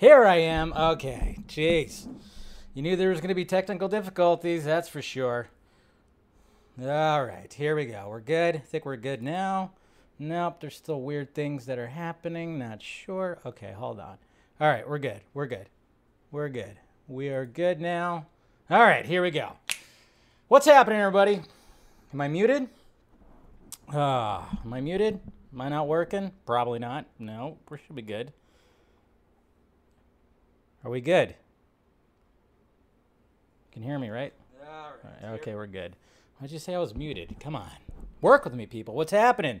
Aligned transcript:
Here 0.00 0.24
I 0.24 0.36
am. 0.36 0.72
Okay. 0.72 1.36
Jeez. 1.46 2.08
You 2.72 2.80
knew 2.80 2.96
there 2.96 3.10
was 3.10 3.20
going 3.20 3.28
to 3.28 3.34
be 3.34 3.44
technical 3.44 3.86
difficulties, 3.86 4.64
that's 4.64 4.88
for 4.88 5.02
sure. 5.02 5.48
All 6.80 7.22
right, 7.22 7.52
here 7.52 7.76
we 7.76 7.84
go. 7.84 8.06
We're 8.08 8.20
good. 8.20 8.54
I 8.56 8.60
think 8.60 8.86
we're 8.86 8.96
good 8.96 9.22
now. 9.22 9.72
Nope, 10.18 10.62
there's 10.62 10.74
still 10.74 11.02
weird 11.02 11.34
things 11.34 11.66
that 11.66 11.78
are 11.78 11.88
happening. 11.88 12.58
Not 12.58 12.80
sure. 12.80 13.40
Okay, 13.44 13.72
hold 13.72 14.00
on. 14.00 14.16
All 14.58 14.68
right, 14.68 14.88
we're 14.88 14.96
good. 14.96 15.20
We're 15.34 15.44
good. 15.44 15.68
We're 16.30 16.48
good. 16.48 16.78
We 17.06 17.28
are 17.28 17.44
good 17.44 17.78
now. 17.78 18.24
All 18.70 18.80
right, 18.80 19.04
here 19.04 19.20
we 19.20 19.30
go. 19.30 19.52
What's 20.48 20.64
happening, 20.64 20.98
everybody? 20.98 21.42
Am 22.14 22.22
I 22.22 22.28
muted? 22.28 22.70
Ah, 23.92 24.48
uh, 24.50 24.56
am 24.64 24.72
I 24.72 24.80
muted? 24.80 25.20
Am 25.52 25.60
I 25.60 25.68
not 25.68 25.88
working? 25.88 26.32
Probably 26.46 26.78
not. 26.78 27.04
No, 27.18 27.58
we 27.68 27.76
should 27.76 27.96
be 27.96 28.00
good. 28.00 28.32
Are 30.84 30.90
we 30.90 31.00
good? 31.00 31.30
You 31.30 31.34
can 33.72 33.82
hear 33.82 33.98
me, 33.98 34.08
right? 34.08 34.32
All 34.66 34.92
right. 35.04 35.34
Okay, 35.34 35.54
we're 35.54 35.66
good. 35.66 35.94
Why'd 36.38 36.50
you 36.50 36.58
say 36.58 36.74
I 36.74 36.78
was 36.78 36.94
muted? 36.94 37.36
Come 37.38 37.54
on. 37.54 37.70
Work 38.22 38.44
with 38.44 38.54
me, 38.54 38.64
people. 38.64 38.94
What's 38.94 39.12
happening? 39.12 39.60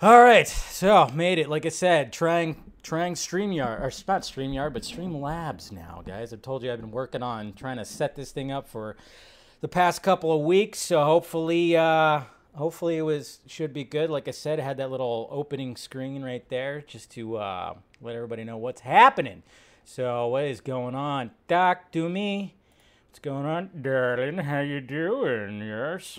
All 0.00 0.22
right. 0.22 0.46
So, 0.46 1.08
made 1.08 1.38
it. 1.38 1.48
Like 1.48 1.66
I 1.66 1.70
said, 1.70 2.12
trying 2.12 2.72
trying 2.84 3.14
StreamYard, 3.14 3.80
or 3.80 3.90
not 4.06 4.22
StreamYard, 4.22 4.72
but 4.72 4.82
Streamlabs 4.82 5.72
now, 5.72 6.02
guys. 6.06 6.32
I've 6.32 6.42
told 6.42 6.62
you 6.62 6.72
I've 6.72 6.80
been 6.80 6.90
working 6.92 7.22
on 7.22 7.52
trying 7.52 7.78
to 7.78 7.84
set 7.84 8.14
this 8.14 8.30
thing 8.30 8.52
up 8.52 8.68
for 8.68 8.96
the 9.60 9.68
past 9.68 10.02
couple 10.02 10.32
of 10.32 10.42
weeks. 10.42 10.78
So, 10.78 11.02
hopefully, 11.04 11.76
uh, 11.76 12.22
hopefully 12.54 12.96
it 12.96 13.02
was 13.02 13.40
should 13.48 13.72
be 13.72 13.82
good. 13.82 14.08
Like 14.08 14.28
I 14.28 14.32
said, 14.32 14.60
I 14.60 14.62
had 14.62 14.76
that 14.76 14.90
little 14.92 15.28
opening 15.32 15.76
screen 15.76 16.22
right 16.22 16.48
there 16.48 16.80
just 16.80 17.10
to 17.12 17.36
uh, 17.38 17.74
let 18.00 18.14
everybody 18.14 18.44
know 18.44 18.56
what's 18.56 18.82
happening. 18.82 19.42
So, 19.84 20.28
what 20.28 20.44
is 20.44 20.60
going 20.60 20.94
on? 20.94 21.32
Doc, 21.48 21.90
do 21.90 22.08
me. 22.08 22.54
What's 23.08 23.18
going 23.18 23.44
on, 23.44 23.70
darling? 23.82 24.38
How 24.38 24.60
you 24.60 24.80
doing? 24.80 25.60
Yes. 25.60 26.18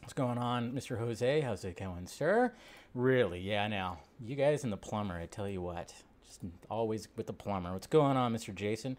What's 0.00 0.14
going 0.14 0.38
on, 0.38 0.72
Mr. 0.72 0.98
Jose? 0.98 1.40
How's 1.42 1.64
it 1.64 1.76
going, 1.76 2.06
sir? 2.06 2.52
Really? 2.94 3.40
Yeah, 3.40 3.68
now 3.68 3.98
you 4.24 4.34
guys 4.34 4.64
and 4.64 4.72
the 4.72 4.78
plumber. 4.78 5.14
I 5.14 5.26
tell 5.26 5.48
you 5.48 5.60
what, 5.60 5.92
just 6.26 6.40
always 6.70 7.08
with 7.16 7.26
the 7.26 7.32
plumber. 7.32 7.72
What's 7.72 7.86
going 7.86 8.16
on, 8.16 8.34
Mr. 8.34 8.54
Jason? 8.54 8.96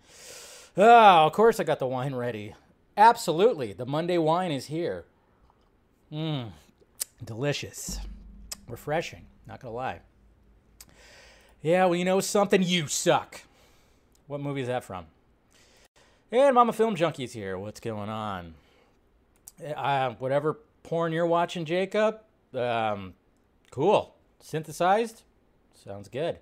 Oh, 0.78 1.26
of 1.26 1.34
course 1.34 1.60
I 1.60 1.64
got 1.64 1.80
the 1.80 1.88
wine 1.88 2.14
ready. 2.14 2.54
Absolutely, 2.96 3.74
the 3.74 3.86
Monday 3.86 4.20
wine 4.20 4.52
is 4.52 4.68
here. 4.68 5.06
Mmm, 6.12 6.52
delicious, 7.24 8.00
refreshing. 8.68 9.26
Not 9.48 9.60
gonna 9.60 9.74
lie. 9.74 10.02
Yeah, 11.62 11.86
well, 11.86 11.96
you 11.96 12.06
know 12.06 12.20
something? 12.20 12.62
You 12.62 12.88
suck. 12.88 13.42
What 14.28 14.42
movie 14.42 14.62
is 14.62 14.68
that 14.68 14.84
from? 14.84 15.06
And 16.32 16.54
Mama 16.54 16.74
Film 16.74 16.96
Junkee's 16.96 17.32
here. 17.32 17.58
What's 17.58 17.80
going 17.80 18.10
on? 18.10 18.56
Uh, 19.76 20.12
whatever 20.20 20.60
porn 20.84 21.14
you're 21.14 21.26
watching, 21.26 21.64
Jacob. 21.64 22.20
Um, 22.54 23.14
cool. 23.72 24.16
Synthesized? 24.42 25.24
Sounds 25.74 26.10
good. 26.10 26.40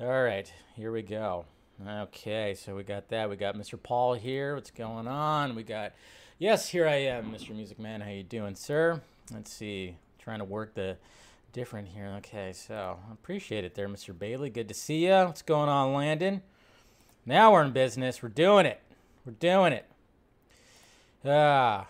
All 0.00 0.22
right, 0.22 0.52
here 0.76 0.92
we 0.92 1.02
go. 1.02 1.44
Okay, 1.84 2.54
so 2.54 2.76
we 2.76 2.84
got 2.84 3.08
that. 3.08 3.28
We 3.28 3.34
got 3.34 3.56
Mr. 3.56 3.80
Paul 3.80 4.14
here. 4.14 4.54
What's 4.54 4.70
going 4.70 5.08
on? 5.08 5.56
We 5.56 5.64
got, 5.64 5.92
yes, 6.38 6.68
here 6.68 6.86
I 6.86 6.96
am, 6.96 7.32
Mr. 7.32 7.50
Music 7.50 7.80
Man. 7.80 8.00
How 8.00 8.10
you 8.10 8.22
doing, 8.22 8.54
sir? 8.54 9.00
Let's 9.32 9.52
see. 9.52 9.96
Trying 10.20 10.38
to 10.38 10.44
work 10.44 10.74
the 10.74 10.96
different 11.52 11.88
here. 11.88 12.14
Okay, 12.18 12.52
so 12.52 12.98
appreciate 13.12 13.64
it 13.64 13.74
there, 13.74 13.88
Mr. 13.88 14.16
Bailey. 14.16 14.50
Good 14.50 14.68
to 14.68 14.74
see 14.74 15.06
you. 15.06 15.12
What's 15.12 15.42
going 15.42 15.68
on, 15.68 15.92
Landon? 15.92 16.42
Now 17.26 17.52
we're 17.52 17.64
in 17.64 17.72
business. 17.72 18.22
We're 18.22 18.28
doing 18.28 18.66
it. 18.66 18.80
We're 19.24 19.32
doing 19.32 19.72
it. 19.72 19.86
Ah, 21.24 21.86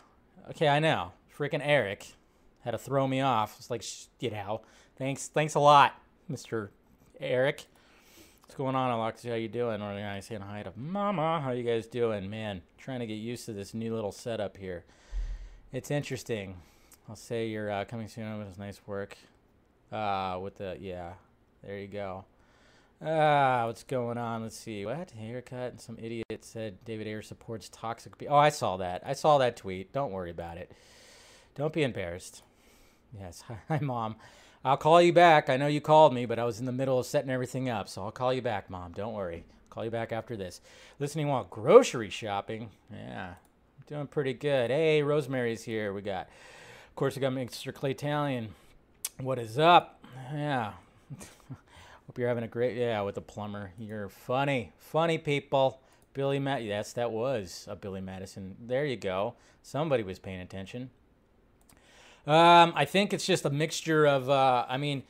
okay, 0.50 0.68
I 0.68 0.78
know. 0.78 1.12
Freaking 1.36 1.60
Eric 1.62 2.06
had 2.60 2.70
to 2.70 2.78
throw 2.78 3.08
me 3.08 3.20
off. 3.20 3.56
It's 3.58 3.70
like, 3.70 3.82
you 4.20 4.30
know, 4.30 4.60
thanks, 4.96 5.26
thanks 5.26 5.56
a 5.56 5.60
lot, 5.60 6.00
Mister 6.28 6.70
Eric. 7.18 7.64
What's 8.42 8.54
going 8.54 8.76
on, 8.76 8.92
Alexia? 8.92 9.32
How 9.32 9.36
you 9.36 9.48
doing? 9.48 9.82
Or 9.82 9.90
I 9.90 10.20
saying 10.20 10.42
hi 10.42 10.62
to 10.62 10.72
Mama. 10.76 11.40
How 11.40 11.50
you 11.50 11.64
guys 11.64 11.86
doing, 11.88 12.30
man? 12.30 12.62
Trying 12.78 13.00
to 13.00 13.06
get 13.06 13.14
used 13.14 13.46
to 13.46 13.52
this 13.52 13.74
new 13.74 13.92
little 13.94 14.12
setup 14.12 14.56
here. 14.56 14.84
It's 15.72 15.90
interesting. 15.90 16.56
I'll 17.08 17.16
say 17.16 17.48
you're 17.48 17.72
uh, 17.72 17.84
coming 17.86 18.06
soon 18.06 18.38
with 18.38 18.56
nice 18.58 18.80
work. 18.86 19.16
Uh, 19.90 20.38
with 20.40 20.58
the 20.58 20.76
yeah, 20.80 21.14
there 21.64 21.78
you 21.78 21.88
go. 21.88 22.24
Ah, 23.06 23.66
what's 23.66 23.82
going 23.82 24.16
on? 24.16 24.42
Let's 24.42 24.58
see. 24.58 24.86
What 24.86 25.10
haircut? 25.10 25.72
And 25.72 25.80
some 25.80 25.98
idiot 26.00 26.42
said 26.42 26.82
David 26.86 27.06
Ayer 27.06 27.20
supports 27.20 27.68
toxic. 27.68 28.16
Be- 28.16 28.28
oh, 28.28 28.36
I 28.36 28.48
saw 28.48 28.78
that. 28.78 29.02
I 29.04 29.12
saw 29.12 29.36
that 29.38 29.58
tweet. 29.58 29.92
Don't 29.92 30.10
worry 30.10 30.30
about 30.30 30.56
it. 30.56 30.72
Don't 31.54 31.72
be 31.72 31.82
embarrassed. 31.82 32.42
Yes. 33.18 33.44
Hi, 33.68 33.78
mom. 33.82 34.16
I'll 34.64 34.78
call 34.78 35.02
you 35.02 35.12
back. 35.12 35.50
I 35.50 35.58
know 35.58 35.66
you 35.66 35.82
called 35.82 36.14
me, 36.14 36.24
but 36.24 36.38
I 36.38 36.44
was 36.44 36.60
in 36.60 36.64
the 36.64 36.72
middle 36.72 36.98
of 36.98 37.04
setting 37.04 37.28
everything 37.28 37.68
up, 37.68 37.90
so 37.90 38.02
I'll 38.02 38.10
call 38.10 38.32
you 38.32 38.40
back, 38.40 38.70
mom. 38.70 38.92
Don't 38.92 39.12
worry. 39.12 39.44
I'll 39.46 39.68
call 39.74 39.84
you 39.84 39.90
back 39.90 40.10
after 40.10 40.34
this. 40.34 40.62
Listening 40.98 41.28
while 41.28 41.44
grocery 41.44 42.08
shopping. 42.08 42.70
Yeah, 42.90 43.34
doing 43.86 44.06
pretty 44.06 44.32
good. 44.32 44.70
Hey, 44.70 45.02
Rosemary's 45.02 45.62
here. 45.62 45.92
We 45.92 46.00
got, 46.00 46.28
of 46.88 46.96
course, 46.96 47.16
we 47.16 47.20
got 47.20 47.32
Mr. 47.32 47.74
Clay 47.74 47.92
Talion. 47.92 48.48
What 49.20 49.38
is 49.38 49.58
up? 49.58 50.02
Yeah. 50.32 50.72
Hope 52.06 52.18
you're 52.18 52.28
having 52.28 52.44
a 52.44 52.48
great 52.48 52.76
yeah 52.76 53.00
with 53.00 53.14
the 53.14 53.22
plumber. 53.22 53.72
You're 53.78 54.08
funny, 54.08 54.72
funny 54.78 55.18
people. 55.18 55.80
Billy 56.12 56.38
Matt, 56.38 56.62
yes, 56.62 56.92
that 56.92 57.10
was 57.10 57.66
a 57.68 57.74
Billy 57.74 58.00
Madison. 58.00 58.56
There 58.64 58.84
you 58.84 58.96
go. 58.96 59.34
Somebody 59.62 60.02
was 60.02 60.18
paying 60.18 60.40
attention. 60.40 60.90
Um, 62.26 62.72
I 62.76 62.84
think 62.84 63.12
it's 63.12 63.26
just 63.26 63.44
a 63.44 63.50
mixture 63.50 64.06
of. 64.06 64.30
Uh, 64.30 64.64
I 64.68 64.76
mean, 64.76 65.02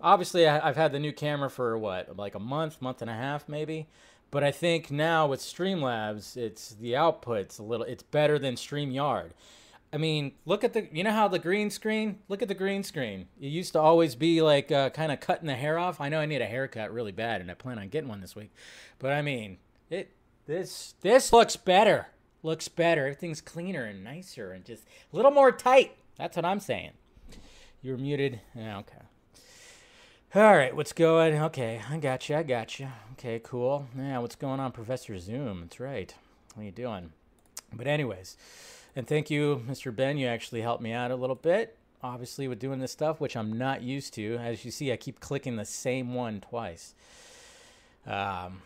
obviously, 0.00 0.46
I, 0.46 0.68
I've 0.68 0.76
had 0.76 0.92
the 0.92 0.98
new 0.98 1.12
camera 1.12 1.50
for 1.50 1.78
what, 1.78 2.16
like 2.16 2.34
a 2.34 2.40
month, 2.40 2.82
month 2.82 3.00
and 3.00 3.10
a 3.10 3.14
half, 3.14 3.48
maybe. 3.48 3.88
But 4.30 4.44
I 4.44 4.50
think 4.50 4.90
now 4.90 5.26
with 5.26 5.40
Streamlabs, 5.40 6.36
it's 6.36 6.70
the 6.74 6.94
output's 6.94 7.58
a 7.58 7.62
little. 7.62 7.86
It's 7.86 8.02
better 8.02 8.38
than 8.38 8.54
Streamyard. 8.54 9.30
I 9.92 9.96
mean, 9.96 10.32
look 10.44 10.62
at 10.62 10.72
the, 10.72 10.88
you 10.92 11.02
know 11.02 11.10
how 11.10 11.26
the 11.26 11.40
green 11.40 11.68
screen? 11.68 12.20
Look 12.28 12.42
at 12.42 12.48
the 12.48 12.54
green 12.54 12.84
screen. 12.84 13.26
It 13.40 13.48
used 13.48 13.72
to 13.72 13.80
always 13.80 14.14
be 14.14 14.40
like 14.40 14.70
uh, 14.70 14.90
kind 14.90 15.10
of 15.10 15.18
cutting 15.18 15.48
the 15.48 15.56
hair 15.56 15.78
off. 15.78 16.00
I 16.00 16.08
know 16.08 16.20
I 16.20 16.26
need 16.26 16.40
a 16.40 16.46
haircut 16.46 16.92
really 16.92 17.10
bad, 17.12 17.40
and 17.40 17.50
I 17.50 17.54
plan 17.54 17.78
on 17.78 17.88
getting 17.88 18.08
one 18.08 18.20
this 18.20 18.36
week. 18.36 18.52
But 19.00 19.12
I 19.12 19.22
mean, 19.22 19.58
it 19.88 20.12
this 20.46 20.94
this 21.00 21.32
looks 21.32 21.56
better. 21.56 22.06
Looks 22.42 22.68
better. 22.68 23.02
Everything's 23.02 23.40
cleaner 23.40 23.84
and 23.84 24.04
nicer, 24.04 24.52
and 24.52 24.64
just 24.64 24.84
a 25.12 25.16
little 25.16 25.32
more 25.32 25.50
tight. 25.50 25.96
That's 26.16 26.36
what 26.36 26.44
I'm 26.44 26.60
saying. 26.60 26.92
You're 27.82 27.98
muted. 27.98 28.40
Yeah, 28.54 28.78
okay. 28.78 29.02
All 30.32 30.56
right, 30.56 30.74
what's 30.76 30.92
going? 30.92 31.34
Okay, 31.34 31.82
I 31.90 31.96
got 31.96 32.28
you. 32.28 32.36
I 32.36 32.44
got 32.44 32.78
you. 32.78 32.88
Okay, 33.12 33.40
cool. 33.42 33.88
Yeah, 33.98 34.18
what's 34.18 34.36
going 34.36 34.60
on, 34.60 34.70
Professor 34.70 35.18
Zoom? 35.18 35.62
That's 35.62 35.80
right. 35.80 36.14
What 36.54 36.62
are 36.62 36.66
you 36.66 36.70
doing? 36.70 37.10
But 37.72 37.88
anyways. 37.88 38.36
And 38.96 39.06
thank 39.06 39.30
you, 39.30 39.62
Mr. 39.68 39.94
Ben. 39.94 40.18
You 40.18 40.26
actually 40.26 40.62
helped 40.62 40.82
me 40.82 40.92
out 40.92 41.10
a 41.10 41.16
little 41.16 41.36
bit, 41.36 41.76
obviously, 42.02 42.48
with 42.48 42.58
doing 42.58 42.80
this 42.80 42.90
stuff, 42.90 43.20
which 43.20 43.36
I'm 43.36 43.56
not 43.56 43.82
used 43.82 44.14
to. 44.14 44.36
As 44.36 44.64
you 44.64 44.70
see, 44.70 44.92
I 44.92 44.96
keep 44.96 45.20
clicking 45.20 45.56
the 45.56 45.64
same 45.64 46.14
one 46.14 46.40
twice. 46.40 46.94
Um, 48.06 48.62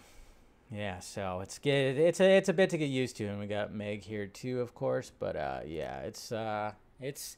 yeah, 0.70 1.00
so 1.00 1.40
it's 1.40 1.58
get 1.58 1.98
it's 1.98 2.20
a 2.20 2.36
it's 2.36 2.48
a 2.48 2.54
bit 2.54 2.70
to 2.70 2.78
get 2.78 2.88
used 2.88 3.16
to, 3.18 3.26
and 3.26 3.38
we 3.38 3.46
got 3.46 3.74
Meg 3.74 4.02
here 4.02 4.26
too, 4.26 4.60
of 4.60 4.74
course. 4.74 5.12
But 5.18 5.36
uh, 5.36 5.60
yeah, 5.66 6.00
it's 6.00 6.32
uh, 6.32 6.72
it's 7.00 7.36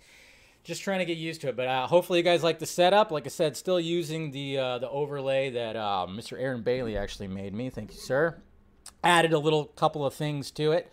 just 0.63 0.83
trying 0.83 1.01
to 1.01 1.05
get 1.05 1.17
used 1.17 1.41
to 1.41 1.49
it. 1.49 1.57
But 1.57 1.67
uh, 1.67 1.87
hopefully, 1.89 2.21
you 2.21 2.25
guys 2.25 2.45
like 2.45 2.61
the 2.61 2.67
setup. 2.67 3.11
Like 3.11 3.27
I 3.27 3.31
said, 3.31 3.57
still 3.57 3.81
using 3.81 4.31
the 4.31 4.59
uh, 4.59 4.79
the 4.79 4.89
overlay 4.89 5.51
that 5.51 5.75
uh, 5.75 6.07
Mr. 6.09 6.41
Aaron 6.41 6.63
Bailey 6.63 6.97
actually 6.97 7.29
made 7.29 7.53
me. 7.53 7.69
Thank 7.69 7.93
you, 7.93 7.99
sir. 7.99 8.41
Added 9.03 9.33
a 9.33 9.39
little 9.41 9.65
couple 9.65 10.07
of 10.07 10.15
things 10.15 10.53
to 10.53 10.71
it 10.71 10.93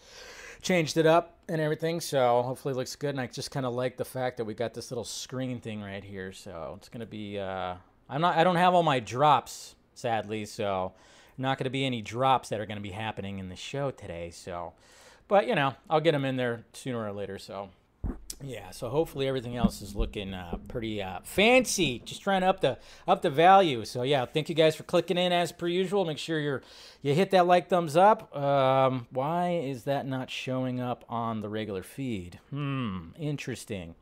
changed 0.64 0.96
it 0.96 1.06
up 1.06 1.38
and 1.50 1.60
everything 1.60 2.00
so 2.00 2.42
hopefully 2.42 2.74
it 2.74 2.78
looks 2.78 2.96
good. 2.96 3.10
And 3.10 3.20
i 3.22 3.28
just 3.28 3.52
kind 3.52 3.66
of 3.66 3.74
like 3.74 3.98
the 3.98 4.06
fact 4.06 4.38
that 4.38 4.46
we 4.46 4.54
got 4.54 4.74
this 4.74 4.90
little 4.90 5.04
screen 5.04 5.60
thing 5.60 5.82
right 5.82 6.04
here 6.04 6.32
so 6.32 6.76
it's 6.78 6.90
going 6.90 7.02
to 7.02 7.06
be 7.06 7.38
uh, 7.38 7.76
i'm 8.10 8.22
not 8.22 8.38
i 8.38 8.44
don't 8.44 8.56
have 8.56 8.74
all 8.74 8.84
my 8.84 9.00
drops 9.00 9.76
sadly 9.94 10.46
so 10.46 10.94
not 11.38 11.58
going 11.58 11.66
to 11.66 11.70
be 11.70 11.86
any 11.86 12.02
drops 12.02 12.50
that 12.50 12.62
are 12.62 12.66
going 12.66 12.78
to 12.78 12.84
be 12.84 12.92
happening 12.92 13.40
in 13.40 13.50
the 13.50 13.56
show 13.56 13.92
today 13.92 14.30
so 14.32 14.74
but 15.28 15.48
you 15.48 15.54
know 15.54 15.76
i'll 15.90 16.00
get 16.00 16.14
them 16.14 16.24
in 16.24 16.38
there 16.38 16.64
sooner 16.72 17.06
or 17.06 17.12
later 17.12 17.38
so 17.38 17.70
yeah, 18.46 18.72
so 18.72 18.90
hopefully 18.90 19.28
everything 19.28 19.56
else 19.56 19.82
is 19.82 19.96
looking 19.96 20.34
uh, 20.34 20.58
pretty 20.68 21.02
uh, 21.02 21.20
fancy. 21.24 22.02
Just 22.04 22.22
trying 22.22 22.42
to 22.42 22.48
up 22.48 22.60
the 22.60 22.78
up 23.08 23.22
the 23.22 23.30
value. 23.30 23.86
So 23.86 24.04
yeah, 24.04 24.26
thank 24.26 24.50
you 24.50 24.56
guys 24.56 24.76
for 24.76 24.84
clicking 24.84 25.18
in 25.18 25.32
as 25.32 25.52
per 25.54 25.68
usual. 25.68 26.04
Make 26.04 26.18
sure 26.18 26.40
you're 26.40 26.62
you 27.02 27.14
hit 27.14 27.32
that 27.32 27.48
like 27.48 27.70
thumbs 27.70 27.96
up. 27.96 28.36
Um, 28.36 29.08
why 29.12 29.62
is 29.64 29.86
that 29.86 30.06
not 30.06 30.30
showing 30.30 30.82
up 30.82 31.06
on 31.08 31.42
the 31.42 31.48
regular 31.48 31.84
feed? 31.84 32.40
Hmm, 32.50 33.10
interesting. 33.18 33.96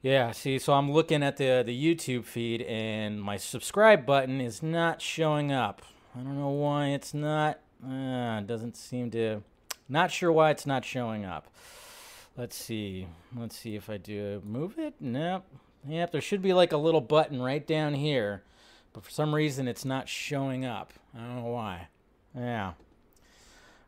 Yeah, 0.00 0.32
see, 0.32 0.58
so 0.58 0.72
I'm 0.72 0.90
looking 0.90 1.22
at 1.22 1.36
the 1.36 1.62
the 1.64 1.76
YouTube 1.76 2.24
feed 2.24 2.62
and 2.62 3.22
my 3.22 3.36
subscribe 3.36 4.06
button 4.06 4.40
is 4.40 4.62
not 4.62 5.02
showing 5.02 5.52
up. 5.52 5.82
I 6.16 6.20
don't 6.20 6.38
know 6.38 6.48
why 6.48 6.88
it's 6.88 7.12
not. 7.12 7.60
Uh, 7.86 8.40
doesn't 8.40 8.76
seem 8.76 9.10
to. 9.10 9.42
Not 9.88 10.10
sure 10.10 10.32
why 10.32 10.50
it's 10.50 10.64
not 10.64 10.86
showing 10.86 11.26
up. 11.26 11.48
Let's 12.36 12.56
see. 12.56 13.06
Let's 13.36 13.56
see 13.56 13.76
if 13.76 13.90
I 13.90 13.98
do 13.98 14.42
move 14.44 14.78
it. 14.78 14.94
Nope. 15.00 15.44
Yep, 15.86 16.12
there 16.12 16.20
should 16.20 16.42
be 16.42 16.52
like 16.52 16.72
a 16.72 16.76
little 16.76 17.00
button 17.00 17.42
right 17.42 17.66
down 17.66 17.94
here, 17.94 18.42
but 18.92 19.04
for 19.04 19.10
some 19.10 19.34
reason 19.34 19.66
it's 19.66 19.84
not 19.84 20.08
showing 20.08 20.64
up. 20.64 20.92
I 21.14 21.18
don't 21.18 21.42
know 21.42 21.50
why. 21.50 21.88
Yeah. 22.34 22.72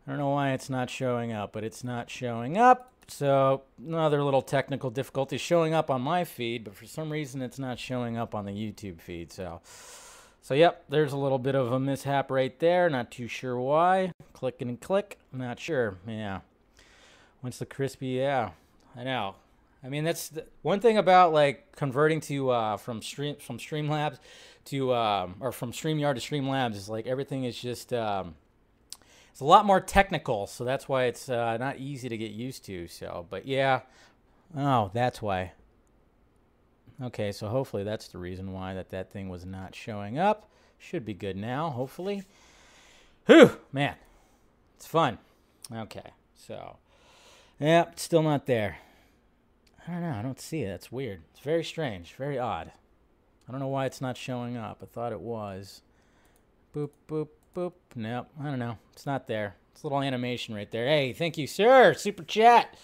I 0.06 0.11
don't 0.11 0.19
know 0.19 0.31
why 0.31 0.52
it's 0.52 0.69
not 0.69 0.91
showing 0.91 1.32
up, 1.32 1.52
but 1.52 1.64
it's 1.64 1.85
not 1.85 2.11
showing 2.11 2.58
up. 2.58 2.93
So 3.08 3.62
another 3.79 4.23
little 4.23 4.43
technical 4.43 4.90
difficulty 4.90 5.38
showing 5.38 5.73
up 5.73 5.90
on 5.90 6.02
my 6.02 6.25
feed, 6.25 6.64
but 6.64 6.75
for 6.75 6.87
some 6.87 7.11
reason 7.11 7.40
it's 7.43 7.58
not 7.58 7.79
showing 7.79 8.17
up 8.17 8.35
on 8.35 8.44
the 8.44 8.52
YouTube 8.52 9.00
feed. 9.00 9.32
So, 9.32 9.61
so 10.43 10.55
yep, 10.55 10.85
there's 10.88 11.12
a 11.12 11.19
little 11.19 11.38
bit 11.38 11.55
of 11.55 11.73
a 11.73 11.79
mishap 11.79 12.31
right 12.31 12.58
there. 12.58 12.90
Not 12.90 13.11
too 13.11 13.29
sure 13.29 13.58
why. 13.58 14.12
Click 14.32 14.61
and 14.61 14.81
click. 14.81 15.19
Not 15.32 15.61
sure. 15.61 15.97
Yeah. 16.06 16.40
Once 17.44 17.58
the 17.58 17.67
crispy, 17.67 18.06
yeah, 18.06 18.52
I 18.96 19.05
know. 19.05 19.35
I 19.85 19.91
mean, 19.91 20.02
that's 20.02 20.31
the, 20.31 20.46
one 20.62 20.81
thing 20.81 20.96
about 20.96 21.35
like 21.35 21.76
converting 21.76 22.23
to 22.23 22.49
uh, 22.49 22.76
from 22.79 23.02
stream 23.02 23.37
from 23.37 23.58
Streamlabs 23.58 24.19
to 24.64 24.94
um, 24.94 25.37
or 25.41 25.52
from 25.52 25.70
Streamyard 25.70 26.14
to 26.14 26.23
Streamlabs 26.23 26.75
is 26.75 26.88
like 26.88 27.06
everything 27.06 27.44
is 27.44 27.61
just 27.61 27.93
um, 27.93 28.35
it's 29.31 29.43
a 29.43 29.44
lot 29.44 29.67
more 29.67 29.79
technical, 29.79 30.46
so 30.46 30.64
that's 30.64 30.88
why 30.88 31.05
it's 31.05 31.29
uh, 31.29 31.58
not 31.58 31.76
easy 31.76 32.08
to 32.08 32.17
get 32.17 32.31
used 32.31 32.64
to. 32.64 32.88
So, 32.88 33.26
but 33.29 33.47
yeah, 33.47 33.81
oh, 34.56 34.90
that's 34.94 35.20
why. 35.20 35.52
Okay, 37.02 37.31
so 37.31 37.49
hopefully 37.49 37.85
that's 37.85 38.08
the 38.08 38.17
reason 38.17 38.55
why 38.55 38.73
that 38.73 38.88
that 38.88 39.12
thing 39.12 39.29
was 39.29 39.44
not 39.44 39.75
showing 39.75 40.19
up. 40.19 40.49
Should 40.79 41.05
be 41.05 41.12
good 41.12 41.37
now, 41.37 41.69
hopefully. 41.69 42.23
Whew, 43.26 43.58
man, 43.70 43.97
it's 44.76 44.87
fun. 44.87 45.19
Okay, 45.70 46.12
so 46.35 46.79
yeah, 47.59 47.87
still 47.97 48.23
not 48.23 48.47
there. 48.47 48.79
I 49.87 49.93
don't 49.93 50.03
know. 50.03 50.17
I 50.19 50.23
don't 50.23 50.41
see 50.41 50.62
it. 50.62 50.69
That's 50.69 50.91
weird. 50.91 51.23
It's 51.31 51.41
very 51.41 51.65
strange. 51.65 52.15
Very 52.15 52.39
odd. 52.39 52.73
I 53.49 53.53
don't 53.53 53.61
know 53.61 53.69
why 53.69 53.87
it's 53.87 54.01
not 54.01 54.17
showing 54.17 54.56
up. 54.56 54.79
I 54.83 54.87
thought 54.87 55.12
it 55.12 55.21
was. 55.21 55.83
Boop, 56.75 56.91
boop, 57.09 57.29
boop. 57.55 57.73
Nope. 57.95 58.29
I 58.41 58.45
don't 58.45 58.59
know. 58.59 58.79
It's 58.93 59.05
not 59.06 59.27
there. 59.27 59.56
It's 59.73 59.83
a 59.83 59.87
little 59.87 60.03
animation 60.03 60.55
right 60.55 60.71
there. 60.71 60.87
Hey, 60.87 61.12
thank 61.12 61.37
you, 61.37 61.47
sir. 61.47 61.95
Super 61.95 62.23
chat. 62.23 62.77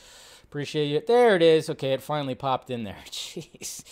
Appreciate 0.43 0.87
you. 0.87 1.03
There 1.07 1.37
it 1.37 1.43
is. 1.43 1.71
Okay, 1.71 1.93
it 1.93 2.03
finally 2.03 2.35
popped 2.35 2.69
in 2.71 2.85
there. 2.85 2.99
Jeez. 3.07 3.85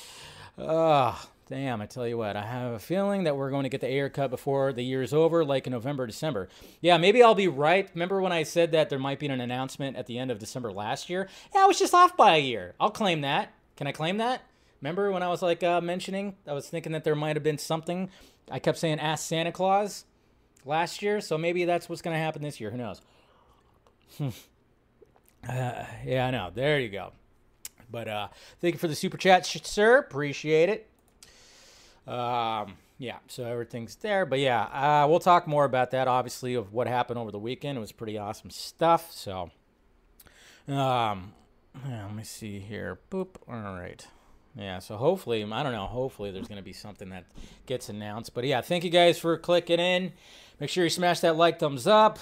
Oh, 0.58 1.28
Damn, 1.48 1.80
I 1.80 1.86
tell 1.86 2.06
you 2.06 2.18
what, 2.18 2.36
I 2.36 2.44
have 2.44 2.72
a 2.72 2.78
feeling 2.78 3.24
that 3.24 3.34
we're 3.34 3.48
going 3.48 3.62
to 3.62 3.70
get 3.70 3.80
the 3.80 3.86
Ayer 3.86 4.10
cut 4.10 4.28
before 4.30 4.70
the 4.70 4.82
year 4.82 5.02
is 5.02 5.14
over, 5.14 5.46
like 5.46 5.66
in 5.66 5.72
November, 5.72 6.06
December. 6.06 6.50
Yeah, 6.82 6.98
maybe 6.98 7.22
I'll 7.22 7.34
be 7.34 7.48
right. 7.48 7.88
Remember 7.94 8.20
when 8.20 8.32
I 8.32 8.42
said 8.42 8.70
that 8.72 8.90
there 8.90 8.98
might 8.98 9.18
be 9.18 9.28
an 9.28 9.40
announcement 9.40 9.96
at 9.96 10.06
the 10.06 10.18
end 10.18 10.30
of 10.30 10.38
December 10.38 10.70
last 10.70 11.08
year? 11.08 11.26
Yeah, 11.54 11.62
I 11.62 11.66
was 11.66 11.78
just 11.78 11.94
off 11.94 12.18
by 12.18 12.36
a 12.36 12.40
year. 12.40 12.74
I'll 12.78 12.90
claim 12.90 13.22
that. 13.22 13.54
Can 13.76 13.86
I 13.86 13.92
claim 13.92 14.18
that? 14.18 14.42
Remember 14.82 15.10
when 15.10 15.22
I 15.22 15.28
was 15.28 15.40
like 15.40 15.62
uh, 15.62 15.80
mentioning, 15.80 16.36
I 16.46 16.52
was 16.52 16.68
thinking 16.68 16.92
that 16.92 17.04
there 17.04 17.16
might 17.16 17.34
have 17.34 17.42
been 17.42 17.56
something. 17.56 18.10
I 18.50 18.58
kept 18.58 18.76
saying 18.76 19.00
ask 19.00 19.26
Santa 19.26 19.50
Claus 19.50 20.04
last 20.66 21.00
year, 21.00 21.22
so 21.22 21.38
maybe 21.38 21.64
that's 21.64 21.88
what's 21.88 22.02
going 22.02 22.14
to 22.14 22.20
happen 22.20 22.42
this 22.42 22.60
year. 22.60 22.70
Who 22.70 22.76
knows? 22.76 23.00
uh, 24.20 24.30
yeah, 26.04 26.26
I 26.26 26.30
know. 26.30 26.50
There 26.54 26.78
you 26.78 26.90
go. 26.90 27.12
But 27.90 28.06
uh, 28.06 28.28
thank 28.60 28.74
you 28.74 28.78
for 28.78 28.88
the 28.88 28.94
super 28.94 29.16
chat, 29.16 29.46
sir. 29.46 29.98
Appreciate 29.98 30.68
it. 30.68 30.87
Um, 32.08 32.76
yeah, 32.98 33.18
so 33.28 33.44
everything's 33.44 33.94
there. 33.96 34.26
But 34.26 34.40
yeah, 34.40 34.62
uh, 34.62 35.06
we'll 35.08 35.20
talk 35.20 35.46
more 35.46 35.64
about 35.64 35.92
that, 35.92 36.08
obviously, 36.08 36.54
of 36.54 36.72
what 36.72 36.86
happened 36.88 37.18
over 37.18 37.30
the 37.30 37.38
weekend. 37.38 37.78
It 37.78 37.80
was 37.80 37.92
pretty 37.92 38.18
awesome 38.18 38.50
stuff. 38.50 39.12
So, 39.12 39.50
um, 40.66 41.34
yeah, 41.86 42.04
let 42.04 42.14
me 42.14 42.24
see 42.24 42.58
here. 42.58 42.98
Boop. 43.10 43.36
All 43.46 43.78
right. 43.78 44.04
Yeah, 44.56 44.80
so 44.80 44.96
hopefully, 44.96 45.44
I 45.44 45.62
don't 45.62 45.72
know, 45.72 45.86
hopefully 45.86 46.32
there's 46.32 46.48
going 46.48 46.58
to 46.58 46.64
be 46.64 46.72
something 46.72 47.10
that 47.10 47.26
gets 47.66 47.88
announced. 47.90 48.34
But 48.34 48.44
yeah, 48.44 48.60
thank 48.60 48.82
you 48.82 48.90
guys 48.90 49.16
for 49.16 49.36
clicking 49.38 49.78
in. 49.78 50.12
Make 50.58 50.70
sure 50.70 50.82
you 50.82 50.90
smash 50.90 51.20
that 51.20 51.36
like, 51.36 51.60
thumbs 51.60 51.86
up. 51.86 52.18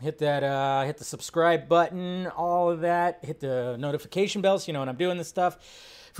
Hit 0.00 0.18
that, 0.18 0.44
uh, 0.44 0.84
hit 0.84 0.98
the 0.98 1.04
subscribe 1.04 1.68
button, 1.68 2.28
all 2.28 2.70
of 2.70 2.82
that. 2.82 3.18
Hit 3.22 3.40
the 3.40 3.76
notification 3.76 4.40
bell 4.40 4.58
so 4.58 4.68
you 4.68 4.72
know 4.72 4.78
when 4.78 4.88
I'm 4.88 4.96
doing 4.96 5.18
this 5.18 5.28
stuff. 5.28 5.58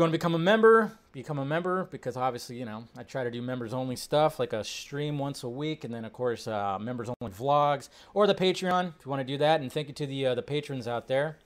You 0.00 0.04
want 0.04 0.14
to 0.14 0.18
become 0.18 0.34
a 0.34 0.38
member, 0.38 0.92
become 1.12 1.38
a 1.38 1.44
member 1.44 1.84
because 1.90 2.16
obviously, 2.16 2.56
you 2.56 2.64
know, 2.64 2.84
I 2.96 3.02
try 3.02 3.22
to 3.22 3.30
do 3.30 3.42
members 3.42 3.74
only 3.74 3.96
stuff 3.96 4.38
like 4.38 4.54
a 4.54 4.64
stream 4.64 5.18
once 5.18 5.42
a 5.42 5.48
week 5.50 5.84
and 5.84 5.92
then, 5.92 6.06
of 6.06 6.12
course, 6.14 6.48
uh, 6.48 6.78
members 6.78 7.10
only 7.20 7.34
vlogs 7.34 7.90
or 8.14 8.26
the 8.26 8.34
Patreon 8.34 8.94
if 8.98 9.04
you 9.04 9.10
want 9.10 9.20
to 9.20 9.30
do 9.30 9.36
that. 9.36 9.60
And 9.60 9.70
thank 9.70 9.88
you 9.88 9.92
to 9.92 10.06
the, 10.06 10.28
uh, 10.28 10.34
the 10.34 10.40
patrons 10.40 10.88
out 10.88 11.06
there 11.06 11.36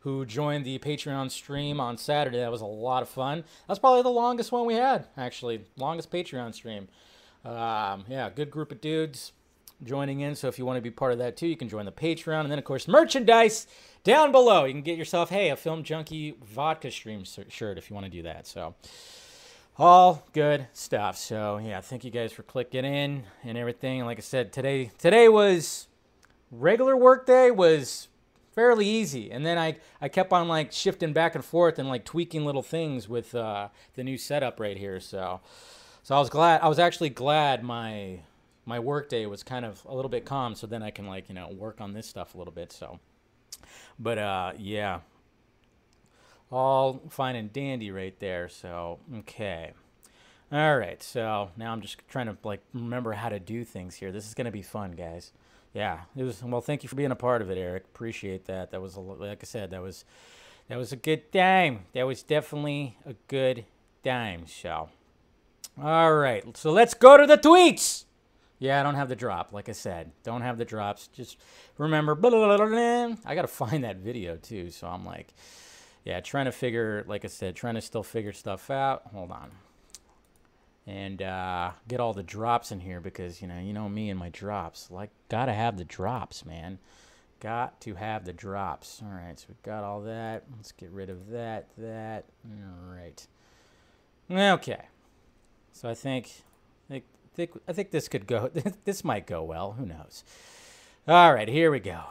who 0.00 0.26
joined 0.26 0.64
the 0.64 0.80
Patreon 0.80 1.30
stream 1.30 1.78
on 1.78 1.96
Saturday. 1.96 2.38
That 2.38 2.50
was 2.50 2.60
a 2.60 2.66
lot 2.66 3.04
of 3.04 3.08
fun. 3.08 3.44
That's 3.68 3.78
probably 3.78 4.02
the 4.02 4.08
longest 4.08 4.50
one 4.50 4.66
we 4.66 4.74
had, 4.74 5.06
actually. 5.16 5.64
Longest 5.76 6.10
Patreon 6.10 6.52
stream. 6.52 6.88
Um, 7.44 8.04
yeah, 8.08 8.30
good 8.34 8.50
group 8.50 8.72
of 8.72 8.80
dudes 8.80 9.30
joining 9.84 10.20
in. 10.20 10.34
So 10.34 10.48
if 10.48 10.58
you 10.58 10.66
want 10.66 10.76
to 10.76 10.82
be 10.82 10.90
part 10.90 11.12
of 11.12 11.18
that 11.18 11.36
too, 11.36 11.46
you 11.46 11.56
can 11.56 11.68
join 11.68 11.84
the 11.84 11.92
Patreon. 11.92 12.40
And 12.40 12.50
then, 12.50 12.58
of 12.58 12.64
course, 12.64 12.88
merchandise 12.88 13.66
down 14.04 14.32
below. 14.32 14.64
You 14.64 14.72
can 14.72 14.82
get 14.82 14.98
yourself, 14.98 15.30
hey, 15.30 15.50
a 15.50 15.56
Film 15.56 15.82
Junkee 15.82 16.36
vodka 16.42 16.90
stream 16.90 17.24
shirt 17.48 17.78
if 17.78 17.90
you 17.90 17.94
want 17.94 18.04
to 18.04 18.10
do 18.10 18.22
that. 18.22 18.46
So 18.46 18.74
all 19.78 20.26
good 20.32 20.66
stuff. 20.72 21.16
So 21.16 21.58
yeah, 21.58 21.80
thank 21.80 22.04
you 22.04 22.10
guys 22.10 22.32
for 22.32 22.42
clicking 22.42 22.84
in 22.84 23.24
and 23.44 23.56
everything. 23.56 24.04
like 24.04 24.18
I 24.18 24.22
said, 24.22 24.52
today 24.52 24.90
today 24.98 25.28
was 25.28 25.88
regular 26.50 26.96
work 26.96 27.26
day 27.26 27.50
was 27.50 28.08
fairly 28.54 28.86
easy. 28.86 29.30
And 29.30 29.46
then 29.46 29.56
I, 29.56 29.76
I 30.00 30.08
kept 30.08 30.32
on 30.32 30.48
like 30.48 30.72
shifting 30.72 31.12
back 31.12 31.34
and 31.34 31.44
forth 31.44 31.78
and 31.78 31.88
like 31.88 32.04
tweaking 32.04 32.44
little 32.44 32.62
things 32.62 33.08
with 33.08 33.34
uh, 33.34 33.68
the 33.94 34.04
new 34.04 34.18
setup 34.18 34.60
right 34.60 34.76
here. 34.76 35.00
So 35.00 35.40
so 36.02 36.16
I 36.16 36.18
was 36.18 36.30
glad 36.30 36.60
I 36.60 36.68
was 36.68 36.78
actually 36.78 37.10
glad 37.10 37.62
my 37.62 38.20
my 38.70 38.78
work 38.78 39.10
day 39.10 39.26
was 39.26 39.42
kind 39.42 39.66
of 39.66 39.84
a 39.84 39.94
little 39.94 40.08
bit 40.08 40.24
calm 40.24 40.54
so 40.54 40.66
then 40.66 40.82
I 40.82 40.90
can 40.90 41.06
like, 41.06 41.28
you 41.28 41.34
know, 41.34 41.48
work 41.48 41.80
on 41.80 41.92
this 41.92 42.06
stuff 42.06 42.34
a 42.34 42.38
little 42.38 42.54
bit. 42.54 42.72
So 42.72 42.98
but 43.98 44.18
uh, 44.18 44.52
yeah, 44.58 45.00
all 46.50 47.02
fine 47.10 47.36
and 47.36 47.52
dandy 47.52 47.90
right 47.90 48.18
there. 48.18 48.48
So 48.48 48.98
okay. 49.18 49.72
All 50.52 50.76
right, 50.76 51.00
so 51.00 51.50
now 51.56 51.72
I'm 51.72 51.80
just 51.80 51.98
trying 52.08 52.26
to 52.26 52.36
like 52.42 52.60
remember 52.74 53.12
how 53.12 53.28
to 53.28 53.38
do 53.38 53.64
things 53.64 53.94
here. 53.94 54.10
This 54.10 54.26
is 54.26 54.34
gonna 54.34 54.50
be 54.50 54.62
fun, 54.62 54.92
guys. 54.92 55.32
Yeah, 55.72 56.00
it 56.16 56.24
was. 56.24 56.42
Well, 56.42 56.60
thank 56.60 56.82
you 56.82 56.88
for 56.88 56.96
being 56.96 57.12
a 57.12 57.16
part 57.16 57.40
of 57.40 57.50
it, 57.50 57.58
Eric. 57.58 57.84
Appreciate 57.84 58.46
that. 58.46 58.72
That 58.72 58.82
was 58.82 58.96
a, 58.96 59.00
like 59.00 59.38
I 59.42 59.46
said, 59.46 59.70
that 59.70 59.82
was 59.82 60.04
that 60.68 60.76
was 60.76 60.92
a 60.92 60.96
good 60.96 61.30
time. 61.30 61.80
That 61.92 62.04
was 62.04 62.24
definitely 62.24 62.96
a 63.06 63.14
good 63.28 63.64
time. 64.02 64.46
So, 64.48 64.88
all 65.80 66.14
right, 66.14 66.56
so 66.56 66.72
let's 66.72 66.94
go 66.94 67.16
to 67.16 67.26
the 67.26 67.38
tweets. 67.38 68.06
Yeah, 68.60 68.78
I 68.78 68.82
don't 68.82 68.94
have 68.94 69.08
the 69.08 69.16
drop. 69.16 69.54
Like 69.54 69.70
I 69.70 69.72
said, 69.72 70.12
don't 70.22 70.42
have 70.42 70.58
the 70.58 70.66
drops. 70.66 71.08
Just 71.08 71.38
remember, 71.78 72.14
blah, 72.14 72.28
blah, 72.28 72.56
blah, 72.56 73.16
I 73.24 73.34
got 73.34 73.42
to 73.42 73.48
find 73.48 73.84
that 73.84 73.96
video 73.96 74.36
too. 74.36 74.70
So 74.70 74.86
I'm 74.86 75.04
like, 75.04 75.32
yeah, 76.04 76.20
trying 76.20 76.44
to 76.44 76.52
figure, 76.52 77.02
like 77.08 77.24
I 77.24 77.28
said, 77.28 77.56
trying 77.56 77.76
to 77.76 77.80
still 77.80 78.02
figure 78.02 78.34
stuff 78.34 78.70
out. 78.70 79.02
Hold 79.14 79.32
on. 79.32 79.50
And 80.86 81.22
uh, 81.22 81.70
get 81.88 82.00
all 82.00 82.12
the 82.12 82.22
drops 82.22 82.70
in 82.70 82.80
here 82.80 83.00
because, 83.00 83.40
you 83.40 83.48
know, 83.48 83.58
you 83.58 83.72
know 83.72 83.88
me 83.88 84.10
and 84.10 84.18
my 84.18 84.28
drops. 84.28 84.90
Like, 84.90 85.10
got 85.30 85.46
to 85.46 85.54
have 85.54 85.78
the 85.78 85.84
drops, 85.84 86.44
man. 86.44 86.78
Got 87.38 87.80
to 87.82 87.94
have 87.94 88.26
the 88.26 88.34
drops. 88.34 89.00
All 89.02 89.10
right, 89.10 89.38
so 89.38 89.46
we 89.48 89.54
got 89.62 89.84
all 89.84 90.02
that. 90.02 90.44
Let's 90.54 90.72
get 90.72 90.90
rid 90.90 91.08
of 91.08 91.30
that, 91.30 91.68
that. 91.78 92.26
All 92.44 92.94
right. 92.94 93.26
Okay. 94.30 94.82
So 95.72 95.88
I 95.88 95.94
think, 95.94 96.42
think 97.34 97.50
I 97.68 97.72
think 97.72 97.90
this 97.90 98.08
could 98.08 98.26
go. 98.26 98.50
this 98.84 99.04
might 99.04 99.26
go 99.26 99.42
well. 99.42 99.72
Who 99.72 99.86
knows? 99.86 100.24
All 101.08 101.32
right, 101.32 101.48
here 101.48 101.70
we 101.70 101.80
go. 101.80 102.02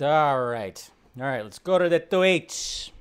All 0.00 0.44
right, 0.46 0.90
all 1.18 1.26
right. 1.26 1.42
Let's 1.42 1.58
go 1.58 1.78
to 1.78 1.88
the 1.88 1.98
Twitch. 1.98 2.92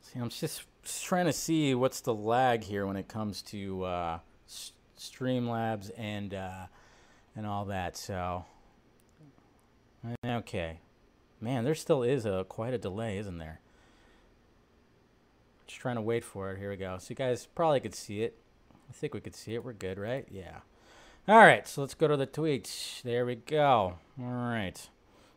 See, 0.00 0.18
I'm 0.18 0.30
just, 0.30 0.64
just 0.82 1.04
trying 1.04 1.26
to 1.26 1.32
see 1.32 1.74
what's 1.74 2.00
the 2.00 2.14
lag 2.14 2.64
here 2.64 2.86
when 2.86 2.96
it 2.96 3.06
comes 3.06 3.42
to 3.42 3.84
uh, 3.84 4.18
Streamlabs 4.98 5.90
and 5.96 6.32
uh, 6.34 6.66
and 7.36 7.46
all 7.46 7.66
that. 7.66 7.96
So, 7.96 8.44
okay, 10.24 10.80
man, 11.40 11.64
there 11.64 11.74
still 11.74 12.02
is 12.02 12.24
a 12.24 12.46
quite 12.48 12.72
a 12.72 12.78
delay, 12.78 13.18
isn't 13.18 13.38
there? 13.38 13.60
Just 15.66 15.80
trying 15.80 15.96
to 15.96 16.02
wait 16.02 16.24
for 16.24 16.52
it. 16.52 16.58
Here 16.58 16.70
we 16.70 16.76
go. 16.76 16.96
So 16.98 17.06
you 17.10 17.16
guys 17.16 17.46
probably 17.54 17.80
could 17.80 17.94
see 17.94 18.22
it. 18.22 18.38
I 18.88 18.92
think 18.92 19.14
we 19.14 19.20
could 19.20 19.34
see 19.34 19.54
it. 19.54 19.64
We're 19.64 19.72
good, 19.72 19.98
right? 19.98 20.26
Yeah. 20.30 20.58
All 21.28 21.38
right, 21.38 21.66
so 21.66 21.80
let's 21.80 21.94
go 21.94 22.08
to 22.08 22.16
the 22.16 22.26
tweets. 22.26 23.02
There 23.02 23.26
we 23.26 23.34
go. 23.34 23.94
All 24.20 24.24
right. 24.24 24.88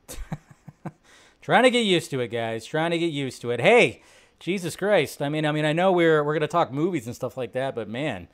Trying 1.42 1.64
to 1.64 1.72
get 1.72 1.82
used 1.82 2.12
to 2.12 2.20
it, 2.20 2.28
guys. 2.28 2.66
Trying 2.66 2.92
to 2.92 3.00
get 3.00 3.08
used 3.08 3.42
to 3.42 3.52
it. 3.52 3.60
Hey, 3.60 4.04
Jesus 4.40 4.76
Christ. 4.76 5.22
I 5.22 5.30
mean, 5.30 5.46
I 5.46 5.52
mean, 5.52 5.66
I 5.66 5.74
know 5.74 5.92
we're 5.92 6.24
we're 6.24 6.34
gonna 6.34 6.48
talk 6.48 6.72
movies 6.72 7.08
and 7.08 7.16
stuff 7.16 7.38
like 7.38 7.54
that, 7.54 7.74
but 7.74 7.90
man, 7.90 8.28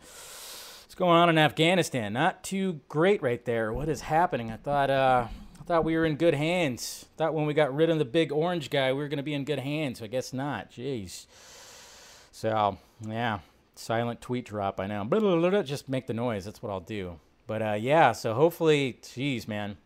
What's 0.96 1.02
going 1.02 1.18
on 1.18 1.28
in 1.28 1.38
Afghanistan? 1.38 2.14
Not 2.14 2.42
too 2.42 2.80
great 2.88 3.22
right 3.22 3.44
there. 3.44 3.74
What 3.74 3.90
is 3.90 4.00
happening? 4.00 4.50
I 4.50 4.56
thought 4.56 4.90
uh, 4.90 5.28
I 5.60 5.64
thought 5.66 5.84
we 5.84 5.94
were 5.98 6.06
in 6.06 6.16
good 6.16 6.34
hands. 6.34 7.06
Thought 7.18 7.34
when 7.34 7.46
we 7.46 7.54
got 7.54 7.76
rid 7.76 7.90
of 7.90 7.98
the 7.98 8.06
big 8.06 8.32
orange 8.32 8.70
guy, 8.70 8.94
we 8.94 9.00
were 9.00 9.10
to 9.10 9.22
be 9.22 9.34
in 9.34 9.44
good 9.44 9.60
hands. 9.60 10.02
I 10.02 10.08
guess 10.08 10.32
not. 10.32 10.72
Jeez. 10.72 11.26
So 12.32 12.78
yeah, 13.02 13.40
silent 13.76 14.22
tweet 14.22 14.46
drop. 14.46 14.80
I 14.80 14.88
now. 14.88 15.04
Blah, 15.04 15.62
just 15.62 15.90
make 15.90 16.08
the 16.08 16.14
noise. 16.14 16.46
That's 16.46 16.62
what 16.62 16.72
I'll 16.72 16.80
do. 16.80 17.20
But 17.48 17.62
uh, 17.62 17.78
yeah, 17.80 18.12
so 18.12 18.34
hopefully, 18.34 19.00
jeez, 19.02 19.48
man. 19.48 19.78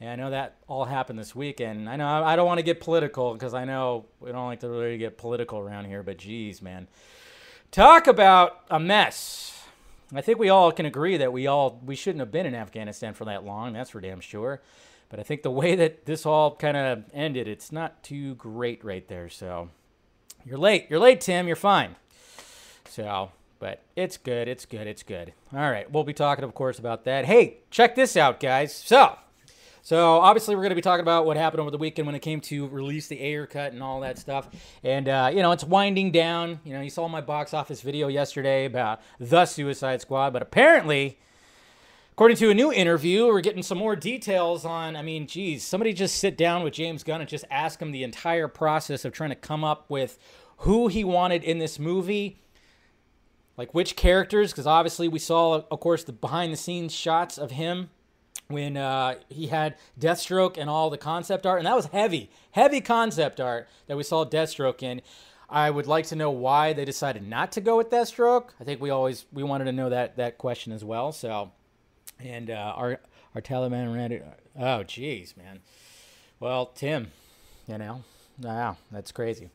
Yeah, 0.00 0.12
I 0.12 0.16
know 0.16 0.30
that 0.30 0.56
all 0.66 0.84
happened 0.84 1.18
this 1.18 1.34
weekend. 1.34 1.88
I 1.88 1.96
know 1.96 2.06
I 2.06 2.34
don't 2.34 2.46
want 2.46 2.58
to 2.58 2.64
get 2.64 2.80
political 2.80 3.34
because 3.34 3.54
I 3.54 3.64
know 3.64 4.06
we 4.20 4.32
don't 4.32 4.46
like 4.46 4.60
to 4.60 4.68
really 4.68 4.98
get 4.98 5.16
political 5.16 5.60
around 5.60 5.84
here. 5.84 6.02
But 6.02 6.18
geez, 6.18 6.60
man, 6.60 6.88
talk 7.70 8.08
about 8.08 8.60
a 8.68 8.80
mess. 8.80 9.60
I 10.14 10.20
think 10.20 10.38
we 10.38 10.50
all 10.50 10.72
can 10.72 10.84
agree 10.84 11.16
that 11.16 11.32
we 11.32 11.46
all 11.46 11.80
we 11.84 11.94
shouldn't 11.94 12.20
have 12.20 12.32
been 12.32 12.46
in 12.46 12.54
Afghanistan 12.54 13.14
for 13.14 13.24
that 13.26 13.44
long. 13.44 13.72
That's 13.72 13.90
for 13.90 14.00
damn 14.00 14.20
sure. 14.20 14.60
But 15.08 15.20
I 15.20 15.22
think 15.22 15.42
the 15.42 15.50
way 15.50 15.76
that 15.76 16.06
this 16.06 16.26
all 16.26 16.56
kind 16.56 16.76
of 16.76 17.04
ended, 17.12 17.46
it's 17.46 17.70
not 17.70 18.02
too 18.02 18.34
great 18.34 18.84
right 18.84 19.06
there. 19.06 19.28
So 19.28 19.70
you're 20.44 20.58
late. 20.58 20.86
You're 20.90 20.98
late, 20.98 21.20
Tim. 21.20 21.46
You're 21.46 21.54
fine. 21.54 21.96
So, 22.92 23.32
but 23.58 23.80
it's 23.96 24.18
good. 24.18 24.48
It's 24.48 24.66
good. 24.66 24.86
It's 24.86 25.02
good. 25.02 25.32
All 25.50 25.70
right. 25.70 25.90
We'll 25.90 26.04
be 26.04 26.12
talking, 26.12 26.44
of 26.44 26.54
course, 26.54 26.78
about 26.78 27.04
that. 27.04 27.24
Hey, 27.24 27.60
check 27.70 27.94
this 27.94 28.18
out, 28.18 28.38
guys. 28.38 28.74
So, 28.74 29.16
so 29.80 30.20
obviously 30.20 30.54
we're 30.54 30.60
going 30.60 30.72
to 30.72 30.76
be 30.76 30.82
talking 30.82 31.00
about 31.00 31.24
what 31.24 31.38
happened 31.38 31.62
over 31.62 31.70
the 31.70 31.78
weekend 31.78 32.04
when 32.04 32.14
it 32.14 32.18
came 32.20 32.42
to 32.42 32.68
release 32.68 33.06
the 33.06 33.18
Ayer 33.18 33.46
cut 33.46 33.72
and 33.72 33.82
all 33.82 34.00
that 34.00 34.18
stuff. 34.18 34.50
And 34.84 35.08
uh, 35.08 35.30
you 35.32 35.40
know, 35.40 35.52
it's 35.52 35.64
winding 35.64 36.10
down. 36.10 36.60
You 36.64 36.74
know, 36.74 36.82
you 36.82 36.90
saw 36.90 37.08
my 37.08 37.22
box 37.22 37.54
office 37.54 37.80
video 37.80 38.08
yesterday 38.08 38.66
about 38.66 39.00
the 39.18 39.46
Suicide 39.46 40.02
Squad, 40.02 40.34
but 40.34 40.42
apparently 40.42 41.18
According 42.12 42.36
to 42.36 42.50
a 42.50 42.54
new 42.54 42.70
interview, 42.70 43.24
we're 43.24 43.40
getting 43.40 43.62
some 43.62 43.78
more 43.78 43.96
details 43.96 44.66
on. 44.66 44.96
I 44.96 45.02
mean, 45.02 45.26
geez, 45.26 45.64
somebody 45.64 45.94
just 45.94 46.16
sit 46.16 46.36
down 46.36 46.62
with 46.62 46.74
James 46.74 47.02
Gunn 47.02 47.22
and 47.22 47.28
just 47.28 47.46
ask 47.50 47.80
him 47.80 47.90
the 47.90 48.04
entire 48.04 48.48
process 48.48 49.06
of 49.06 49.14
trying 49.14 49.30
to 49.30 49.34
come 49.34 49.64
up 49.64 49.88
with 49.88 50.18
who 50.58 50.88
he 50.88 51.04
wanted 51.04 51.42
in 51.42 51.58
this 51.58 51.78
movie, 51.78 52.38
like 53.56 53.74
which 53.74 53.96
characters, 53.96 54.52
because 54.52 54.66
obviously 54.66 55.08
we 55.08 55.18
saw, 55.18 55.62
of 55.70 55.80
course, 55.80 56.04
the 56.04 56.12
behind 56.12 56.52
the 56.52 56.56
scenes 56.56 56.92
shots 56.92 57.38
of 57.38 57.52
him 57.52 57.90
when 58.48 58.76
uh, 58.76 59.16
he 59.28 59.48
had 59.48 59.76
Deathstroke 59.98 60.56
and 60.58 60.68
all 60.68 60.90
the 60.90 60.98
concept 60.98 61.46
art, 61.46 61.58
and 61.58 61.66
that 61.66 61.76
was 61.76 61.86
heavy, 61.86 62.30
heavy 62.52 62.80
concept 62.80 63.40
art 63.40 63.68
that 63.86 63.96
we 63.96 64.02
saw 64.02 64.24
Deathstroke 64.24 64.82
in. 64.82 65.00
I 65.48 65.70
would 65.70 65.86
like 65.86 66.06
to 66.06 66.16
know 66.16 66.30
why 66.30 66.72
they 66.72 66.86
decided 66.86 67.26
not 67.28 67.52
to 67.52 67.60
go 67.60 67.76
with 67.76 67.90
Deathstroke. 67.90 68.50
I 68.58 68.64
think 68.64 68.80
we 68.80 68.88
always 68.88 69.26
we 69.32 69.42
wanted 69.42 69.64
to 69.66 69.72
know 69.72 69.90
that 69.90 70.16
that 70.16 70.38
question 70.38 70.72
as 70.72 70.82
well. 70.82 71.12
So 71.12 71.52
and 72.18 72.50
uh, 72.50 72.72
our 72.76 73.00
our 73.34 73.42
Taliban 73.42 73.94
ran. 73.94 74.22
Oh, 74.58 74.82
jeez, 74.84 75.36
man. 75.36 75.60
Well, 76.40 76.66
Tim, 76.66 77.12
you 77.68 77.78
know, 77.78 78.02
wow, 78.40 78.76
that's 78.90 79.12
crazy. 79.12 79.50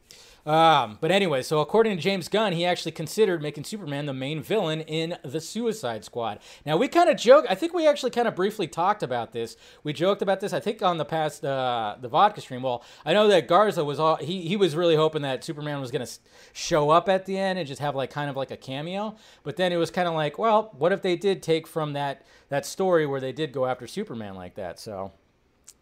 Um, 0.47 0.97
but 1.01 1.11
anyway, 1.11 1.41
so 1.41 1.59
according 1.59 1.97
to 1.97 2.01
James 2.01 2.29
Gunn, 2.29 2.53
he 2.53 2.63
actually 2.63 2.93
considered 2.93 3.41
making 3.41 3.65
Superman 3.65 4.05
the 4.05 4.13
main 4.13 4.41
villain 4.41 4.79
in 4.79 5.17
the 5.21 5.41
Suicide 5.41 6.05
Squad. 6.05 6.39
Now 6.65 6.77
we 6.77 6.87
kind 6.87 7.09
of 7.09 7.17
joke. 7.17 7.45
I 7.49 7.55
think 7.55 7.73
we 7.73 7.85
actually 7.85 8.11
kind 8.11 8.29
of 8.29 8.35
briefly 8.35 8.65
talked 8.65 9.03
about 9.03 9.33
this. 9.33 9.57
We 9.83 9.91
joked 9.91 10.21
about 10.21 10.39
this. 10.39 10.53
I 10.53 10.61
think 10.61 10.81
on 10.81 10.97
the 10.97 11.03
past 11.03 11.43
uh, 11.43 11.97
the 11.99 12.07
vodka 12.07 12.39
stream. 12.39 12.63
Well, 12.63 12.81
I 13.05 13.11
know 13.11 13.27
that 13.27 13.49
Garza 13.49 13.83
was 13.83 13.99
all 13.99 14.15
he 14.15 14.43
he 14.43 14.55
was 14.55 14.73
really 14.73 14.95
hoping 14.95 15.21
that 15.23 15.43
Superman 15.43 15.81
was 15.81 15.91
gonna 15.91 16.07
show 16.53 16.91
up 16.91 17.09
at 17.09 17.25
the 17.25 17.37
end 17.37 17.59
and 17.59 17.67
just 17.67 17.81
have 17.81 17.93
like 17.93 18.09
kind 18.09 18.29
of 18.29 18.37
like 18.37 18.49
a 18.49 18.57
cameo. 18.57 19.17
But 19.43 19.57
then 19.57 19.73
it 19.73 19.77
was 19.77 19.91
kind 19.91 20.07
of 20.07 20.13
like, 20.13 20.39
well, 20.39 20.73
what 20.77 20.93
if 20.93 21.01
they 21.01 21.17
did 21.17 21.43
take 21.43 21.67
from 21.67 21.91
that 21.91 22.25
that 22.47 22.65
story 22.65 23.05
where 23.05 23.19
they 23.19 23.33
did 23.33 23.51
go 23.51 23.65
after 23.65 23.85
Superman 23.85 24.35
like 24.35 24.55
that? 24.55 24.79
So, 24.79 25.11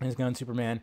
his 0.01 0.15
gun 0.15 0.33
Superman. 0.33 0.81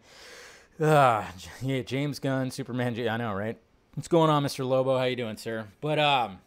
Uh, 0.81 1.25
yeah, 1.61 1.83
James 1.83 2.21
Gunn, 2.21 2.51
Superman. 2.51 2.99
I 3.09 3.17
know, 3.17 3.35
right? 3.35 3.59
What's 3.95 4.09
going 4.09 4.31
on, 4.31 4.43
Mr. 4.43 4.67
Lobo? 4.67 4.97
How 4.97 5.05
you 5.05 5.17
doing, 5.17 5.37
sir? 5.37 5.67
But 5.83 5.99
um, 5.99 6.39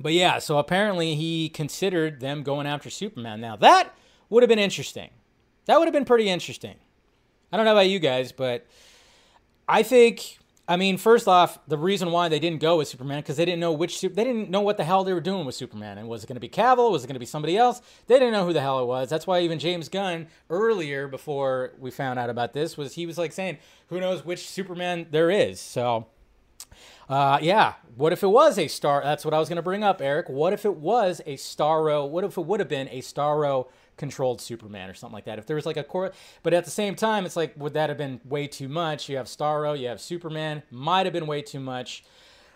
but 0.00 0.12
yeah. 0.14 0.40
So 0.40 0.58
apparently 0.58 1.14
he 1.14 1.48
considered 1.48 2.18
them 2.18 2.42
going 2.42 2.66
after 2.66 2.90
Superman. 2.90 3.40
Now 3.40 3.54
that 3.56 3.94
would 4.28 4.42
have 4.42 4.48
been 4.48 4.58
interesting. 4.58 5.10
That 5.66 5.78
would 5.78 5.86
have 5.86 5.92
been 5.92 6.04
pretty 6.04 6.28
interesting. 6.28 6.74
I 7.52 7.56
don't 7.56 7.66
know 7.66 7.72
about 7.72 7.88
you 7.88 8.00
guys, 8.00 8.32
but 8.32 8.66
I 9.68 9.82
think. 9.82 10.38
I 10.68 10.76
mean, 10.76 10.96
first 10.96 11.26
off, 11.26 11.58
the 11.66 11.76
reason 11.76 12.12
why 12.12 12.28
they 12.28 12.38
didn't 12.38 12.60
go 12.60 12.78
with 12.78 12.86
Superman 12.86 13.18
because 13.18 13.36
they 13.36 13.44
didn't 13.44 13.60
know 13.60 13.72
which 13.72 14.00
they 14.00 14.08
didn't 14.08 14.48
know 14.48 14.60
what 14.60 14.76
the 14.76 14.84
hell 14.84 15.04
they 15.04 15.12
were 15.12 15.20
doing 15.20 15.44
with 15.44 15.54
Superman. 15.54 15.98
And 15.98 16.08
was 16.08 16.24
it 16.24 16.28
going 16.28 16.36
to 16.36 16.40
be 16.40 16.48
Cavill? 16.48 16.90
Was 16.90 17.04
it 17.04 17.08
going 17.08 17.14
to 17.14 17.20
be 17.20 17.26
somebody 17.26 17.56
else? 17.56 17.82
They 18.06 18.14
didn't 18.14 18.32
know 18.32 18.46
who 18.46 18.52
the 18.52 18.60
hell 18.60 18.80
it 18.80 18.86
was. 18.86 19.08
That's 19.10 19.26
why 19.26 19.40
even 19.40 19.58
James 19.58 19.88
Gunn 19.88 20.28
earlier, 20.50 21.08
before 21.08 21.72
we 21.78 21.90
found 21.90 22.18
out 22.18 22.30
about 22.30 22.54
this, 22.54 22.76
was 22.76 22.94
he 22.94 23.06
was 23.06 23.18
like 23.18 23.32
saying, 23.32 23.58
"Who 23.88 24.00
knows 24.00 24.24
which 24.24 24.48
Superman 24.48 25.08
there 25.10 25.30
is?" 25.30 25.60
So 25.60 26.06
uh, 27.12 27.38
yeah. 27.42 27.74
What 27.94 28.14
if 28.14 28.22
it 28.22 28.28
was 28.28 28.58
a 28.58 28.68
star? 28.68 29.02
That's 29.04 29.22
what 29.22 29.34
I 29.34 29.38
was 29.38 29.50
going 29.50 29.56
to 29.56 29.62
bring 29.62 29.84
up, 29.84 30.00
Eric. 30.00 30.30
What 30.30 30.54
if 30.54 30.64
it 30.64 30.76
was 30.76 31.20
a 31.26 31.36
Starro? 31.36 32.08
What 32.08 32.24
if 32.24 32.38
it 32.38 32.46
would 32.46 32.58
have 32.58 32.70
been 32.70 32.88
a 32.88 33.02
Starro 33.02 33.68
controlled 33.98 34.40
Superman 34.40 34.88
or 34.88 34.94
something 34.94 35.12
like 35.12 35.26
that? 35.26 35.38
If 35.38 35.44
there 35.44 35.56
was 35.56 35.66
like 35.66 35.76
a 35.76 35.84
core, 35.84 36.12
but 36.42 36.54
at 36.54 36.64
the 36.64 36.70
same 36.70 36.94
time, 36.94 37.26
it's 37.26 37.36
like, 37.36 37.52
would 37.58 37.74
that 37.74 37.90
have 37.90 37.98
been 37.98 38.22
way 38.24 38.46
too 38.46 38.66
much? 38.66 39.10
You 39.10 39.18
have 39.18 39.26
Starro, 39.26 39.78
you 39.78 39.88
have 39.88 40.00
Superman. 40.00 40.62
Might 40.70 41.04
have 41.04 41.12
been 41.12 41.26
way 41.26 41.42
too 41.42 41.60
much. 41.60 42.02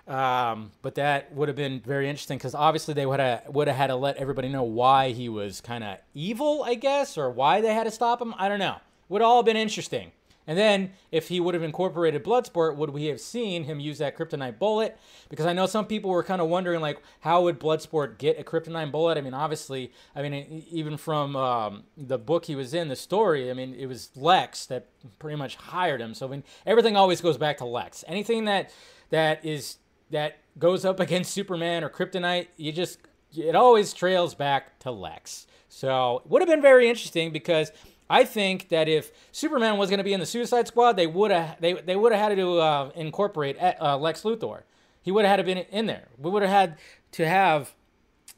Um, 0.08 0.70
but 0.80 0.94
that 0.94 1.34
would 1.34 1.48
have 1.48 1.56
been 1.56 1.80
very 1.80 2.08
interesting 2.08 2.38
because 2.38 2.54
obviously 2.54 2.94
they 2.94 3.04
would 3.04 3.20
have 3.20 3.42
would 3.48 3.68
have 3.68 3.76
had 3.76 3.88
to 3.88 3.96
let 3.96 4.16
everybody 4.16 4.48
know 4.48 4.62
why 4.62 5.10
he 5.10 5.28
was 5.28 5.60
kind 5.60 5.84
of 5.84 5.98
evil, 6.14 6.62
I 6.64 6.76
guess, 6.76 7.18
or 7.18 7.28
why 7.30 7.60
they 7.60 7.74
had 7.74 7.84
to 7.84 7.90
stop 7.90 8.22
him. 8.22 8.32
I 8.38 8.48
don't 8.48 8.60
know. 8.60 8.76
Would 9.10 9.20
all 9.20 9.36
have 9.38 9.46
been 9.46 9.56
interesting. 9.58 10.12
And 10.46 10.56
then, 10.56 10.92
if 11.10 11.28
he 11.28 11.40
would 11.40 11.54
have 11.54 11.62
incorporated 11.62 12.22
Bloodsport, 12.22 12.76
would 12.76 12.90
we 12.90 13.06
have 13.06 13.20
seen 13.20 13.64
him 13.64 13.80
use 13.80 13.98
that 13.98 14.16
kryptonite 14.16 14.58
bullet? 14.58 14.96
Because 15.28 15.44
I 15.44 15.52
know 15.52 15.66
some 15.66 15.86
people 15.86 16.10
were 16.10 16.22
kind 16.22 16.40
of 16.40 16.48
wondering, 16.48 16.80
like, 16.80 17.02
how 17.20 17.42
would 17.42 17.58
Bloodsport 17.58 18.18
get 18.18 18.38
a 18.38 18.44
kryptonite 18.44 18.92
bullet? 18.92 19.18
I 19.18 19.22
mean, 19.22 19.34
obviously, 19.34 19.92
I 20.14 20.22
mean, 20.22 20.64
even 20.70 20.96
from 20.96 21.34
um, 21.34 21.84
the 21.96 22.18
book 22.18 22.44
he 22.44 22.54
was 22.54 22.74
in, 22.74 22.86
the 22.88 22.96
story, 22.96 23.50
I 23.50 23.54
mean, 23.54 23.74
it 23.74 23.86
was 23.86 24.10
Lex 24.14 24.66
that 24.66 24.86
pretty 25.18 25.36
much 25.36 25.56
hired 25.56 26.00
him. 26.00 26.14
So, 26.14 26.26
I 26.26 26.30
mean, 26.30 26.44
everything 26.64 26.96
always 26.96 27.20
goes 27.20 27.36
back 27.36 27.58
to 27.58 27.64
Lex. 27.64 28.04
Anything 28.06 28.44
that 28.44 28.70
that 29.10 29.44
is 29.44 29.78
that 30.10 30.38
goes 30.58 30.84
up 30.84 31.00
against 31.06 31.32
Superman 31.32 31.82
or 31.82 31.90
Kryptonite, 31.90 32.48
you 32.56 32.70
just 32.70 33.00
it 33.36 33.56
always 33.56 33.92
trails 33.92 34.34
back 34.34 34.78
to 34.80 34.92
Lex. 34.92 35.48
So, 35.68 36.22
it 36.24 36.30
would 36.30 36.40
have 36.40 36.48
been 36.48 36.62
very 36.62 36.88
interesting 36.88 37.32
because 37.32 37.72
I 38.08 38.24
think 38.24 38.68
that 38.68 38.88
if 38.88 39.10
Superman 39.32 39.78
was 39.78 39.90
going 39.90 39.98
to 39.98 40.04
be 40.04 40.12
in 40.12 40.20
the 40.20 40.26
Suicide 40.26 40.68
Squad, 40.68 40.92
they 40.92 41.06
would 41.06 41.30
have 41.30 41.60
they 41.60 41.74
they 41.74 41.96
would 41.96 42.12
have 42.12 42.30
had 42.30 42.36
to 42.36 42.58
uh, 42.58 42.90
incorporate 42.94 43.56
uh, 43.60 43.98
Lex 43.98 44.22
Luthor. 44.22 44.62
He 45.02 45.10
would 45.10 45.24
have 45.24 45.30
had 45.30 45.36
to 45.36 45.44
been 45.44 45.58
in 45.58 45.86
there. 45.86 46.08
We 46.18 46.30
would 46.30 46.42
have 46.42 46.50
had 46.50 46.78
to 47.12 47.26
have 47.26 47.74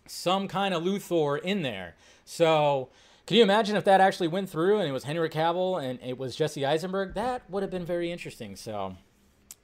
some 0.06 0.48
kind 0.48 0.74
of 0.74 0.82
Luthor 0.82 1.40
in 1.40 1.62
there. 1.62 1.96
So, 2.24 2.90
can 3.26 3.36
you 3.36 3.42
imagine 3.42 3.76
if 3.76 3.84
that 3.84 4.00
actually 4.00 4.28
went 4.28 4.50
through 4.50 4.78
and 4.78 4.88
it 4.88 4.92
was 4.92 5.04
Henry 5.04 5.30
Cavill 5.30 5.82
and 5.82 5.98
it 6.02 6.18
was 6.18 6.36
Jesse 6.36 6.64
Eisenberg? 6.66 7.14
That 7.14 7.48
would 7.48 7.62
have 7.62 7.70
been 7.70 7.84
very 7.84 8.12
interesting. 8.12 8.56
So, 8.56 8.96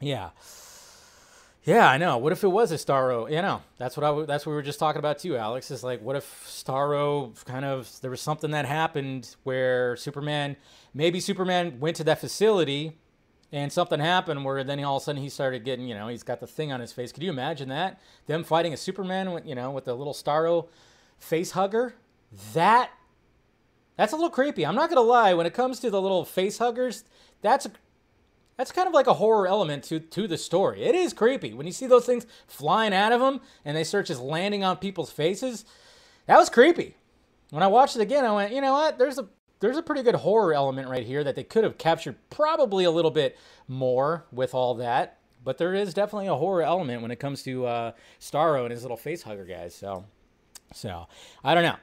yeah. 0.01 0.31
Yeah, 1.65 1.89
I 1.89 1.97
know. 1.97 2.19
What 2.19 2.33
if 2.33 2.45
it 2.45 2.49
was 2.49 2.73
a 2.73 2.75
Starro? 2.75 3.31
You 3.31 3.41
know, 3.41 3.63
that's 3.79 3.97
what 3.97 4.05
I. 4.05 4.27
That's 4.27 4.45
what 4.45 4.51
we 4.53 4.57
were 4.57 4.63
just 4.63 4.79
talking 4.79 4.99
about 4.99 5.19
too, 5.19 5.37
Alex. 5.37 5.71
Is 5.71 5.83
like, 5.83 6.03
what 6.03 6.15
if 6.15 6.45
Starro 6.47 7.43
kind 7.47 7.65
of 7.65 7.91
there 8.03 8.11
was 8.11 8.21
something 8.21 8.51
that 8.51 8.67
happened 8.67 9.35
where 9.45 9.97
Superman, 9.97 10.57
maybe 10.93 11.21
Superman 11.21 11.81
went 11.81 11.97
to 11.97 12.05
that 12.05 12.21
facility, 12.21 12.99
and 13.51 13.73
something 13.73 13.99
happened 13.99 14.45
where 14.45 14.63
then 14.63 14.85
all 14.85 14.99
of 14.99 15.03
a 15.03 15.05
sudden 15.05 15.23
he 15.23 15.31
started 15.31 15.65
getting, 15.65 15.89
you 15.89 15.95
know, 15.95 16.09
he's 16.09 16.23
got 16.23 16.39
the 16.41 16.47
thing 16.47 16.71
on 16.71 16.81
his 16.81 16.93
face. 16.93 17.13
Could 17.13 17.23
you 17.23 17.31
imagine 17.31 17.71
that? 17.71 17.99
Them 18.27 18.45
fighting 18.45 18.75
a 18.75 18.77
Superman, 18.77 19.33
with, 19.33 19.47
you 19.47 19.55
know, 19.55 19.71
with 19.71 19.89
a 19.89 19.95
little 19.95 20.13
Starro 20.13 20.69
face 21.19 21.53
hugger. 21.53 21.95
That 22.53 22.91
that's 23.97 24.13
a 24.13 24.17
little 24.17 24.31
creepy. 24.31 24.67
I'm 24.67 24.75
not 24.75 24.91
gonna 24.91 25.01
lie. 25.01 25.33
When 25.33 25.47
it 25.47 25.55
comes 25.55 25.81
to 25.81 25.89
the 25.89 26.03
little 26.03 26.27
face 26.27 26.59
huggers, 26.59 27.05
that's 27.41 27.65
a 27.65 27.71
that's 28.57 28.73
kind 28.73 28.87
of 28.87 28.95
like 28.95 29.07
a 29.07 29.15
horror 29.15 29.47
element 29.47 29.85
to, 29.85 29.99
to 29.99 30.29
the 30.29 30.39
story. 30.39 30.83
It 30.83 30.95
is 30.95 31.13
creepy. 31.13 31.53
When 31.53 31.67
you 31.67 31.73
see 31.73 31.87
those 31.87 32.07
things 32.07 32.27
flying 32.47 32.95
out 32.95 33.13
of 33.13 33.21
them 33.21 33.41
and 33.65 33.77
they 33.77 33.85
start 33.85 34.07
just 34.07 34.21
landing 34.21 34.63
on 34.65 34.77
people's 34.77 35.11
faces, 35.11 35.65
that 36.27 36.39
was 36.39 36.49
creepy. 36.49 36.97
When 37.51 37.63
I 37.63 37.67
watched 37.67 37.97
it 37.97 38.03
again, 38.03 38.25
I 38.25 38.33
went, 38.33 38.53
you 38.53 38.61
know 38.61 38.73
what? 38.73 38.99
There's 38.99 39.19
a 39.19 39.29
there's 39.61 39.77
a 39.79 39.83
pretty 39.83 40.03
good 40.03 40.17
horror 40.17 40.53
element 40.53 40.89
right 40.89 41.07
here 41.07 41.25
that 41.25 41.37
they 41.37 41.45
could 41.45 41.65
have 41.65 41.79
captured 41.79 42.17
probably 42.29 42.85
a 42.85 42.91
little 42.91 43.11
bit 43.11 43.39
more 43.67 44.27
with 44.31 44.55
all 44.55 44.75
that. 44.75 45.19
But 45.43 45.59
there 45.59 45.75
is 45.75 45.95
definitely 45.95 46.27
a 46.27 46.35
horror 46.35 46.63
element 46.63 47.03
when 47.03 47.11
it 47.11 47.21
comes 47.21 47.43
to 47.45 47.67
uh, 47.67 47.93
Starro 48.21 48.63
and 48.63 48.73
his 48.73 48.83
little 48.83 48.97
face 48.97 49.23
hugger 49.23 49.45
guys. 49.45 49.75
So, 49.75 50.05
so 50.73 51.07
I 51.43 51.55
don't 51.55 51.63
know. 51.63 51.77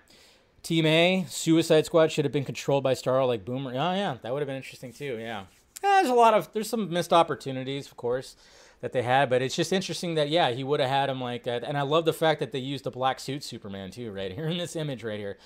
Team 0.64 0.86
A, 0.86 1.26
Suicide 1.28 1.86
Squad 1.86 2.12
should 2.12 2.26
have 2.26 2.32
been 2.32 2.46
controlled 2.46 2.84
by 2.84 2.94
Starro 2.94 3.26
like 3.28 3.46
Boomer. 3.46 3.72
Oh 3.72 3.94
yeah, 3.94 4.18
that 4.22 4.32
would 4.32 4.42
have 4.42 4.48
been 4.48 4.58
interesting 4.58 4.94
too. 4.94 5.18
Yeah. 5.20 5.46
There's 5.82 6.10
a 6.10 6.14
lot 6.14 6.34
of 6.34 6.52
there's 6.54 6.70
some 6.70 6.90
missed 6.92 7.14
opportunities, 7.14 7.88
of 7.88 7.98
course. 7.98 8.36
that 8.82 8.94
they 8.94 9.04
had. 9.04 9.30
But 9.30 9.42
it's 9.42 9.56
just 9.56 9.72
interesting 9.74 10.16
that 10.16 10.30
yeah, 10.30 10.52
he 10.52 10.64
would 10.64 10.80
have 10.80 10.90
had 10.90 11.10
him 11.10 11.22
like 11.22 11.44
that. 11.44 11.64
And 11.64 11.78
I 11.78 11.84
love 11.84 12.06
the 12.06 12.14
fact 12.14 12.40
that 12.40 12.52
they 12.52 12.60
used 12.60 12.84
the 12.84 12.92
black 12.92 13.20
suit 13.20 13.44
Superman 13.44 13.92
too, 13.92 14.12
right 14.12 14.32
here 14.32 14.48
in 14.48 14.58
this 14.58 14.76
image 14.76 15.04
right 15.04 15.20
here. 15.20 15.38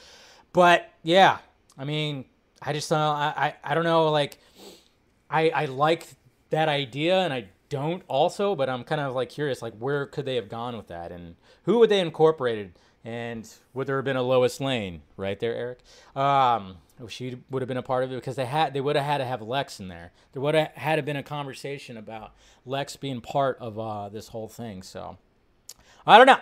But 0.54 0.90
yeah, 1.04 1.40
I 1.78 1.84
mean, 1.86 2.26
I 2.62 2.74
just 2.74 2.92
uh, 2.92 2.96
I, 2.96 3.34
I 3.64 3.72
I 3.72 3.76
don't 3.76 3.84
know 3.84 4.10
like 4.10 4.38
I 5.30 5.50
I 5.50 5.66
like 5.66 6.08
that 6.50 6.70
idea 6.70 7.20
and 7.22 7.34
I 7.34 7.50
don't 7.70 8.04
also, 8.08 8.56
but 8.56 8.70
I'm 8.70 8.84
kind 8.84 9.02
of 9.02 9.16
like 9.16 9.30
curious 9.30 9.62
like 9.62 9.74
where 9.78 10.06
could 10.06 10.26
they 10.26 10.36
have 10.36 10.50
gone 10.50 10.78
with 10.78 10.88
that 10.88 11.12
and 11.12 11.36
who 11.64 11.80
would 11.80 11.90
they 11.90 12.00
incorporated 12.00 12.74
and 13.04 13.48
would 13.74 13.88
there 13.88 13.98
have 13.98 14.06
been 14.06 14.16
a 14.18 14.22
Lois 14.24 14.60
Lane 14.62 15.02
right 15.18 15.40
there, 15.40 15.56
Eric? 15.56 15.80
Um, 16.16 16.78
she 17.08 17.38
would 17.50 17.62
have 17.62 17.68
been 17.68 17.78
a 17.78 17.84
part 17.84 18.04
of 18.04 18.12
it 18.12 18.16
because 18.16 18.36
they 18.36 18.46
had 18.46 18.74
they 18.74 18.82
would 18.82 18.96
have 18.96 19.06
had 19.06 19.18
to 19.18 19.26
have 19.26 19.42
Lex 19.42 19.80
in 19.80 19.88
there. 19.88 20.12
There 20.34 20.42
would 20.42 20.56
have 20.56 20.72
had 20.76 20.96
to 20.96 21.04
been 21.04 21.18
a 21.18 21.24
conversation 21.24 21.98
about 21.98 22.34
Lex 22.66 22.96
being 22.96 23.22
part 23.22 23.58
of 23.60 23.78
uh, 23.78 24.10
this 24.10 24.30
whole 24.30 24.48
thing. 24.48 24.82
So 24.82 25.18
I 26.08 26.18
don't 26.18 26.28
know. 26.28 26.40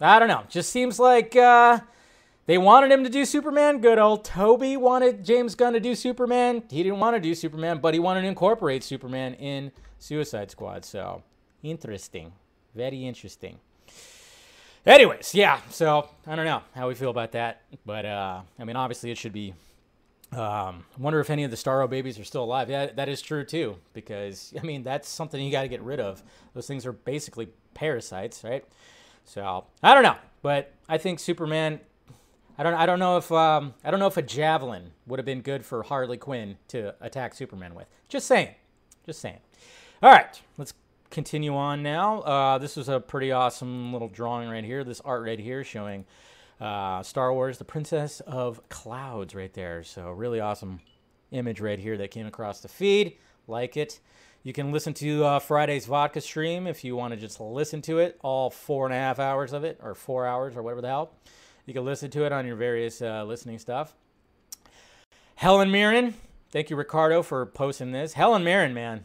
I 0.00 0.18
don't 0.18 0.28
know. 0.28 0.44
Just 0.48 0.70
seems 0.70 0.98
like 0.98 1.36
uh, 1.36 1.80
they 2.46 2.58
wanted 2.58 2.90
him 2.90 3.04
to 3.04 3.10
do 3.10 3.24
Superman. 3.24 3.80
Good 3.80 3.98
old 3.98 4.24
Toby 4.24 4.76
wanted 4.76 5.24
James 5.24 5.54
Gunn 5.54 5.72
to 5.72 5.80
do 5.80 5.94
Superman. 5.94 6.62
He 6.70 6.82
didn't 6.82 7.00
want 7.00 7.16
to 7.16 7.20
do 7.20 7.34
Superman, 7.34 7.78
but 7.78 7.94
he 7.94 8.00
wanted 8.00 8.22
to 8.22 8.28
incorporate 8.28 8.82
Superman 8.82 9.34
in 9.34 9.72
Suicide 9.98 10.50
Squad. 10.50 10.84
So 10.84 11.22
interesting. 11.62 12.32
Very 12.74 13.06
interesting. 13.06 13.58
Anyways, 14.86 15.34
yeah. 15.34 15.60
So 15.70 16.08
I 16.26 16.36
don't 16.36 16.44
know 16.44 16.62
how 16.74 16.86
we 16.88 16.94
feel 16.94 17.10
about 17.10 17.32
that, 17.32 17.62
but 17.84 18.06
uh, 18.06 18.42
I 18.58 18.64
mean, 18.64 18.76
obviously, 18.76 19.10
it 19.10 19.18
should 19.18 19.32
be. 19.32 19.54
Um, 20.32 20.84
I 20.98 21.00
wonder 21.00 21.20
if 21.20 21.30
any 21.30 21.44
of 21.44 21.50
the 21.50 21.56
Starro 21.56 21.88
babies 21.88 22.18
are 22.18 22.24
still 22.24 22.44
alive. 22.44 22.68
Yeah, 22.68 22.86
that 22.86 23.08
is 23.08 23.22
true 23.22 23.44
too, 23.44 23.76
because 23.92 24.52
I 24.60 24.62
mean, 24.64 24.82
that's 24.82 25.08
something 25.08 25.42
you 25.42 25.52
got 25.52 25.62
to 25.62 25.68
get 25.68 25.82
rid 25.82 26.00
of. 26.00 26.22
Those 26.54 26.66
things 26.66 26.84
are 26.84 26.92
basically 26.92 27.48
parasites, 27.74 28.42
right? 28.44 28.64
So 29.24 29.64
I 29.82 29.94
don't 29.94 30.02
know, 30.02 30.16
but 30.42 30.72
I 30.88 30.98
think 30.98 31.18
Superman. 31.18 31.80
I 32.58 32.62
don't. 32.62 32.74
I 32.74 32.86
don't 32.86 32.98
know 32.98 33.18
if. 33.18 33.30
Um, 33.30 33.74
I 33.84 33.90
don't 33.90 34.00
know 34.00 34.06
if 34.06 34.16
a 34.16 34.22
javelin 34.22 34.92
would 35.06 35.18
have 35.18 35.26
been 35.26 35.42
good 35.42 35.64
for 35.64 35.82
Harley 35.82 36.16
Quinn 36.16 36.56
to 36.68 36.94
attack 37.00 37.34
Superman 37.34 37.74
with. 37.74 37.86
Just 38.08 38.26
saying. 38.26 38.54
Just 39.04 39.20
saying. 39.20 39.40
All 40.02 40.10
right, 40.10 40.40
let's 40.58 40.74
continue 41.10 41.54
on 41.54 41.82
now. 41.82 42.20
Uh, 42.20 42.58
this 42.58 42.76
is 42.76 42.88
a 42.88 43.00
pretty 43.00 43.32
awesome 43.32 43.92
little 43.92 44.08
drawing 44.08 44.48
right 44.48 44.64
here. 44.64 44.84
This 44.84 45.00
art 45.02 45.22
right 45.22 45.38
here 45.38 45.64
showing 45.64 46.04
uh, 46.60 47.02
Star 47.02 47.32
Wars, 47.32 47.58
the 47.58 47.64
Princess 47.64 48.20
of 48.20 48.66
Clouds 48.68 49.34
right 49.34 49.52
there. 49.52 49.82
So 49.82 50.10
really 50.10 50.40
awesome 50.40 50.80
image 51.30 51.60
right 51.60 51.78
here 51.78 51.96
that 51.98 52.10
came 52.10 52.26
across 52.26 52.60
the 52.60 52.68
feed. 52.68 53.16
Like 53.48 53.76
it. 53.76 54.00
You 54.42 54.52
can 54.52 54.70
listen 54.70 54.94
to 54.94 55.24
uh, 55.24 55.38
Friday's 55.40 55.86
vodka 55.86 56.20
stream 56.20 56.68
if 56.68 56.84
you 56.84 56.94
want 56.94 57.12
to 57.12 57.18
just 57.18 57.40
listen 57.40 57.82
to 57.82 57.98
it, 57.98 58.16
all 58.22 58.48
four 58.48 58.86
and 58.86 58.94
a 58.94 58.96
half 58.96 59.18
hours 59.18 59.52
of 59.52 59.64
it, 59.64 59.80
or 59.82 59.94
four 59.96 60.24
hours, 60.24 60.56
or 60.56 60.62
whatever 60.62 60.80
the 60.80 60.86
hell. 60.86 61.10
You 61.64 61.74
can 61.74 61.84
listen 61.84 62.12
to 62.12 62.24
it 62.24 62.30
on 62.30 62.46
your 62.46 62.54
various 62.54 63.02
uh, 63.02 63.24
listening 63.24 63.58
stuff. 63.58 63.96
Helen 65.34 65.72
Mirren, 65.72 66.14
thank 66.50 66.70
you, 66.70 66.76
Ricardo, 66.76 67.24
for 67.24 67.44
posting 67.44 67.90
this. 67.90 68.12
Helen 68.12 68.44
Mirren, 68.44 68.72
man, 68.72 69.02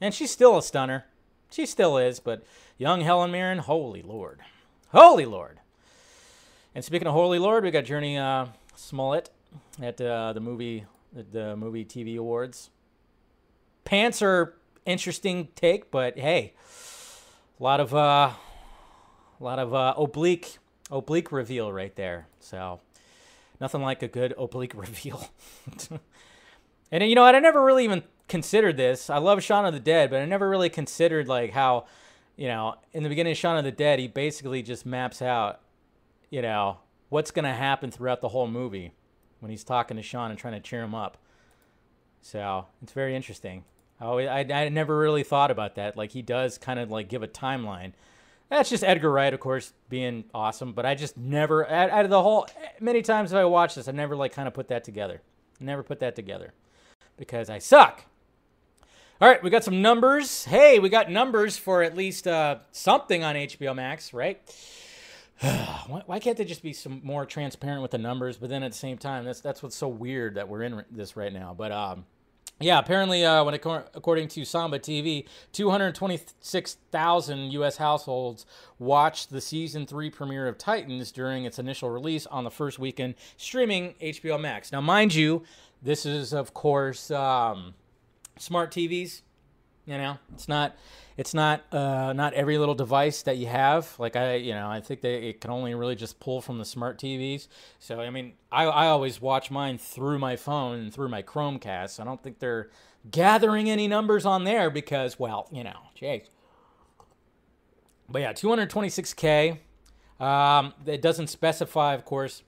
and 0.00 0.12
she's 0.12 0.32
still 0.32 0.58
a 0.58 0.62
stunner. 0.64 1.04
She 1.50 1.64
still 1.64 1.96
is, 1.96 2.18
but 2.18 2.44
young 2.76 3.02
Helen 3.02 3.30
Mirren, 3.30 3.58
holy 3.58 4.02
Lord. 4.02 4.40
Holy 4.88 5.26
Lord. 5.26 5.60
And 6.74 6.84
speaking 6.84 7.06
of 7.06 7.14
Holy 7.14 7.38
Lord, 7.38 7.62
we 7.62 7.70
got 7.70 7.84
Jurnee 7.84 8.18
uh, 8.18 8.50
Smollett 8.74 9.30
at 9.80 10.00
uh, 10.00 10.32
the 10.32 10.40
movie 10.40 10.86
the 11.12 11.54
movie 11.54 11.84
TV 11.84 12.18
awards. 12.18 12.70
Pants 13.84 14.20
are 14.22 14.54
interesting 14.84 15.48
take, 15.54 15.92
but 15.92 16.18
hey, 16.18 16.54
a 17.60 17.62
lot 17.62 17.78
of 17.78 17.94
uh, 17.94 18.32
a 19.40 19.44
lot 19.44 19.60
of 19.60 19.72
uh, 19.72 19.94
oblique 19.96 20.58
oblique 20.90 21.30
reveal 21.30 21.72
right 21.72 21.94
there. 21.94 22.26
So 22.40 22.80
nothing 23.60 23.82
like 23.82 24.02
a 24.02 24.08
good 24.08 24.34
oblique 24.36 24.74
reveal. 24.76 25.28
and 26.90 27.08
you 27.08 27.14
know, 27.14 27.24
I 27.24 27.38
never 27.38 27.64
really 27.64 27.84
even 27.84 28.02
considered 28.26 28.76
this. 28.76 29.10
I 29.10 29.18
love 29.18 29.42
Shaun 29.42 29.64
of 29.64 29.74
the 29.74 29.80
Dead, 29.80 30.10
but 30.10 30.20
I 30.20 30.24
never 30.24 30.48
really 30.48 30.70
considered 30.70 31.28
like 31.28 31.52
how, 31.52 31.86
you 32.36 32.48
know, 32.48 32.74
in 32.92 33.04
the 33.04 33.08
beginning 33.08 33.32
of 33.32 33.38
Shaun 33.38 33.56
of 33.56 33.64
the 33.64 33.70
Dead, 33.70 34.00
he 34.00 34.08
basically 34.08 34.62
just 34.62 34.84
maps 34.84 35.22
out, 35.22 35.60
you 36.34 36.42
know, 36.42 36.78
what's 37.10 37.30
going 37.30 37.44
to 37.44 37.52
happen 37.52 37.92
throughout 37.92 38.20
the 38.20 38.26
whole 38.26 38.48
movie 38.48 38.90
when 39.38 39.52
he's 39.52 39.62
talking 39.62 39.96
to 39.96 40.02
Sean 40.02 40.30
and 40.30 40.38
trying 40.38 40.54
to 40.54 40.60
cheer 40.60 40.82
him 40.82 40.92
up. 40.92 41.16
So 42.22 42.66
it's 42.82 42.90
very 42.90 43.14
interesting. 43.14 43.62
I, 44.00 44.04
always, 44.06 44.28
I, 44.28 44.40
I 44.40 44.68
never 44.68 44.98
really 44.98 45.22
thought 45.22 45.52
about 45.52 45.76
that. 45.76 45.96
Like 45.96 46.10
he 46.10 46.22
does 46.22 46.58
kind 46.58 46.80
of 46.80 46.90
like 46.90 47.08
give 47.08 47.22
a 47.22 47.28
timeline. 47.28 47.92
That's 48.50 48.68
just 48.68 48.82
Edgar 48.82 49.12
Wright, 49.12 49.32
of 49.32 49.38
course, 49.38 49.74
being 49.88 50.24
awesome. 50.34 50.72
But 50.72 50.86
I 50.86 50.96
just 50.96 51.16
never, 51.16 51.70
out, 51.70 52.04
of 52.04 52.10
the 52.10 52.20
whole, 52.20 52.48
many 52.80 53.00
times 53.00 53.30
if 53.30 53.38
I 53.38 53.44
watch 53.44 53.76
this, 53.76 53.86
I 53.86 53.92
never 53.92 54.16
like 54.16 54.32
kind 54.32 54.48
of 54.48 54.54
put 54.54 54.66
that 54.68 54.82
together. 54.82 55.22
Never 55.60 55.84
put 55.84 56.00
that 56.00 56.16
together 56.16 56.52
because 57.16 57.48
I 57.48 57.60
suck. 57.60 58.06
All 59.20 59.28
right, 59.28 59.40
we 59.40 59.50
got 59.50 59.62
some 59.62 59.82
numbers. 59.82 60.46
Hey, 60.46 60.80
we 60.80 60.88
got 60.88 61.12
numbers 61.12 61.56
for 61.56 61.84
at 61.84 61.96
least 61.96 62.26
uh, 62.26 62.56
something 62.72 63.22
on 63.22 63.36
HBO 63.36 63.72
Max, 63.76 64.12
right? 64.12 64.42
why, 66.06 66.18
can't 66.20 66.36
they 66.36 66.44
just 66.44 66.62
be 66.62 66.72
some 66.72 67.00
more 67.02 67.26
transparent 67.26 67.82
with 67.82 67.90
the 67.90 67.98
numbers? 67.98 68.36
But 68.36 68.50
then 68.50 68.62
at 68.62 68.72
the 68.72 68.78
same 68.78 68.98
time, 68.98 69.24
that's 69.24 69.40
that's 69.40 69.62
what's 69.62 69.76
so 69.76 69.88
weird 69.88 70.36
that 70.36 70.48
we're 70.48 70.62
in 70.62 70.84
this 70.90 71.16
right 71.16 71.32
now. 71.32 71.54
But 71.56 71.72
um, 71.72 72.04
yeah, 72.60 72.78
apparently, 72.78 73.24
uh, 73.24 73.42
when 73.42 73.54
according 73.54 74.28
to 74.28 74.44
Samba 74.44 74.78
TV, 74.78 75.26
226,000 75.52 77.50
U.S. 77.52 77.76
households 77.78 78.46
watched 78.78 79.30
the 79.30 79.40
season 79.40 79.86
three 79.86 80.08
premiere 80.08 80.46
of 80.46 80.56
Titans 80.56 81.10
during 81.10 81.44
its 81.44 81.58
initial 81.58 81.90
release 81.90 82.26
on 82.26 82.44
the 82.44 82.50
first 82.50 82.78
weekend 82.78 83.16
streaming 83.36 83.94
HBO 84.00 84.40
Max. 84.40 84.70
Now, 84.70 84.80
mind 84.80 85.14
you, 85.14 85.42
this 85.82 86.06
is 86.06 86.32
of 86.32 86.54
course. 86.54 87.10
Um, 87.10 87.74
smart 88.38 88.70
TVs. 88.70 89.22
You 89.86 89.98
know, 89.98 90.18
it's 90.32 90.48
not 90.48 90.76
it's 91.16 91.34
not 91.34 91.62
uh, 91.72 92.12
not 92.12 92.32
every 92.32 92.58
little 92.58 92.74
device 92.74 93.22
that 93.22 93.36
you 93.36 93.46
have. 93.46 93.94
Like 93.98 94.16
I, 94.16 94.36
you 94.36 94.54
know, 94.54 94.68
I 94.68 94.80
think 94.80 95.02
that 95.02 95.22
it 95.22 95.40
can 95.40 95.50
only 95.50 95.74
really 95.74 95.94
just 95.94 96.18
pull 96.20 96.40
from 96.40 96.58
the 96.58 96.64
smart 96.64 96.98
TVs. 96.98 97.48
So 97.78 98.00
I 98.00 98.10
mean, 98.10 98.32
I 98.50 98.64
I 98.64 98.86
always 98.88 99.20
watch 99.20 99.50
mine 99.50 99.78
through 99.78 100.18
my 100.18 100.36
phone 100.36 100.78
and 100.80 100.94
through 100.94 101.08
my 101.08 101.22
Chromecast. 101.22 102.00
I 102.00 102.04
don't 102.04 102.22
think 102.22 102.38
they're 102.38 102.70
gathering 103.10 103.70
any 103.70 103.86
numbers 103.86 104.24
on 104.24 104.44
there 104.44 104.70
because, 104.70 105.18
well, 105.18 105.48
you 105.52 105.62
know, 105.64 105.78
jeez. 106.00 106.28
But 108.08 108.22
yeah, 108.22 108.32
226k. 108.32 109.58
Um, 110.20 110.74
it 110.86 111.02
doesn't 111.02 111.28
specify, 111.28 111.94
of 111.94 112.04
course. 112.04 112.42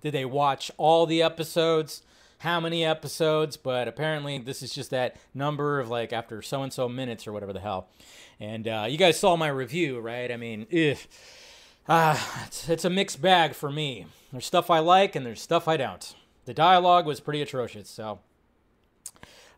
Did 0.00 0.12
they 0.12 0.24
watch 0.24 0.70
all 0.76 1.06
the 1.06 1.22
episodes? 1.22 2.02
How 2.42 2.58
many 2.58 2.84
episodes, 2.84 3.56
but 3.56 3.86
apparently 3.86 4.36
this 4.36 4.62
is 4.62 4.74
just 4.74 4.90
that 4.90 5.16
number 5.32 5.78
of 5.78 5.88
like 5.88 6.12
after 6.12 6.42
so 6.42 6.64
and 6.64 6.72
so 6.72 6.88
minutes 6.88 7.24
or 7.24 7.32
whatever 7.32 7.52
the 7.52 7.60
hell. 7.60 7.88
And 8.40 8.66
uh, 8.66 8.86
you 8.88 8.98
guys 8.98 9.16
saw 9.18 9.36
my 9.36 9.46
review, 9.46 10.00
right? 10.00 10.30
I 10.30 10.36
mean, 10.36 10.66
uh, 11.88 12.18
it's, 12.46 12.68
it's 12.68 12.84
a 12.84 12.90
mixed 12.90 13.22
bag 13.22 13.54
for 13.54 13.70
me. 13.70 14.06
There's 14.32 14.44
stuff 14.44 14.70
I 14.70 14.80
like 14.80 15.14
and 15.14 15.24
there's 15.24 15.40
stuff 15.40 15.68
I 15.68 15.76
don't. 15.76 16.16
The 16.44 16.52
dialogue 16.52 17.06
was 17.06 17.20
pretty 17.20 17.42
atrocious, 17.42 17.88
so 17.88 18.18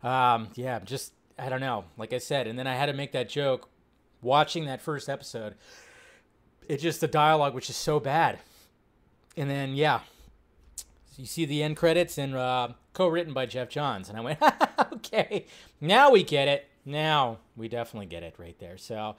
um, 0.02 0.48
yeah, 0.54 0.78
just 0.80 1.14
I 1.38 1.48
don't 1.48 1.60
know. 1.60 1.86
Like 1.96 2.12
I 2.12 2.18
said, 2.18 2.46
and 2.46 2.58
then 2.58 2.66
I 2.66 2.74
had 2.74 2.86
to 2.86 2.92
make 2.92 3.12
that 3.12 3.30
joke 3.30 3.70
watching 4.20 4.66
that 4.66 4.82
first 4.82 5.08
episode. 5.08 5.54
It 6.68 6.80
just 6.80 7.00
the 7.00 7.08
dialogue 7.08 7.54
was 7.54 7.66
just 7.66 7.80
so 7.80 7.98
bad. 7.98 8.40
And 9.38 9.48
then 9.48 9.74
yeah, 9.74 10.00
you 11.16 11.26
see 11.26 11.44
the 11.44 11.62
end 11.62 11.76
credits 11.76 12.18
and 12.18 12.34
uh, 12.34 12.68
co-written 12.92 13.32
by 13.32 13.46
Geoff 13.46 13.68
Johns, 13.68 14.08
and 14.08 14.18
I 14.18 14.20
went, 14.20 14.38
okay, 14.92 15.46
now 15.80 16.10
we 16.10 16.22
get 16.22 16.48
it. 16.48 16.66
Now 16.84 17.38
we 17.56 17.68
definitely 17.68 18.06
get 18.06 18.22
it 18.22 18.34
right 18.38 18.58
there. 18.58 18.76
So, 18.76 19.16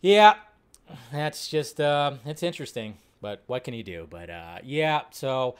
yeah, 0.00 0.34
that's 1.12 1.48
just 1.48 1.80
uh, 1.80 2.14
it's 2.24 2.42
interesting, 2.42 2.96
but 3.20 3.42
what 3.46 3.64
can 3.64 3.74
you 3.74 3.82
do? 3.82 4.06
But 4.08 4.30
uh, 4.30 4.58
yeah, 4.62 5.02
so 5.10 5.56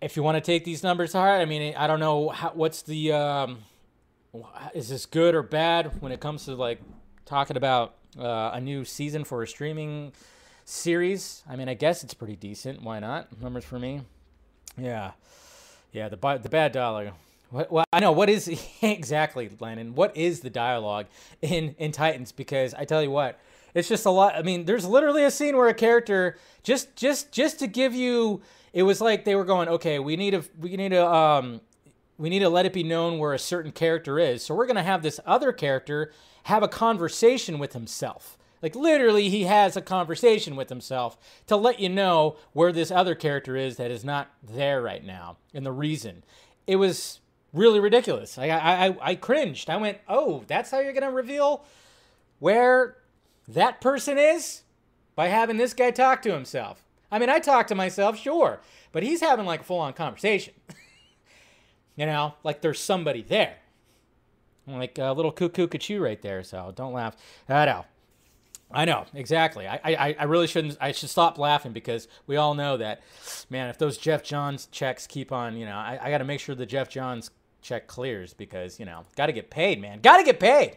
if 0.00 0.16
you 0.16 0.22
want 0.22 0.36
to 0.36 0.40
take 0.40 0.64
these 0.64 0.82
numbers 0.82 1.12
hard, 1.12 1.40
I 1.40 1.44
mean, 1.44 1.74
I 1.76 1.86
don't 1.86 2.00
know 2.00 2.28
how, 2.28 2.50
what's 2.54 2.82
the 2.82 3.12
um, 3.12 3.58
is 4.74 4.88
this 4.88 5.06
good 5.06 5.34
or 5.34 5.42
bad 5.42 6.02
when 6.02 6.12
it 6.12 6.20
comes 6.20 6.44
to 6.46 6.54
like 6.54 6.80
talking 7.24 7.56
about 7.56 7.94
uh, 8.18 8.50
a 8.52 8.60
new 8.60 8.84
season 8.84 9.24
for 9.24 9.42
a 9.42 9.46
streaming 9.46 10.12
series. 10.64 11.42
I 11.48 11.56
mean, 11.56 11.68
I 11.68 11.74
guess 11.74 12.04
it's 12.04 12.14
pretty 12.14 12.36
decent. 12.36 12.82
Why 12.82 13.00
not? 13.00 13.40
Numbers 13.40 13.64
for 13.64 13.78
me. 13.78 14.02
Yeah, 14.76 15.12
yeah. 15.92 16.08
The 16.08 16.16
the 16.42 16.48
bad 16.48 16.72
dialogue. 16.72 17.12
What, 17.50 17.70
well, 17.70 17.84
I 17.92 18.00
know 18.00 18.12
what 18.12 18.28
is 18.28 18.48
exactly, 18.82 19.50
Lennon. 19.60 19.94
What 19.94 20.16
is 20.16 20.40
the 20.40 20.50
dialogue 20.50 21.06
in 21.42 21.74
in 21.78 21.92
Titans? 21.92 22.32
Because 22.32 22.74
I 22.74 22.84
tell 22.84 23.02
you 23.02 23.10
what, 23.10 23.38
it's 23.74 23.88
just 23.88 24.06
a 24.06 24.10
lot. 24.10 24.34
I 24.34 24.42
mean, 24.42 24.64
there's 24.64 24.86
literally 24.86 25.24
a 25.24 25.30
scene 25.30 25.56
where 25.56 25.68
a 25.68 25.74
character 25.74 26.38
just 26.62 26.96
just 26.96 27.32
just 27.32 27.58
to 27.60 27.66
give 27.66 27.94
you, 27.94 28.42
it 28.72 28.82
was 28.82 29.00
like 29.00 29.24
they 29.24 29.34
were 29.34 29.44
going, 29.44 29.68
okay, 29.68 29.98
we 29.98 30.16
need 30.16 30.34
a 30.34 30.44
we 30.58 30.76
need 30.76 30.92
a 30.92 31.06
um 31.06 31.60
we 32.18 32.28
need 32.28 32.40
to 32.40 32.48
let 32.48 32.66
it 32.66 32.72
be 32.72 32.82
known 32.82 33.18
where 33.18 33.32
a 33.32 33.38
certain 33.38 33.72
character 33.72 34.18
is. 34.18 34.44
So 34.44 34.54
we're 34.54 34.66
going 34.66 34.76
to 34.76 34.82
have 34.82 35.02
this 35.02 35.18
other 35.26 35.52
character 35.52 36.12
have 36.44 36.62
a 36.62 36.68
conversation 36.68 37.58
with 37.58 37.72
himself. 37.72 38.38
Like 38.64 38.74
literally, 38.74 39.28
he 39.28 39.42
has 39.42 39.76
a 39.76 39.82
conversation 39.82 40.56
with 40.56 40.70
himself 40.70 41.18
to 41.48 41.54
let 41.54 41.80
you 41.80 41.90
know 41.90 42.36
where 42.54 42.72
this 42.72 42.90
other 42.90 43.14
character 43.14 43.56
is 43.58 43.76
that 43.76 43.90
is 43.90 44.06
not 44.06 44.30
there 44.42 44.80
right 44.80 45.04
now 45.04 45.36
and 45.52 45.66
the 45.66 45.70
reason. 45.70 46.24
It 46.66 46.76
was 46.76 47.20
really 47.52 47.78
ridiculous. 47.78 48.38
I 48.38 48.48
I, 48.48 48.96
I 49.02 49.14
cringed. 49.16 49.68
I 49.68 49.76
went, 49.76 49.98
oh, 50.08 50.44
that's 50.46 50.70
how 50.70 50.80
you're 50.80 50.94
gonna 50.94 51.10
reveal 51.10 51.62
where 52.38 52.96
that 53.48 53.82
person 53.82 54.16
is 54.16 54.62
by 55.14 55.26
having 55.28 55.58
this 55.58 55.74
guy 55.74 55.90
talk 55.90 56.22
to 56.22 56.32
himself. 56.32 56.82
I 57.12 57.18
mean, 57.18 57.28
I 57.28 57.40
talk 57.40 57.66
to 57.66 57.74
myself, 57.74 58.16
sure, 58.16 58.62
but 58.92 59.02
he's 59.02 59.20
having 59.20 59.44
like 59.44 59.60
a 59.60 59.64
full 59.64 59.80
on 59.80 59.92
conversation. 59.92 60.54
you 61.96 62.06
know, 62.06 62.32
like 62.42 62.62
there's 62.62 62.80
somebody 62.80 63.20
there. 63.20 63.58
Like 64.66 64.96
a 64.96 65.12
little 65.12 65.32
cuckoo 65.32 65.66
cuckoo 65.66 66.00
right 66.00 66.22
there. 66.22 66.42
So 66.42 66.72
don't 66.74 66.94
laugh. 66.94 67.14
I 67.46 67.66
know. 67.66 67.84
I 68.70 68.84
know 68.84 69.06
exactly. 69.14 69.68
I, 69.68 69.80
I 69.84 70.16
I 70.18 70.24
really 70.24 70.46
shouldn't. 70.46 70.76
I 70.80 70.92
should 70.92 71.10
stop 71.10 71.38
laughing 71.38 71.72
because 71.72 72.08
we 72.26 72.36
all 72.36 72.54
know 72.54 72.76
that, 72.76 73.02
man. 73.48 73.68
If 73.68 73.78
those 73.78 73.96
Geoff 73.96 74.22
Johns 74.22 74.66
checks 74.66 75.06
keep 75.06 75.32
on, 75.32 75.56
you 75.56 75.66
know, 75.66 75.76
I, 75.76 75.98
I 76.02 76.10
got 76.10 76.18
to 76.18 76.24
make 76.24 76.40
sure 76.40 76.54
the 76.54 76.66
Geoff 76.66 76.88
Johns 76.88 77.30
check 77.62 77.86
clears 77.86 78.34
because 78.34 78.80
you 78.80 78.86
know, 78.86 79.04
got 79.16 79.26
to 79.26 79.32
get 79.32 79.50
paid, 79.50 79.80
man. 79.80 80.00
Got 80.00 80.18
to 80.18 80.24
get 80.24 80.40
paid. 80.40 80.76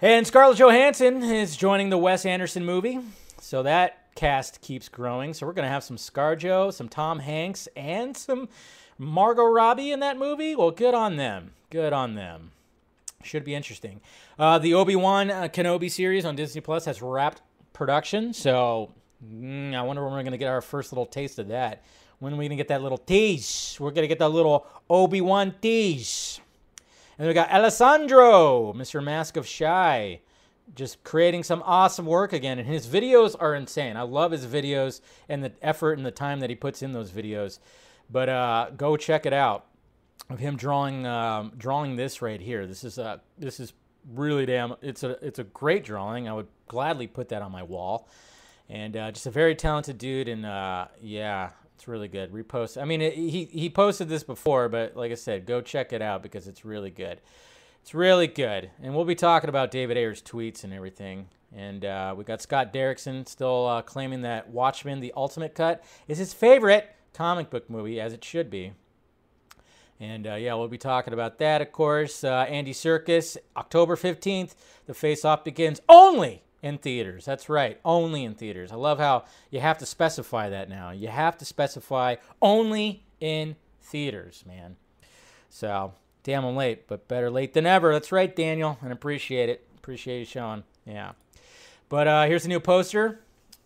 And 0.00 0.26
Scarlett 0.26 0.58
Johansson 0.58 1.22
is 1.22 1.56
joining 1.56 1.90
the 1.90 1.98
Wes 1.98 2.26
Anderson 2.26 2.64
movie, 2.64 2.98
so 3.40 3.62
that 3.62 4.14
cast 4.14 4.60
keeps 4.60 4.88
growing. 4.88 5.34
So 5.34 5.46
we're 5.46 5.52
gonna 5.52 5.68
have 5.68 5.84
some 5.84 5.96
ScarJo, 5.96 6.72
some 6.72 6.88
Tom 6.88 7.20
Hanks, 7.20 7.68
and 7.76 8.16
some 8.16 8.48
Margot 8.98 9.44
Robbie 9.44 9.90
in 9.90 10.00
that 10.00 10.18
movie. 10.18 10.54
Well, 10.54 10.70
good 10.70 10.94
on 10.94 11.16
them. 11.16 11.52
Good 11.70 11.92
on 11.92 12.14
them. 12.14 12.52
Should 13.22 13.44
be 13.44 13.54
interesting. 13.54 14.00
Uh, 14.38 14.58
the 14.58 14.74
Obi 14.74 14.96
Wan 14.96 15.30
uh, 15.30 15.48
Kenobi 15.48 15.90
series 15.90 16.24
on 16.24 16.36
Disney 16.36 16.60
Plus 16.60 16.84
has 16.86 17.00
wrapped 17.00 17.40
production, 17.72 18.32
so 18.32 18.92
mm, 19.24 19.74
I 19.74 19.82
wonder 19.82 20.04
when 20.04 20.12
we're 20.12 20.22
gonna 20.22 20.36
get 20.36 20.48
our 20.48 20.60
first 20.60 20.92
little 20.92 21.06
taste 21.06 21.38
of 21.38 21.48
that. 21.48 21.82
When 22.18 22.32
are 22.32 22.36
we 22.36 22.46
gonna 22.46 22.56
get 22.56 22.68
that 22.68 22.82
little 22.82 22.98
tease? 22.98 23.76
We're 23.80 23.90
gonna 23.90 24.06
get 24.06 24.18
that 24.18 24.28
little 24.28 24.66
Obi 24.90 25.20
Wan 25.20 25.54
tease. 25.60 26.40
And 27.18 27.28
we 27.28 27.34
got 27.34 27.50
Alessandro, 27.50 28.72
Mr. 28.72 29.02
Mask 29.02 29.36
of 29.36 29.46
Shy, 29.46 30.20
just 30.74 31.04
creating 31.04 31.44
some 31.44 31.62
awesome 31.64 32.06
work 32.06 32.32
again. 32.32 32.58
And 32.58 32.66
his 32.66 32.86
videos 32.86 33.36
are 33.38 33.54
insane. 33.54 33.96
I 33.96 34.02
love 34.02 34.32
his 34.32 34.46
videos 34.46 35.00
and 35.28 35.44
the 35.44 35.52
effort 35.62 35.98
and 35.98 36.06
the 36.06 36.10
time 36.10 36.40
that 36.40 36.50
he 36.50 36.56
puts 36.56 36.82
in 36.82 36.92
those 36.92 37.10
videos. 37.10 37.58
But 38.10 38.28
uh, 38.28 38.70
go 38.76 38.96
check 38.96 39.26
it 39.26 39.32
out 39.32 39.66
of 40.30 40.38
him 40.38 40.56
drawing 40.56 41.06
um, 41.06 41.52
drawing 41.56 41.96
this 41.96 42.22
right 42.22 42.40
here. 42.40 42.66
This 42.66 42.84
is 42.84 42.98
a 42.98 43.20
this 43.38 43.60
is 43.60 43.72
really 44.14 44.46
damn. 44.46 44.74
It's 44.82 45.02
a 45.02 45.10
it's 45.24 45.38
a 45.38 45.44
great 45.44 45.84
drawing. 45.84 46.28
I 46.28 46.32
would 46.32 46.48
gladly 46.68 47.06
put 47.06 47.28
that 47.30 47.42
on 47.42 47.52
my 47.52 47.62
wall. 47.62 48.08
And 48.68 48.96
uh, 48.96 49.10
just 49.10 49.26
a 49.26 49.30
very 49.30 49.54
talented 49.54 49.98
dude. 49.98 50.28
And 50.28 50.46
uh, 50.46 50.86
yeah, 51.00 51.50
it's 51.74 51.88
really 51.88 52.08
good. 52.08 52.32
Repost. 52.32 52.80
I 52.80 52.84
mean, 52.84 53.02
it, 53.02 53.14
he 53.14 53.44
he 53.46 53.68
posted 53.68 54.08
this 54.08 54.22
before, 54.22 54.68
but 54.68 54.96
like 54.96 55.12
I 55.12 55.16
said, 55.16 55.46
go 55.46 55.60
check 55.60 55.92
it 55.92 56.02
out 56.02 56.22
because 56.22 56.48
it's 56.48 56.64
really 56.64 56.90
good. 56.90 57.20
It's 57.82 57.94
really 57.94 58.28
good. 58.28 58.70
And 58.80 58.94
we'll 58.94 59.04
be 59.04 59.16
talking 59.16 59.48
about 59.48 59.72
David 59.72 59.96
Ayer's 59.96 60.22
tweets 60.22 60.62
and 60.62 60.72
everything. 60.72 61.26
And 61.54 61.84
uh, 61.84 62.14
we 62.16 62.24
got 62.24 62.40
Scott 62.40 62.72
Derrickson 62.72 63.28
still 63.28 63.66
uh, 63.66 63.82
claiming 63.82 64.22
that 64.22 64.48
Watchmen: 64.48 65.00
The 65.00 65.12
Ultimate 65.16 65.54
Cut 65.54 65.84
is 66.08 66.18
his 66.18 66.32
favorite 66.32 66.88
comic 67.12 67.50
book 67.50 67.68
movie, 67.68 68.00
as 68.00 68.12
it 68.12 68.24
should 68.24 68.48
be. 68.48 68.72
And 70.02 70.26
uh, 70.26 70.34
yeah, 70.34 70.54
we'll 70.54 70.66
be 70.66 70.78
talking 70.78 71.14
about 71.14 71.38
that, 71.38 71.62
of 71.62 71.70
course. 71.70 72.24
Uh, 72.24 72.44
Andy 72.48 72.72
Serkis, 72.72 73.36
October 73.56 73.94
15th, 73.94 74.56
the 74.86 74.94
face 74.94 75.24
off 75.24 75.44
begins 75.44 75.80
only 75.88 76.42
in 76.60 76.78
theaters. 76.78 77.24
That's 77.24 77.48
right, 77.48 77.78
only 77.84 78.24
in 78.24 78.34
theaters. 78.34 78.72
I 78.72 78.74
love 78.74 78.98
how 78.98 79.26
you 79.50 79.60
have 79.60 79.78
to 79.78 79.86
specify 79.86 80.48
that 80.48 80.68
now. 80.68 80.90
You 80.90 81.06
have 81.06 81.38
to 81.38 81.44
specify 81.44 82.16
only 82.40 83.04
in 83.20 83.54
theaters, 83.80 84.42
man. 84.44 84.74
So, 85.48 85.94
damn, 86.24 86.44
I'm 86.44 86.56
late, 86.56 86.88
but 86.88 87.06
better 87.06 87.30
late 87.30 87.54
than 87.54 87.64
ever. 87.64 87.92
That's 87.92 88.10
right, 88.10 88.34
Daniel, 88.34 88.78
and 88.82 88.92
appreciate 88.92 89.48
it. 89.48 89.64
Appreciate 89.76 90.18
you, 90.18 90.24
Sean. 90.24 90.64
Yeah. 90.84 91.12
But 91.88 92.08
uh, 92.08 92.24
here's 92.24 92.44
a 92.44 92.48
new 92.48 92.58
poster. 92.58 93.20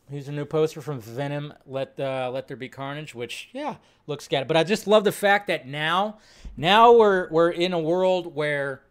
Here's 0.09 0.29
a 0.29 0.33
new 0.33 0.45
poster 0.45 0.81
from 0.81 1.01
Venom. 1.01 1.53
Let 1.67 1.99
uh, 1.99 2.31
Let 2.33 2.47
There 2.47 2.57
Be 2.57 2.69
Carnage, 2.69 3.15
which 3.15 3.49
yeah 3.53 3.77
looks 4.07 4.29
good. 4.29 4.47
But 4.47 4.57
I 4.57 4.63
just 4.63 4.87
love 4.87 5.03
the 5.03 5.11
fact 5.11 5.49
that 5.49 5.67
now, 5.67 6.19
now 6.57 6.93
we're 6.93 7.29
we're 7.31 7.51
in 7.51 7.73
a 7.73 7.81
world 7.81 8.35
where 8.35 8.83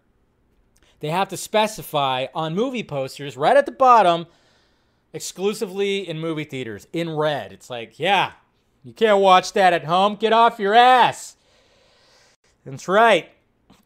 they 0.99 1.10
have 1.10 1.30
to 1.30 1.38
specify 1.38 2.28
on 2.36 2.54
movie 2.54 2.84
posters 2.84 3.38
right 3.38 3.56
at 3.56 3.65
the 3.65 3.71
bottom, 3.71 4.28
exclusively 5.13 6.08
in 6.08 6.19
movie 6.19 6.43
theaters 6.43 6.86
in 6.91 7.10
red. 7.10 7.54
It's 7.54 7.69
like 7.69 7.97
yeah, 7.97 8.34
you 8.84 8.91
can't 8.91 9.19
watch 9.19 9.54
that 9.54 9.71
at 9.71 9.86
home. 9.86 10.15
Get 10.15 10.34
off 10.34 10.60
your 10.60 10.73
ass. 10.73 11.38
That's 12.65 12.89
right. 12.89 13.30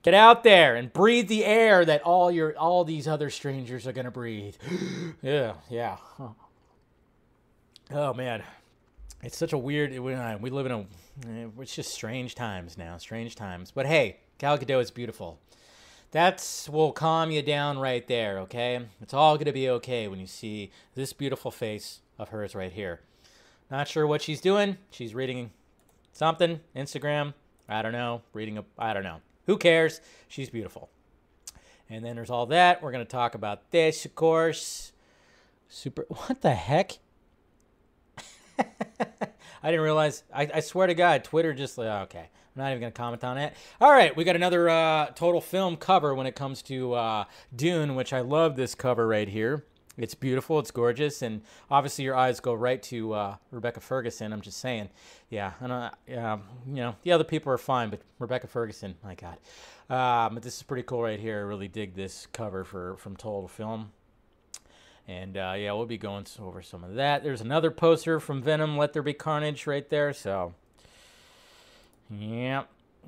Get 0.02 0.16
out 0.16 0.44
there 0.44 0.76
and 0.76 0.92
breathe 0.92 1.28
the 1.28 1.46
air 1.46 1.86
that 1.86 2.02
all 2.02 2.32
your 2.32 2.58
all 2.58 2.86
these 2.86 3.08
other 3.08 3.30
strangers 3.30 3.86
are 3.86 3.94
gonna 3.94 4.10
breathe. 4.10 4.56
yeah, 5.22 5.54
yeah. 5.70 5.98
Oh 7.92 8.14
man, 8.14 8.44
it's 9.24 9.36
such 9.36 9.52
a 9.52 9.58
weird. 9.58 9.98
We 9.98 10.50
live 10.52 10.66
in 10.68 10.72
a. 10.72 10.80
Eh, 11.28 11.48
it's 11.60 11.76
just 11.76 11.92
strange 11.92 12.36
times 12.36 12.78
now. 12.78 12.98
Strange 12.98 13.36
times. 13.36 13.72
But 13.72 13.88
hey, 13.88 14.18
Gal 14.38 14.60
Gadot 14.60 14.80
is 14.82 14.92
beautiful. 14.92 15.40
That's 16.12 16.70
will 16.70 16.92
calm 16.92 17.32
you 17.32 17.42
down 17.42 17.80
right 17.80 18.08
there. 18.08 18.38
Okay, 18.42 18.80
it's 19.02 19.14
all 19.14 19.40
gonna 19.40 19.54
be 19.54 19.68
okay 19.70 20.08
when 20.08 20.20
you 20.20 20.28
see 20.28 20.70
this 20.94 21.14
beautiful 21.14 21.50
face 21.50 22.02
of 22.20 22.30
hers 22.30 22.54
right 22.54 22.72
here. 22.72 23.02
Not 23.72 23.88
sure 23.88 24.06
what 24.06 24.22
she's 24.22 24.40
doing. 24.40 24.78
She's 24.92 25.16
reading 25.16 25.50
something. 26.14 26.60
Instagram. 26.76 27.34
I 27.68 27.82
don't 27.82 27.92
know. 27.92 28.22
Reading 28.34 28.60
a. 28.60 28.66
I 28.78 28.94
don't 28.94 29.04
know. 29.04 29.22
Who 29.48 29.58
cares? 29.58 30.00
She's 30.28 30.52
beautiful. 30.52 30.90
And 31.90 32.06
then 32.06 32.16
there's 32.16 32.30
all 32.30 32.46
that. 32.48 32.84
We're 32.84 32.92
gonna 32.92 33.06
talk 33.06 33.34
about 33.34 33.72
this, 33.72 34.06
of 34.06 34.14
course. 34.14 34.92
Super. 35.68 36.06
What 36.28 36.42
the 36.42 36.54
heck? 36.54 37.00
I 39.64 39.72
didn't 39.72 39.84
realize. 39.84 40.24
I, 40.34 40.50
I, 40.56 40.60
swear 40.60 40.88
to 40.88 40.94
God, 40.94 41.24
Twitter 41.24 41.54
just 41.54 41.78
like 41.78 41.88
okay. 41.88 42.30
I'm 42.56 42.64
not 42.64 42.70
even 42.70 42.82
gonna 42.82 42.92
comment 42.92 43.24
on 43.24 43.38
it. 43.38 43.54
All 43.80 43.92
right, 43.92 44.16
we 44.16 44.24
got 44.24 44.36
another 44.36 44.70
uh, 44.70 45.08
total 45.08 45.42
film 45.42 45.78
cover 45.78 46.16
when 46.16 46.28
it 46.28 46.36
comes 46.36 46.62
to 46.64 46.94
uh, 46.94 47.26
Dune, 47.56 47.96
which 47.96 48.12
I 48.12 48.22
love 48.22 48.56
this 48.56 48.76
cover 48.76 49.08
right 49.08 49.28
here. 49.28 49.66
It's 49.98 50.16
beautiful, 50.16 50.60
it's 50.60 50.72
gorgeous, 50.72 51.22
and 51.22 51.42
obviously 51.70 52.06
your 52.06 52.16
eyes 52.16 52.40
go 52.40 52.54
right 52.54 52.82
to 52.84 53.14
uh, 53.14 53.36
Rebecca 53.52 53.82
Ferguson. 53.82 54.32
I'm 54.32 54.40
just 54.40 54.60
saying, 54.60 54.90
yeah, 55.30 55.54
and 55.60 55.72
uh, 55.74 55.92
yeah, 56.08 56.38
you 56.66 56.76
know 56.76 56.96
the 57.04 57.12
other 57.12 57.26
people 57.26 57.52
are 57.52 57.58
fine, 57.58 57.90
but 57.90 58.02
Rebecca 58.18 58.48
Ferguson, 58.48 58.96
my 59.04 59.16
God. 59.16 59.38
Um, 59.90 60.36
but 60.36 60.44
this 60.44 60.56
is 60.56 60.64
pretty 60.64 60.84
cool 60.84 61.04
right 61.04 61.20
here. 61.20 61.40
I 61.40 61.42
really 61.42 61.68
dig 61.68 61.96
this 61.96 62.28
cover 62.32 62.64
for 62.64 62.96
from 62.98 63.16
Total 63.18 63.48
Film. 63.48 63.92
And 65.10 65.38
uh, 65.38 65.56
yeah, 65.58 65.72
we'll 65.72 65.88
be 65.88 65.98
going 65.98 66.28
over 66.40 66.62
some 66.62 66.84
of 66.84 66.94
that. 66.94 67.24
There's 67.24 67.42
another 67.42 67.72
poster 67.72 68.20
from 68.20 68.44
Venom, 68.44 68.78
Let 68.78 68.94
There 68.94 69.02
Be 69.02 69.14
Carnage 69.14 69.66
right 69.66 69.90
there. 69.90 70.14
So, 70.14 70.54
yeah, 72.12 72.66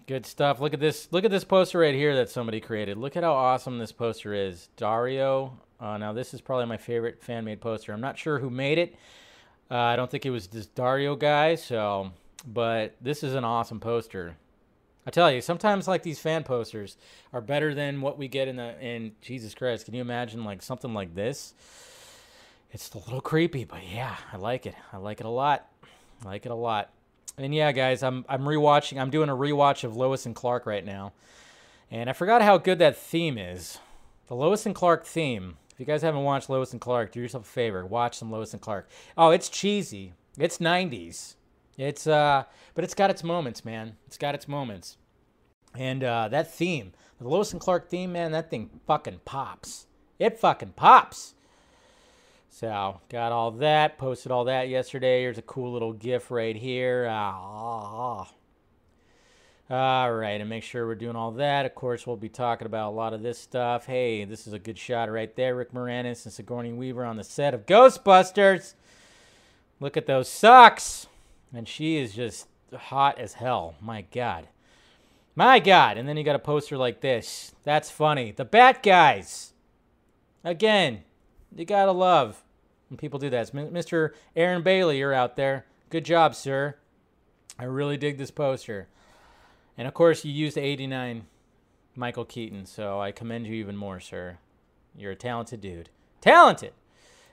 good 0.07 0.25
stuff. 0.25 0.59
Look 0.59 0.73
at 0.73 0.79
this. 0.79 1.09
Look 1.11 1.25
at 1.25 1.29
this 1.31 1.43
poster 1.43 1.77
right 1.77 1.93
here 1.93 2.15
that 2.15 2.31
somebody 2.31 2.59
created. 2.59 2.97
Look 2.97 3.15
at 3.15 3.23
how 3.23 3.33
awesome 3.33 3.77
this 3.77 3.91
poster 3.91 4.33
is. 4.33 4.69
Dario. 4.77 5.59
Uh, 5.79 5.99
now, 5.99 6.11
this 6.11 6.33
is 6.33 6.41
probably 6.41 6.65
my 6.65 6.77
favorite 6.77 7.21
fan 7.21 7.45
made 7.45 7.61
poster. 7.61 7.93
I'm 7.93 8.01
not 8.01 8.17
sure 8.17 8.39
who 8.39 8.49
made 8.49 8.79
it. 8.79 8.95
Uh, 9.69 9.75
I 9.75 9.95
don't 9.95 10.09
think 10.09 10.25
it 10.25 10.31
was 10.31 10.47
this 10.47 10.65
Dario 10.65 11.15
guy. 11.15 11.53
So, 11.53 12.13
but 12.47 12.95
this 12.99 13.21
is 13.23 13.35
an 13.35 13.43
awesome 13.43 13.79
poster. 13.79 14.37
I 15.05 15.11
tell 15.11 15.31
you, 15.31 15.39
sometimes 15.39 15.87
like 15.87 16.01
these 16.01 16.19
fan 16.19 16.45
posters 16.45 16.97
are 17.31 17.41
better 17.41 17.75
than 17.75 18.01
what 18.01 18.17
we 18.17 18.27
get 18.27 18.47
in 18.47 18.55
the 18.55 18.79
in 18.83 19.11
Jesus 19.21 19.53
Christ. 19.53 19.85
Can 19.85 19.93
you 19.93 20.01
imagine 20.01 20.43
like 20.43 20.63
something 20.63 20.95
like 20.95 21.13
this? 21.13 21.53
It's 22.71 22.93
a 22.93 22.97
little 22.97 23.21
creepy, 23.21 23.65
but 23.65 23.81
yeah, 23.91 24.15
I 24.31 24.37
like 24.37 24.65
it. 24.65 24.75
I 24.93 24.97
like 24.97 25.19
it 25.19 25.25
a 25.25 25.29
lot. 25.29 25.67
I 26.23 26.27
like 26.27 26.45
it 26.45 26.51
a 26.51 26.55
lot. 26.55 26.89
And 27.37 27.53
yeah, 27.53 27.71
guys, 27.71 28.03
I'm 28.03 28.25
I'm 28.29 28.43
rewatching. 28.43 28.99
I'm 28.99 29.09
doing 29.09 29.29
a 29.29 29.35
rewatch 29.35 29.83
of 29.83 29.95
Lois 29.95 30.25
and 30.25 30.35
Clark 30.35 30.65
right 30.65 30.85
now, 30.85 31.13
and 31.89 32.09
I 32.09 32.13
forgot 32.13 32.41
how 32.41 32.57
good 32.57 32.79
that 32.79 32.97
theme 32.97 33.37
is. 33.37 33.79
The 34.27 34.35
Lois 34.35 34.65
and 34.65 34.75
Clark 34.75 35.05
theme. 35.05 35.57
If 35.73 35.79
you 35.79 35.85
guys 35.85 36.01
haven't 36.01 36.23
watched 36.23 36.49
Lois 36.49 36.71
and 36.71 36.79
Clark, 36.79 37.11
do 37.11 37.19
yourself 37.19 37.45
a 37.45 37.49
favor. 37.49 37.85
Watch 37.85 38.17
some 38.17 38.31
Lois 38.31 38.53
and 38.53 38.61
Clark. 38.61 38.89
Oh, 39.17 39.31
it's 39.31 39.49
cheesy. 39.49 40.13
It's 40.37 40.59
90s. 40.59 41.35
It's 41.77 42.07
uh, 42.07 42.43
but 42.73 42.83
it's 42.83 42.93
got 42.93 43.09
its 43.09 43.23
moments, 43.23 43.65
man. 43.65 43.97
It's 44.07 44.17
got 44.17 44.35
its 44.35 44.47
moments. 44.47 44.97
And 45.75 46.03
uh, 46.03 46.27
that 46.29 46.53
theme, 46.53 46.93
the 47.19 47.27
Lois 47.27 47.51
and 47.51 47.61
Clark 47.61 47.89
theme, 47.89 48.13
man, 48.13 48.31
that 48.31 48.49
thing 48.49 48.69
fucking 48.87 49.21
pops. 49.25 49.87
It 50.19 50.39
fucking 50.39 50.73
pops. 50.75 51.33
So 52.53 52.99
got 53.09 53.31
all 53.31 53.49
that, 53.51 53.97
posted 53.97 54.31
all 54.31 54.43
that 54.45 54.67
yesterday. 54.67 55.21
Here's 55.21 55.37
a 55.37 55.41
cool 55.41 55.71
little 55.71 55.93
GIF 55.93 56.29
right 56.29 56.55
here. 56.55 57.07
Ah, 57.09 58.29
All 59.69 60.13
right, 60.13 60.39
and 60.39 60.49
make 60.49 60.63
sure 60.63 60.85
we're 60.85 60.95
doing 60.95 61.15
all 61.15 61.31
that. 61.31 61.65
Of 61.65 61.73
course, 61.75 62.05
we'll 62.05 62.17
be 62.17 62.29
talking 62.29 62.65
about 62.65 62.89
a 62.89 62.95
lot 62.95 63.13
of 63.13 63.23
this 63.23 63.39
stuff. 63.39 63.85
Hey, 63.85 64.25
this 64.25 64.47
is 64.47 64.53
a 64.53 64.59
good 64.59 64.77
shot 64.77 65.09
right 65.09 65.33
there. 65.35 65.55
Rick 65.55 65.71
Moranis 65.71 66.25
and 66.25 66.33
Sigourney 66.33 66.73
Weaver 66.73 67.05
on 67.05 67.15
the 67.15 67.23
set 67.23 67.53
of 67.53 67.65
Ghostbusters. 67.65 68.73
Look 69.79 69.95
at 69.95 70.05
those 70.05 70.27
socks. 70.27 71.07
And 71.53 71.67
she 71.67 71.97
is 71.97 72.13
just 72.13 72.47
hot 72.75 73.17
as 73.17 73.33
hell. 73.33 73.75
My 73.81 74.01
God. 74.13 74.49
My 75.35 75.59
God. 75.59 75.97
And 75.97 76.07
then 76.07 76.17
you 76.17 76.23
got 76.23 76.35
a 76.35 76.39
poster 76.39 76.77
like 76.77 76.99
this. 76.99 77.55
That's 77.63 77.89
funny. 77.89 78.31
The 78.31 78.45
Bat 78.45 78.83
Guys. 78.83 79.53
Again, 80.43 81.03
you 81.55 81.65
got 81.65 81.85
to 81.85 81.91
love 81.91 82.43
when 82.89 82.97
people 82.97 83.19
do 83.19 83.29
that. 83.29 83.41
It's 83.41 83.51
Mr. 83.51 84.11
Aaron 84.35 84.63
Bailey, 84.63 84.99
you're 84.99 85.13
out 85.13 85.35
there. 85.35 85.65
Good 85.89 86.05
job, 86.05 86.35
sir. 86.35 86.75
I 87.59 87.65
really 87.65 87.97
dig 87.97 88.17
this 88.17 88.31
poster. 88.31 88.87
And 89.77 89.87
of 89.87 89.93
course, 89.93 90.25
you 90.25 90.31
used 90.31 90.57
the 90.57 90.61
89 90.61 91.25
Michael 91.95 92.25
Keaton, 92.25 92.65
so 92.65 92.99
I 92.99 93.11
commend 93.11 93.47
you 93.47 93.53
even 93.55 93.75
more, 93.75 93.99
sir. 93.99 94.37
You're 94.95 95.11
a 95.11 95.15
talented 95.15 95.61
dude. 95.61 95.89
Talented! 96.21 96.73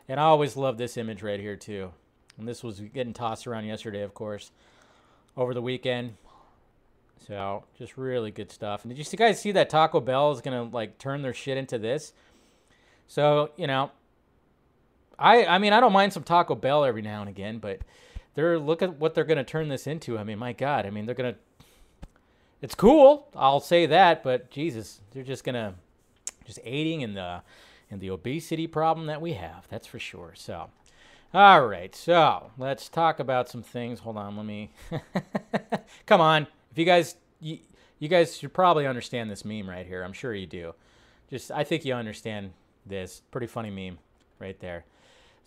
And 0.08 0.18
I 0.18 0.24
always 0.24 0.56
love 0.56 0.78
this 0.78 0.96
image 0.96 1.22
right 1.22 1.40
here, 1.40 1.56
too. 1.56 1.92
And 2.38 2.48
this 2.48 2.62
was 2.62 2.80
getting 2.80 3.12
tossed 3.12 3.46
around 3.46 3.66
yesterday, 3.66 4.02
of 4.02 4.14
course, 4.14 4.50
over 5.36 5.52
the 5.54 5.62
weekend. 5.62 6.14
So, 7.26 7.64
just 7.76 7.96
really 7.96 8.30
good 8.30 8.50
stuff. 8.50 8.84
And 8.84 8.94
did 8.94 8.98
you 8.98 9.18
guys 9.18 9.40
see 9.40 9.52
that 9.52 9.68
Taco 9.68 10.00
Bell 10.00 10.32
is 10.32 10.40
going 10.40 10.56
to, 10.70 10.74
like, 10.74 10.98
turn 10.98 11.22
their 11.22 11.34
shit 11.34 11.58
into 11.58 11.78
this? 11.78 12.12
So, 13.06 13.50
you 13.56 13.66
know, 13.66 13.90
I 15.18 15.44
I 15.44 15.58
mean, 15.58 15.72
I 15.72 15.80
don't 15.80 15.92
mind 15.92 16.12
some 16.12 16.22
Taco 16.22 16.54
Bell 16.54 16.84
every 16.84 17.02
now 17.02 17.20
and 17.20 17.28
again, 17.28 17.58
but 17.58 17.80
they're 18.34 18.58
look 18.58 18.82
at 18.82 18.98
what 18.98 19.14
they're 19.14 19.24
going 19.24 19.38
to 19.38 19.44
turn 19.44 19.68
this 19.68 19.86
into. 19.86 20.18
I 20.18 20.24
mean, 20.24 20.38
my 20.38 20.52
God, 20.52 20.86
I 20.86 20.90
mean, 20.90 21.06
they're 21.06 21.14
going 21.14 21.34
to 21.34 21.40
it's 22.60 22.74
cool. 22.74 23.28
I'll 23.36 23.60
say 23.60 23.86
that, 23.86 24.22
but 24.22 24.50
Jesus, 24.50 25.00
they're 25.12 25.22
just 25.22 25.44
gonna 25.44 25.74
just 26.44 26.58
aiding 26.64 27.02
in 27.02 27.14
the 27.14 27.42
in 27.90 28.00
the 28.00 28.10
obesity 28.10 28.66
problem 28.66 29.06
that 29.06 29.20
we 29.20 29.34
have. 29.34 29.66
That's 29.68 29.86
for 29.86 29.98
sure. 29.98 30.32
So, 30.34 30.68
all 31.32 31.66
right. 31.66 31.94
So 31.94 32.50
let's 32.58 32.88
talk 32.88 33.20
about 33.20 33.48
some 33.48 33.62
things. 33.62 34.00
Hold 34.00 34.16
on. 34.16 34.36
Let 34.36 34.46
me. 34.46 34.70
Come 36.06 36.20
on. 36.20 36.48
If 36.72 36.78
you 36.78 36.84
guys 36.84 37.16
you, 37.40 37.58
you 37.98 38.08
guys 38.08 38.36
should 38.36 38.52
probably 38.52 38.86
understand 38.86 39.30
this 39.30 39.44
meme 39.44 39.68
right 39.68 39.86
here. 39.86 40.02
I'm 40.02 40.12
sure 40.12 40.34
you 40.34 40.46
do. 40.46 40.74
Just 41.30 41.52
I 41.52 41.62
think 41.62 41.84
you 41.84 41.94
understand 41.94 42.52
this. 42.86 43.22
Pretty 43.30 43.46
funny 43.46 43.70
meme 43.70 43.98
right 44.40 44.58
there. 44.58 44.84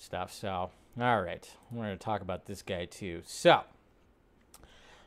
Stuff. 0.02 0.34
So 0.34 0.72
all 1.00 1.22
right. 1.22 1.48
We're 1.72 1.84
gonna 1.84 1.98
talk 1.98 2.22
about 2.22 2.46
this 2.48 2.64
guy 2.64 2.86
too. 2.86 3.22
So. 3.26 3.62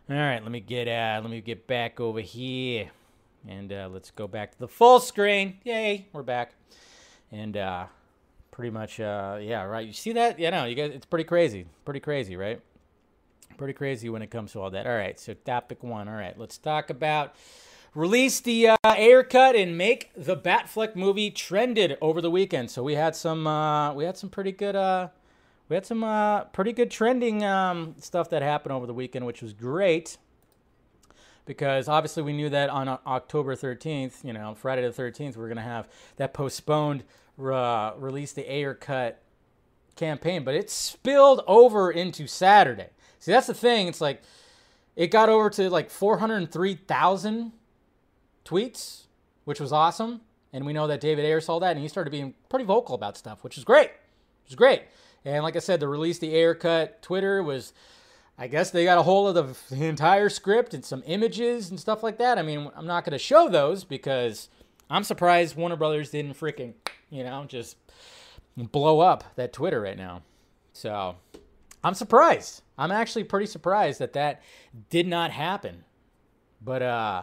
All 0.07 0.17
right, 0.17 0.43
let 0.43 0.53
me 0.53 0.61
get 0.61 0.87
uh, 0.87 1.19
let 1.23 1.31
me 1.31 1.41
get 1.41 1.67
back 1.67 1.99
over 1.99 2.21
here, 2.21 2.91
and 3.49 3.73
uh, 3.73 3.89
let's 3.91 4.11
go 4.11 4.29
back 4.29 4.53
to 4.53 4.59
the 4.59 4.69
full 4.69 5.01
screen. 5.01 5.57
Yay, 5.65 6.09
we're 6.13 6.23
back, 6.23 6.53
and 7.33 7.57
uh, 7.57 7.87
pretty 8.51 8.69
much, 8.69 9.01
uh, 9.01 9.39
yeah, 9.41 9.63
right. 9.63 9.87
You 9.87 9.95
see 9.95 10.13
that? 10.13 10.39
Yeah, 10.39 10.51
no, 10.51 10.67
you 10.67 10.75
guys, 10.75 10.91
it's 10.95 11.07
pretty 11.07 11.25
crazy, 11.25 11.65
pretty 11.87 12.01
crazy, 12.01 12.37
right? 12.37 12.61
Pretty 13.57 13.73
crazy 13.73 14.11
when 14.11 14.21
it 14.21 14.27
comes 14.27 14.53
to 14.53 14.61
all 14.61 14.71
that. 14.73 14.87
All 14.87 14.95
right, 14.95 15.19
so 15.19 15.33
topic 15.33 15.83
one. 15.83 16.07
All 16.07 16.17
right, 16.17 16.39
let's 16.39 16.59
talk 16.59 16.91
about 16.91 17.35
release 17.95 18.41
the 18.41 18.69
uh, 18.69 18.77
Ayer 18.85 19.23
cut 19.23 19.55
and 19.57 19.79
make 19.79 20.11
the 20.17 20.37
Batfleck 20.37 20.97
movie 20.97 21.31
trended 21.31 21.97
over 22.01 22.21
the 22.21 22.31
weekend. 22.31 22.71
So 22.71 22.83
we 22.83 22.95
had 22.95 23.15
some 23.17 23.47
uh, 23.47 23.93
we 23.95 24.05
had 24.05 24.17
some 24.17 24.31
pretty 24.31 24.53
good 24.53 24.77
uh, 24.77 25.09
we 25.69 25.75
had 25.75 25.87
some 25.87 26.05
uh, 26.05 26.45
pretty 26.45 26.73
good 26.73 26.91
trending 26.91 27.45
um, 27.45 27.95
stuff 28.01 28.31
that 28.31 28.43
happened 28.43 28.73
over 28.73 28.87
the 28.87 28.95
weekend, 28.95 29.27
which 29.27 29.43
was 29.43 29.53
great. 29.53 30.19
Because 31.47 31.89
obviously 31.89 32.23
we 32.23 32.33
knew 32.33 32.49
that 32.49 32.71
on 32.71 32.89
October 32.89 33.55
13th, 33.55 34.25
you 34.25 34.33
know, 34.33 34.55
Friday 34.55 34.81
the 34.81 35.03
13th, 35.03 35.37
we're 35.37 35.49
going 35.49 35.57
to 35.57 35.63
have 35.63 35.91
that 36.17 36.33
postponed 36.33 37.05
uh, 37.39 37.93
release 37.99 38.33
the 38.33 38.51
Ayer 38.51 38.73
cut 38.73 39.21
campaign, 39.95 40.43
but 40.43 40.55
it 40.55 40.71
spilled 40.71 41.43
over 41.47 41.91
into 41.91 42.27
Saturday. 42.27 42.89
See, 43.19 43.31
that's 43.31 43.47
the 43.47 43.55
thing. 43.55 43.89
It's 43.89 44.01
like 44.01 44.23
it 44.97 45.09
got 45.09 45.29
over 45.29 45.51
to 45.51 45.69
like 45.69 45.91
403,000 45.91 47.53
tweets, 48.45 49.05
which 49.45 49.61
was 49.61 49.73
awesome. 49.73 50.21
And 50.53 50.65
we 50.65 50.73
know 50.73 50.87
that 50.87 51.01
David 51.01 51.25
Ayer 51.25 51.41
saw 51.41 51.59
that 51.59 51.73
and 51.73 51.81
he 51.81 51.89
started 51.89 52.11
being 52.11 52.35
pretty 52.49 52.65
vocal 52.65 52.95
about 52.95 53.17
stuff, 53.17 53.43
which 53.43 53.59
is 53.59 53.65
great. 53.65 53.91
Which 54.45 54.51
is 54.51 54.57
great. 54.57 54.83
And 55.25 55.43
like 55.43 55.57
I 55.57 55.61
said, 55.61 55.81
the 55.81 55.89
release 55.89 56.19
the 56.19 56.35
Ayer 56.35 56.55
cut 56.55 57.03
Twitter 57.03 57.43
was, 57.43 57.73
I 58.39 58.47
guess 58.47 58.71
they 58.71 58.85
got 58.85 58.99
a 58.99 59.03
hold 59.03 59.37
of 59.37 59.69
the, 59.69 59.75
the 59.75 59.87
entire 59.87 60.29
script 60.29 60.75
and 60.75 60.85
some 60.85 61.03
images 61.07 61.71
and 61.71 61.81
stuff 61.81 62.03
like 62.03 62.19
that. 62.19 62.39
I 62.39 62.43
mean, 62.43 62.71
I'm 62.77 62.87
not 62.87 63.05
going 63.05 63.13
to 63.13 63.19
show 63.19 63.49
those 63.49 63.85
because 63.85 64.49
I'm 64.89 65.03
surprised 65.03 65.57
Warner 65.57 65.77
Brothers 65.77 66.11
didn't 66.11 66.39
freaking, 66.39 66.75
you 67.11 67.25
know, 67.25 67.45
just 67.49 67.77
blow 68.57 69.01
up 69.01 69.25
that 69.37 69.53
Twitter 69.53 69.81
right 69.81 69.97
now. 69.97 70.23
So 70.73 71.17
I'm 71.83 71.95
surprised. 71.95 72.63
I'm 72.79 72.93
actually 72.93 73.25
pretty 73.25 73.47
surprised 73.47 73.99
that 74.01 74.13
that 74.13 74.43
did 74.91 75.07
not 75.07 75.31
happen. 75.31 75.85
But, 76.63 76.83
uh, 76.83 77.23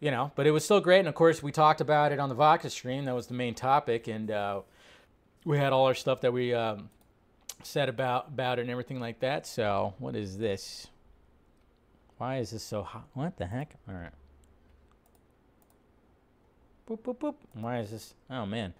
you 0.00 0.10
know, 0.10 0.32
but 0.34 0.46
it 0.46 0.50
was 0.50 0.64
still 0.64 0.80
great. 0.80 1.00
And 1.00 1.08
of 1.08 1.14
course, 1.14 1.42
we 1.42 1.52
talked 1.52 1.80
about 1.80 2.12
it 2.12 2.18
on 2.18 2.28
the 2.28 2.34
Vodka 2.34 2.70
stream. 2.70 3.04
That 3.06 3.14
was 3.14 3.26
the 3.26 3.34
main 3.34 3.54
topic. 3.54 4.08
And 4.08 4.30
uh, 4.30 4.60
we 5.44 5.58
had 5.58 5.72
all 5.72 5.86
our 5.86 5.94
stuff 5.94 6.20
that 6.20 6.32
we 6.32 6.52
um, 6.52 6.90
said 7.62 7.88
about 7.88 8.28
about 8.28 8.58
it 8.58 8.62
and 8.62 8.70
everything 8.70 9.00
like 9.00 9.20
that. 9.20 9.46
So 9.46 9.94
what 9.98 10.14
is 10.14 10.38
this? 10.38 10.88
Why 12.18 12.38
is 12.38 12.50
this 12.50 12.62
so 12.62 12.82
hot? 12.82 13.08
What 13.14 13.36
the 13.36 13.46
heck? 13.46 13.74
All 13.88 13.94
right. 13.94 14.12
Boop 16.88 17.00
boop 17.00 17.18
boop. 17.18 17.34
Why 17.54 17.78
is 17.78 17.90
this? 17.90 18.14
Oh 18.30 18.46
man. 18.46 18.74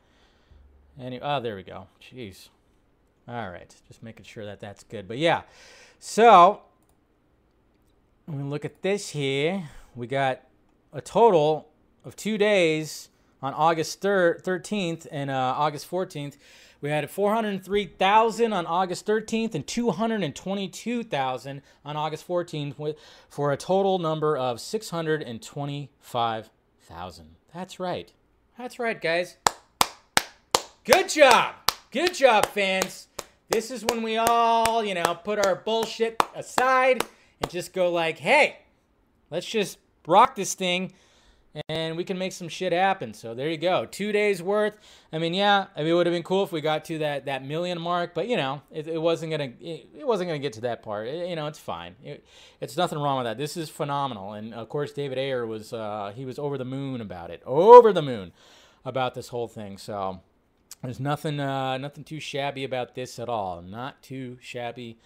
Any? 0.98 1.20
Oh, 1.20 1.40
there 1.40 1.57
we 1.57 1.62
go. 1.62 1.88
Jeez. 2.00 2.48
All 3.29 3.50
right. 3.50 3.74
Just 3.88 4.02
making 4.02 4.24
sure 4.24 4.44
that 4.44 4.61
that's 4.61 4.85
good. 4.85 5.09
But 5.09 5.18
yeah. 5.18 5.42
So 5.98 6.62
when 8.26 8.44
we 8.44 8.50
look 8.50 8.64
at 8.64 8.83
this 8.83 9.11
here, 9.11 9.68
we 9.94 10.07
got 10.07 10.42
a 10.96 11.02
total 11.02 11.68
of 12.04 12.16
two 12.16 12.38
days 12.38 13.11
on 13.42 13.52
August 13.52 14.00
3rd, 14.00 14.42
13th 14.42 15.06
and 15.11 15.30
uh, 15.30 15.54
August 15.56 15.90
14th 15.90 16.37
we 16.80 16.88
had 16.90 17.09
403,000 17.11 18.52
on 18.52 18.66
August 18.66 19.06
13th 19.06 19.54
and 19.54 19.66
222,000 19.66 21.62
on 21.85 21.96
August 21.96 22.28
14th 22.28 22.96
for 23.28 23.50
a 23.52 23.56
total 23.56 23.98
number 23.98 24.37
of 24.37 24.61
625,000. 24.61 27.26
That's 27.54 27.80
right. 27.80 28.12
That's 28.59 28.78
right, 28.78 29.00
guys. 29.00 29.38
Good 30.85 31.09
job. 31.09 31.54
Good 31.90 32.12
job, 32.14 32.44
fans. 32.46 33.09
This 33.48 33.70
is 33.70 33.82
when 33.85 34.02
we 34.02 34.16
all, 34.18 34.85
you 34.85 34.94
know, 34.94 35.18
put 35.24 35.46
our 35.46 35.54
bullshit 35.56 36.22
aside 36.35 37.06
and 37.40 37.50
just 37.50 37.72
go 37.72 37.90
like, 37.90 38.18
"Hey, 38.18 38.59
let's 39.30 39.46
just 39.46 39.78
rock 40.07 40.35
this 40.35 40.55
thing." 40.55 40.92
and 41.69 41.97
we 41.97 42.05
can 42.05 42.19
make 42.19 42.33
some 42.33 42.49
shit 42.49 42.73
happen. 42.73 43.14
So 43.14 43.35
there 43.35 43.49
you 43.49 43.57
go. 43.57 43.87
Two 43.87 44.12
days 44.12 44.42
worth. 44.42 44.75
I 45.12 45.19
mean, 45.19 45.35
yeah, 45.35 45.66
I 45.75 45.81
mean, 45.81 45.88
it 45.88 45.92
would 45.95 46.07
have 46.07 46.14
been 46.14 46.23
cool 46.23 46.45
if 46.45 46.53
we 46.53 46.61
got 46.61 46.85
to 46.87 46.99
that, 46.99 47.27
that 47.27 47.45
million 47.45 47.81
mark, 47.81 48.14
but 48.14 48.29
you 48.29 48.37
know, 48.37 48.62
it, 48.71 48.87
it 48.87 49.01
wasn't 49.01 49.31
gonna 49.31 49.53
it, 49.61 49.88
it, 49.99 50.07
wasn't 50.07 50.29
gonna 50.29 50.38
get 50.38 50.53
to 50.55 50.61
that 50.62 50.83
part. 50.83 51.09
It, 51.09 51.29
you 51.29 51.37
know, 51.37 51.47
it's 51.47 51.59
fine. 51.59 51.97
it's 52.61 52.77
nothing 52.77 52.99
wrong 52.99 53.19
with 53.19 53.25
that. 53.25 53.38
This 53.38 53.57
is 53.57 53.71
phenomenal, 53.71 54.33
and 54.33 54.53
of 54.53 54.69
course, 54.69 54.92
David 54.92 55.19
Ayer 55.19 55.47
was 55.47 55.73
uh, 55.73 56.12
he 56.14 56.25
was 56.25 56.38
over 56.38 56.59
the 56.59 56.64
moon 56.64 57.01
about 57.01 57.31
it, 57.31 57.42
over 57.47 57.92
the 57.92 58.03
moon 58.03 58.33
about 58.85 59.14
this 59.14 59.29
whole 59.29 59.49
thing. 59.49 59.79
So 59.79 60.21
there's 60.83 61.01
nothing 61.01 61.40
uh, 61.40 61.79
nothing 61.79 62.05
too 62.05 62.21
shabby 62.21 62.64
about 62.64 62.95
this 62.95 63.19
at 63.19 63.29
all. 63.29 63.62
Not 63.62 64.03
too 64.03 64.37
shabby 64.40 64.99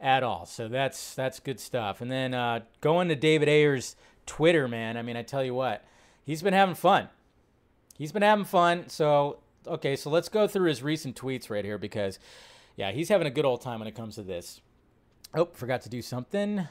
at 0.00 0.24
all. 0.24 0.46
So 0.46 0.66
that's 0.66 1.14
that's 1.14 1.38
good 1.38 1.60
stuff. 1.60 2.00
And 2.00 2.10
then 2.10 2.34
uh, 2.34 2.60
going 2.80 3.08
to 3.08 3.14
David 3.14 3.48
Ayer's 3.48 3.94
Twitter, 4.32 4.66
man. 4.66 4.96
I 4.96 5.02
mean, 5.02 5.14
I 5.14 5.22
tell 5.22 5.44
you 5.44 5.52
what 5.52 5.84
he's 6.24 6.40
been 6.40 6.54
having 6.54 6.74
fun. 6.74 7.10
He's 7.98 8.12
been 8.12 8.22
having 8.22 8.46
fun. 8.46 8.88
So, 8.88 9.40
okay, 9.66 9.94
so 9.94 10.08
let's 10.08 10.30
go 10.30 10.48
through 10.48 10.68
his 10.68 10.82
recent 10.82 11.20
tweets 11.20 11.50
right 11.50 11.62
here 11.62 11.76
because, 11.76 12.18
yeah, 12.74 12.92
he's 12.92 13.10
having 13.10 13.26
a 13.26 13.30
good 13.30 13.44
old 13.44 13.60
time 13.60 13.80
when 13.80 13.88
it 13.88 13.94
comes 13.94 14.14
to 14.14 14.22
this. 14.22 14.62
Oh, 15.34 15.50
forgot 15.52 15.82
to 15.82 15.90
do 15.90 16.00
something. 16.00 16.66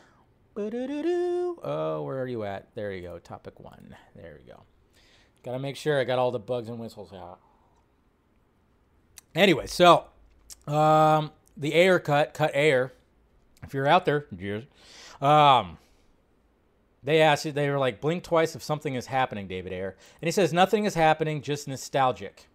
Oh, 0.58 2.02
where 2.02 2.20
are 2.20 2.28
you 2.28 2.44
at? 2.46 2.74
There 2.74 2.92
you 2.94 3.04
go. 3.04 3.20
Topic 3.20 3.60
one. 3.60 3.96
There 4.16 4.40
we 4.40 4.52
go. 4.52 4.64
Got 5.44 5.52
to 5.52 5.60
make 5.60 5.76
sure 5.76 6.00
I 6.00 6.04
got 6.04 6.18
all 6.18 6.32
the 6.32 6.40
bugs 6.40 6.68
and 6.68 6.80
whistles 6.80 7.14
out. 7.14 7.42
Anyway, 9.36 9.68
so 9.68 10.06
um, 10.66 11.30
the 11.56 11.76
Ayer 11.76 12.00
cut, 12.00 12.34
cut 12.34 12.56
Ayer. 12.56 12.92
If 13.62 13.76
you're 13.76 13.88
out 13.88 14.06
there, 14.06 14.26
um, 15.22 15.78
they 17.04 17.22
asked 17.22 17.46
you, 17.46 17.52
they 17.52 17.70
were 17.70 17.80
like, 17.80 18.00
blink 18.02 18.24
twice 18.24 18.56
if 18.56 18.64
something 18.64 18.96
is 18.96 19.08
happening, 19.08 19.48
David 19.48 19.74
Ayer. 19.74 19.96
And 20.22 20.28
he 20.28 20.32
says, 20.32 20.54
nothing 20.54 20.86
is 20.86 20.94
happening, 20.94 21.42
just 21.42 21.68
nostalgic. 21.68 22.48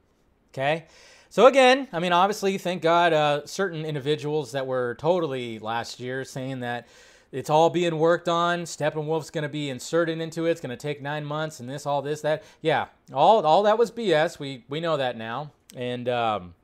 Okay? 0.52 0.86
So 1.28 1.46
again, 1.46 1.88
I 1.92 1.98
mean, 1.98 2.12
obviously, 2.12 2.56
thank 2.56 2.82
God, 2.82 3.12
uh, 3.12 3.46
certain 3.46 3.84
individuals 3.84 4.52
that 4.52 4.66
were 4.66 4.94
totally 4.98 5.58
last 5.58 5.98
year 5.98 6.24
saying 6.24 6.60
that 6.60 6.86
it's 7.32 7.50
all 7.50 7.68
being 7.70 7.98
worked 7.98 8.28
on. 8.28 8.62
Steppenwolf's 8.62 9.30
going 9.30 9.42
to 9.42 9.48
be 9.48 9.68
inserted 9.68 10.20
into 10.20 10.46
it. 10.46 10.52
It's 10.52 10.60
going 10.60 10.70
to 10.70 10.76
take 10.76 11.02
nine 11.02 11.24
months, 11.24 11.58
and 11.60 11.68
this, 11.68 11.84
all 11.84 12.00
this, 12.00 12.20
that. 12.20 12.44
Yeah, 12.62 12.86
all 13.12 13.44
all 13.44 13.64
that 13.64 13.76
was 13.76 13.90
BS. 13.90 14.38
We 14.38 14.64
we 14.68 14.80
know 14.80 14.96
that 14.96 15.16
now, 15.16 15.50
and 15.74 16.08
um, 16.08 16.54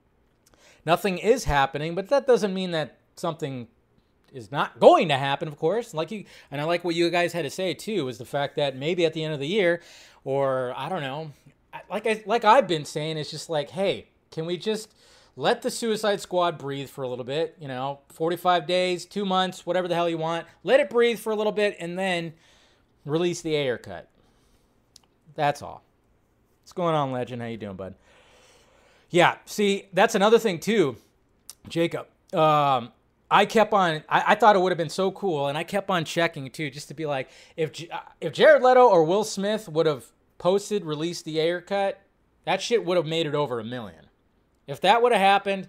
nothing 0.87 1.19
is 1.19 1.45
happening. 1.45 1.95
But 1.95 2.09
that 2.09 2.27
doesn't 2.27 2.55
mean 2.55 2.71
that 2.71 2.97
something 3.17 3.67
is 4.33 4.51
not 4.51 4.81
going 4.81 5.09
to 5.09 5.17
happen. 5.17 5.49
Of 5.49 5.59
course, 5.59 5.95
like 5.95 6.11
you 6.11 6.25
and 6.51 6.61
I 6.61 6.65
like 6.65 6.85
what 6.85 6.95
you 6.95 7.09
guys 7.11 7.33
had 7.33 7.43
to 7.43 7.51
say 7.51 7.75
too 7.75 8.05
was 8.05 8.19
the 8.19 8.25
fact 8.25 8.57
that 8.57 8.77
maybe 8.77 9.05
at 9.05 9.13
the 9.13 9.25
end 9.25 9.35
of 9.35 9.41
the 9.41 9.47
year, 9.47 9.83
or 10.25 10.73
I 10.77 10.89
don't 10.89 11.03
know, 11.03 11.33
like 11.91 12.07
I 12.07 12.23
like 12.27 12.45
I've 12.45 12.69
been 12.69 12.85
saying, 12.85 13.19
it's 13.19 13.31
just 13.31 13.51
like, 13.51 13.71
hey, 13.71 14.09
can 14.31 14.47
we 14.47 14.57
just 14.57 14.93
let 15.37 15.63
the 15.63 15.71
Suicide 15.71 16.21
Squad 16.21 16.59
breathe 16.59 16.89
for 16.89 17.03
a 17.03 17.09
little 17.09 17.25
bit, 17.25 17.57
you 17.59 17.69
know, 17.69 18.01
45 18.11 18.67
days, 18.67 19.07
two 19.07 19.25
months, 19.25 19.65
whatever 19.65 19.89
the 19.89 19.95
hell 19.95 20.09
you 20.09 20.19
want. 20.19 20.47
Let 20.63 20.81
it 20.81 20.91
breathe 20.91 21.19
for 21.19 21.33
a 21.33 21.37
little 21.37 21.53
bit 21.53 21.77
and 21.81 21.99
then 21.99 22.35
release 23.07 23.41
the 23.41 23.55
Ayer 23.57 23.79
cut. 23.79 24.09
That's 25.35 25.63
all. 25.63 25.83
What's 26.63 26.73
going 26.73 26.95
on, 26.95 27.13
Legend? 27.13 27.41
How 27.41 27.49
you 27.49 27.57
doing, 27.57 27.77
bud? 27.77 27.95
Yeah, 29.11 29.37
see, 29.47 29.89
that's 29.93 30.15
another 30.15 30.39
thing 30.39 30.59
too, 30.59 30.97
Jacob. 31.69 32.07
Um, 32.35 32.93
I 33.33 33.47
kept 33.47 33.73
on. 33.73 34.05
I, 34.11 34.25
I, 34.29 34.35
thought 34.35 34.57
it 34.57 34.59
would 34.59 34.73
have 34.73 34.79
been 34.79 34.91
so 34.91 35.11
cool, 35.11 35.49
and 35.49 35.57
I 35.57 35.65
kept 35.65 35.89
on 35.89 36.05
checking 36.05 36.51
too, 36.51 36.69
just 36.69 36.89
to 36.89 36.95
be 36.95 37.07
like, 37.07 37.31
if 37.57 37.73
uh, 37.91 38.01
if 38.21 38.35
Jared 38.35 38.63
Leto 38.63 38.87
or 38.87 39.05
Will 39.05 39.25
Smith 39.25 39.71
would 39.71 39.87
have 39.87 40.13
posted, 40.37 40.85
released 40.85 41.25
the 41.25 41.41
Ayer 41.41 41.63
cut, 41.63 42.03
that 42.45 42.61
shit 42.61 42.85
would 42.85 42.99
have 42.99 43.07
made 43.07 43.27
it 43.27 43.35
over 43.35 43.59
a 43.59 43.65
million. 43.65 44.07
If 44.67 44.83
that 44.83 45.03
would 45.03 45.13
have 45.13 45.21
happened, 45.21 45.69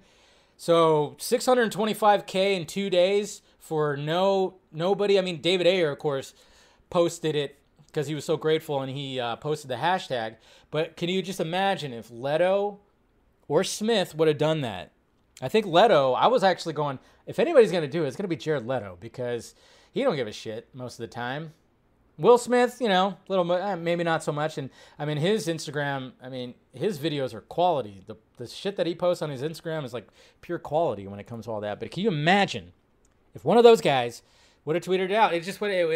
so 0.58 1.16
625k 1.20 2.58
in 2.58 2.66
two 2.66 2.90
days 2.90 3.42
for 3.60 3.96
no 3.96 4.56
nobody. 4.74 5.18
I 5.18 5.22
mean, 5.22 5.40
David 5.40 5.66
Ayer, 5.66 5.92
of 5.92 6.00
course, 6.00 6.34
posted 6.90 7.34
it 7.34 7.60
because 7.88 8.08
he 8.08 8.16
was 8.16 8.26
so 8.26 8.36
grateful 8.36 8.82
and 8.82 8.92
he 8.92 9.22
uh, 9.22 9.38
posted 9.38 9.70
the 9.70 9.76
hashtag. 9.76 10.36
But 10.70 10.98
can 10.98 11.08
you 11.08 11.22
just 11.22 11.40
imagine 11.40 11.94
if 11.94 12.12
Leto 12.12 12.80
or 13.48 13.64
Smith 13.64 14.16
would 14.16 14.28
have 14.28 14.38
done 14.38 14.60
that? 14.62 14.93
I 15.44 15.50
think 15.50 15.66
Leto. 15.66 16.14
I 16.14 16.28
was 16.28 16.42
actually 16.42 16.74
going. 16.74 17.00
If 17.28 17.38
anybody's 17.38 17.72
gonna 17.72 17.88
do 17.88 18.06
it, 18.06 18.08
it's 18.08 18.16
gonna 18.16 18.30
be 18.30 18.38
Jared 18.38 18.66
Leto 18.66 18.98
because 19.00 19.56
he 19.92 20.02
don't 20.04 20.16
give 20.16 20.28
a 20.28 20.32
shit 20.32 20.70
most 20.74 20.94
of 20.94 21.00
the 21.00 21.08
time. 21.08 21.54
Will 22.18 22.38
Smith, 22.38 22.78
you 22.80 22.88
know, 22.88 23.18
little 23.28 23.52
eh, 23.52 23.76
maybe 23.76 24.06
not 24.06 24.24
so 24.24 24.32
much. 24.32 24.58
And 24.58 24.70
I 24.98 25.06
mean, 25.06 25.18
his 25.18 25.48
Instagram, 25.48 26.14
I 26.22 26.30
mean, 26.30 26.54
his 26.72 26.98
videos 26.98 27.34
are 27.34 27.42
quality. 27.42 28.04
The 28.08 28.16
the 28.38 28.48
shit 28.48 28.78
that 28.78 28.88
he 28.88 28.96
posts 28.96 29.22
on 29.22 29.30
his 29.30 29.42
Instagram 29.42 29.84
is 29.84 29.94
like 29.94 30.08
pure 30.40 30.60
quality 30.60 31.08
when 31.08 31.20
it 31.20 31.28
comes 31.28 31.46
to 31.46 31.52
all 31.52 31.60
that. 31.60 31.80
But 31.80 31.92
can 31.92 32.04
you 32.04 32.10
imagine 32.10 32.72
if 33.36 33.44
one 33.44 33.58
of 33.58 33.66
those 33.66 33.82
guys 33.82 34.22
would 34.64 34.78
have 34.78 34.84
tweeted 34.86 35.06
it 35.06 35.12
out? 35.12 35.34
It 35.34 35.44
just 35.44 35.60
would 35.60 35.72
it, 35.72 35.90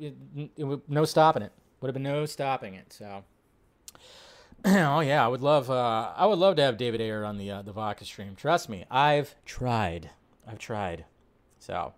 it, 0.00 0.14
it, 0.56 0.80
no 0.88 1.04
stopping 1.04 1.42
it. 1.42 1.52
Would 1.80 1.86
have 1.88 1.94
been 1.94 2.02
no 2.02 2.26
stopping 2.26 2.74
it. 2.74 2.92
So. 2.92 3.22
oh 4.64 5.00
yeah, 5.00 5.24
I 5.24 5.28
would 5.28 5.40
love 5.40 5.70
uh, 5.70 6.12
I 6.16 6.26
would 6.26 6.38
love 6.38 6.56
to 6.56 6.62
have 6.62 6.76
David 6.76 7.00
Ayer 7.00 7.24
on 7.24 7.38
the 7.38 7.50
uh, 7.50 7.62
the 7.62 7.72
Vodka 7.72 8.04
stream. 8.04 8.34
Trust 8.34 8.68
me, 8.68 8.84
I've 8.90 9.34
tried. 9.44 10.10
I've 10.46 10.58
tried. 10.58 11.04
So 11.58 11.94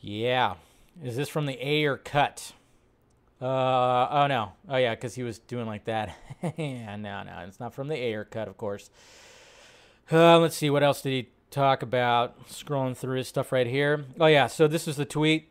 yeah. 0.00 0.54
Is 1.02 1.16
this 1.16 1.28
from 1.28 1.46
the 1.46 1.58
Ayer 1.60 1.96
cut? 1.96 2.52
Uh, 3.40 4.08
oh 4.10 4.26
no. 4.28 4.52
Oh 4.68 4.76
yeah, 4.76 4.94
because 4.94 5.14
he 5.14 5.22
was 5.22 5.38
doing 5.38 5.66
like 5.66 5.86
that. 5.86 6.16
yeah, 6.56 6.94
no, 6.96 7.22
no, 7.24 7.44
it's 7.46 7.58
not 7.58 7.74
from 7.74 7.88
the 7.88 7.96
Ayer 7.96 8.24
cut, 8.24 8.46
of 8.46 8.56
course. 8.56 8.90
Uh, 10.12 10.38
let's 10.38 10.56
see, 10.56 10.70
what 10.70 10.82
else 10.82 11.02
did 11.02 11.10
he 11.10 11.28
talk 11.50 11.82
about? 11.82 12.46
Scrolling 12.48 12.96
through 12.96 13.16
his 13.16 13.28
stuff 13.28 13.50
right 13.50 13.66
here. 13.66 14.04
Oh 14.20 14.26
yeah, 14.26 14.46
so 14.46 14.68
this 14.68 14.86
is 14.86 14.96
the 14.96 15.04
tweet 15.04 15.48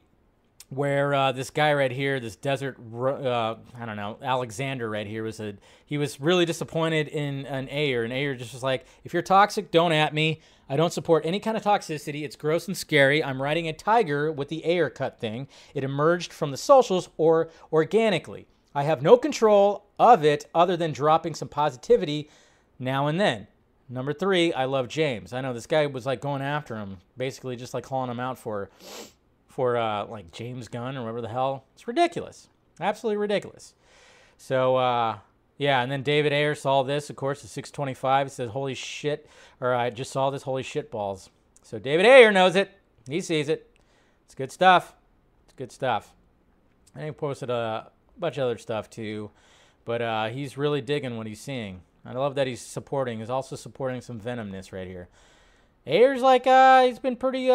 where 0.76 1.14
uh, 1.14 1.32
this 1.32 1.50
guy 1.50 1.74
right 1.74 1.92
here, 1.92 2.20
this 2.20 2.36
desert, 2.36 2.78
uh, 2.94 3.56
I 3.76 3.86
don't 3.86 3.96
know, 3.96 4.18
Alexander 4.22 4.90
right 4.90 5.08
here 5.08 5.24
was 5.24 5.40
a, 5.40 5.56
he 5.86 5.98
was 5.98 6.20
really 6.20 6.46
disappointed 6.46 7.08
in 7.08 7.46
an 7.46 7.70
Ayer, 7.70 8.04
and 8.04 8.14
Ayer 8.14 8.36
just 8.36 8.54
was 8.54 8.64
like, 8.64 8.86
if 9.04 9.14
you're 9.14 9.22
toxic, 9.22 9.72
don't 9.72 9.92
at 9.92 10.14
me. 10.14 10.42
I 10.70 10.76
don't 10.76 10.94
support 10.94 11.26
any 11.26 11.40
kind 11.40 11.58
of 11.58 11.64
toxicity. 11.64 12.24
It's 12.24 12.36
gross 12.36 12.68
and 12.68 12.76
scary. 12.76 13.24
I'm 13.24 13.42
riding 13.42 13.68
a 13.68 13.74
tiger 13.74 14.32
with 14.32 14.50
the 14.50 14.66
Ayer 14.66 14.90
cut 14.90 15.20
thing. 15.20 15.48
It 15.74 15.84
emerged 15.84 16.32
from 16.32 16.52
the 16.52 16.58
socials 16.58 17.10
or 17.18 17.50
organically. 17.72 18.48
I 18.74 18.84
have 18.84 19.02
no 19.02 19.18
control 19.18 19.86
of 20.00 20.24
it 20.26 20.48
other 20.56 20.76
than 20.78 20.92
dropping 20.92 21.36
some 21.36 21.50
positivity 21.50 22.30
now 22.80 23.08
and 23.08 23.20
then. 23.20 23.48
Number 23.90 24.14
three, 24.14 24.54
I 24.54 24.66
love 24.66 24.88
James. 24.88 25.34
I 25.34 25.42
know 25.42 25.54
this 25.54 25.68
guy 25.68 25.86
was 25.86 26.06
like 26.06 26.22
going 26.22 26.42
after 26.42 26.78
him, 26.78 26.98
basically 27.18 27.56
just 27.56 27.74
like 27.74 27.84
calling 27.84 28.10
him 28.10 28.20
out 28.20 28.40
for 28.40 28.72
for 29.54 29.78
uh, 29.78 30.06
like 30.08 30.32
James 30.32 30.68
Gunn 30.68 30.98
or 30.98 31.02
whatever 31.02 31.22
the 31.22 31.28
hell. 31.28 31.66
It's 31.76 31.88
ridiculous. 31.88 32.50
Absolutely 32.82 33.18
ridiculous. 33.18 33.76
So, 34.38 34.78
uh, 34.78 35.20
yeah, 35.58 35.82
and 35.84 35.92
then 35.92 36.02
David 36.02 36.34
Ayer 36.34 36.56
saw 36.56 36.82
this, 36.82 37.10
of 37.12 37.16
course, 37.16 37.44
at 37.44 37.50
625. 37.52 38.28
He 38.28 38.32
says, 38.32 38.50
Holy 38.50 38.74
shit. 38.74 39.30
Or 39.62 39.76
I 39.76 39.92
just 39.92 40.12
saw 40.12 40.32
this, 40.32 40.44
holy 40.44 40.64
shit 40.64 40.90
balls. 40.90 41.30
So 41.62 41.78
David 41.78 42.06
Ayer 42.06 42.32
knows 42.32 42.56
it. 42.56 42.72
He 43.08 43.22
sees 43.22 43.48
it. 43.48 43.70
It's 44.26 44.34
good 44.34 44.52
stuff. 44.52 44.96
It's 45.46 45.54
good 45.54 45.72
stuff. 45.72 46.14
And 46.96 47.06
he 47.06 47.12
posted 47.12 47.50
a 47.50 47.92
bunch 48.18 48.38
of 48.38 48.46
other 48.46 48.58
stuff 48.58 48.90
too. 48.90 49.30
But 49.86 50.02
uh, 50.02 50.30
he's 50.30 50.58
really 50.58 50.82
digging 50.82 51.16
what 51.16 51.28
he's 51.28 51.42
seeing. 51.42 51.82
I 52.06 52.14
love 52.14 52.36
that 52.36 52.48
he's 52.48 52.62
supporting. 52.62 53.20
He's 53.20 53.30
also 53.30 53.56
supporting 53.56 54.02
some 54.02 54.20
venomness 54.20 54.74
right 54.74 54.88
here. 54.88 55.10
Ayer's 55.86 56.22
like, 56.22 56.48
uh, 56.48 56.84
he's 56.84 57.00
been 57.00 57.16
pretty, 57.16 57.50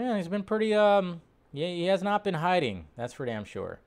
yeah, 0.00 0.16
he's 0.16 0.28
been 0.28 0.42
pretty. 0.42 0.74
Um, 0.74 1.20
yeah, 1.52 1.68
he 1.68 1.84
has 1.86 2.02
not 2.02 2.24
been 2.24 2.34
hiding. 2.34 2.86
That's 2.96 3.12
for 3.12 3.24
damn 3.24 3.44
sure. 3.44 3.80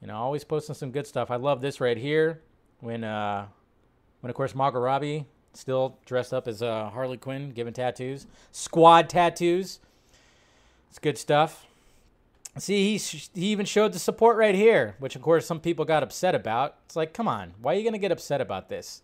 You 0.00 0.08
know, 0.08 0.16
always 0.16 0.44
posting 0.44 0.74
some 0.74 0.90
good 0.90 1.06
stuff. 1.06 1.30
I 1.30 1.36
love 1.36 1.60
this 1.60 1.80
right 1.80 1.96
here. 1.96 2.40
When, 2.80 3.02
uh, 3.02 3.46
when 4.20 4.30
of 4.30 4.36
course 4.36 4.54
Margot 4.54 4.78
Robbie 4.78 5.26
still 5.52 5.98
dressed 6.06 6.32
up 6.32 6.46
as 6.46 6.62
uh, 6.62 6.90
Harley 6.90 7.16
Quinn, 7.16 7.50
giving 7.50 7.72
tattoos, 7.72 8.26
squad 8.52 9.08
tattoos. 9.08 9.80
It's 10.88 10.98
good 10.98 11.18
stuff. 11.18 11.66
See, 12.56 12.96
he, 12.96 13.18
he 13.34 13.46
even 13.48 13.66
showed 13.66 13.92
the 13.92 13.98
support 13.98 14.36
right 14.36 14.54
here, 14.54 14.96
which 14.98 15.16
of 15.16 15.22
course 15.22 15.46
some 15.46 15.60
people 15.60 15.84
got 15.84 16.02
upset 16.02 16.34
about. 16.34 16.76
It's 16.86 16.96
like, 16.96 17.12
come 17.12 17.28
on, 17.28 17.54
why 17.60 17.74
are 17.74 17.78
you 17.78 17.84
gonna 17.84 17.98
get 17.98 18.12
upset 18.12 18.40
about 18.40 18.68
this? 18.68 19.02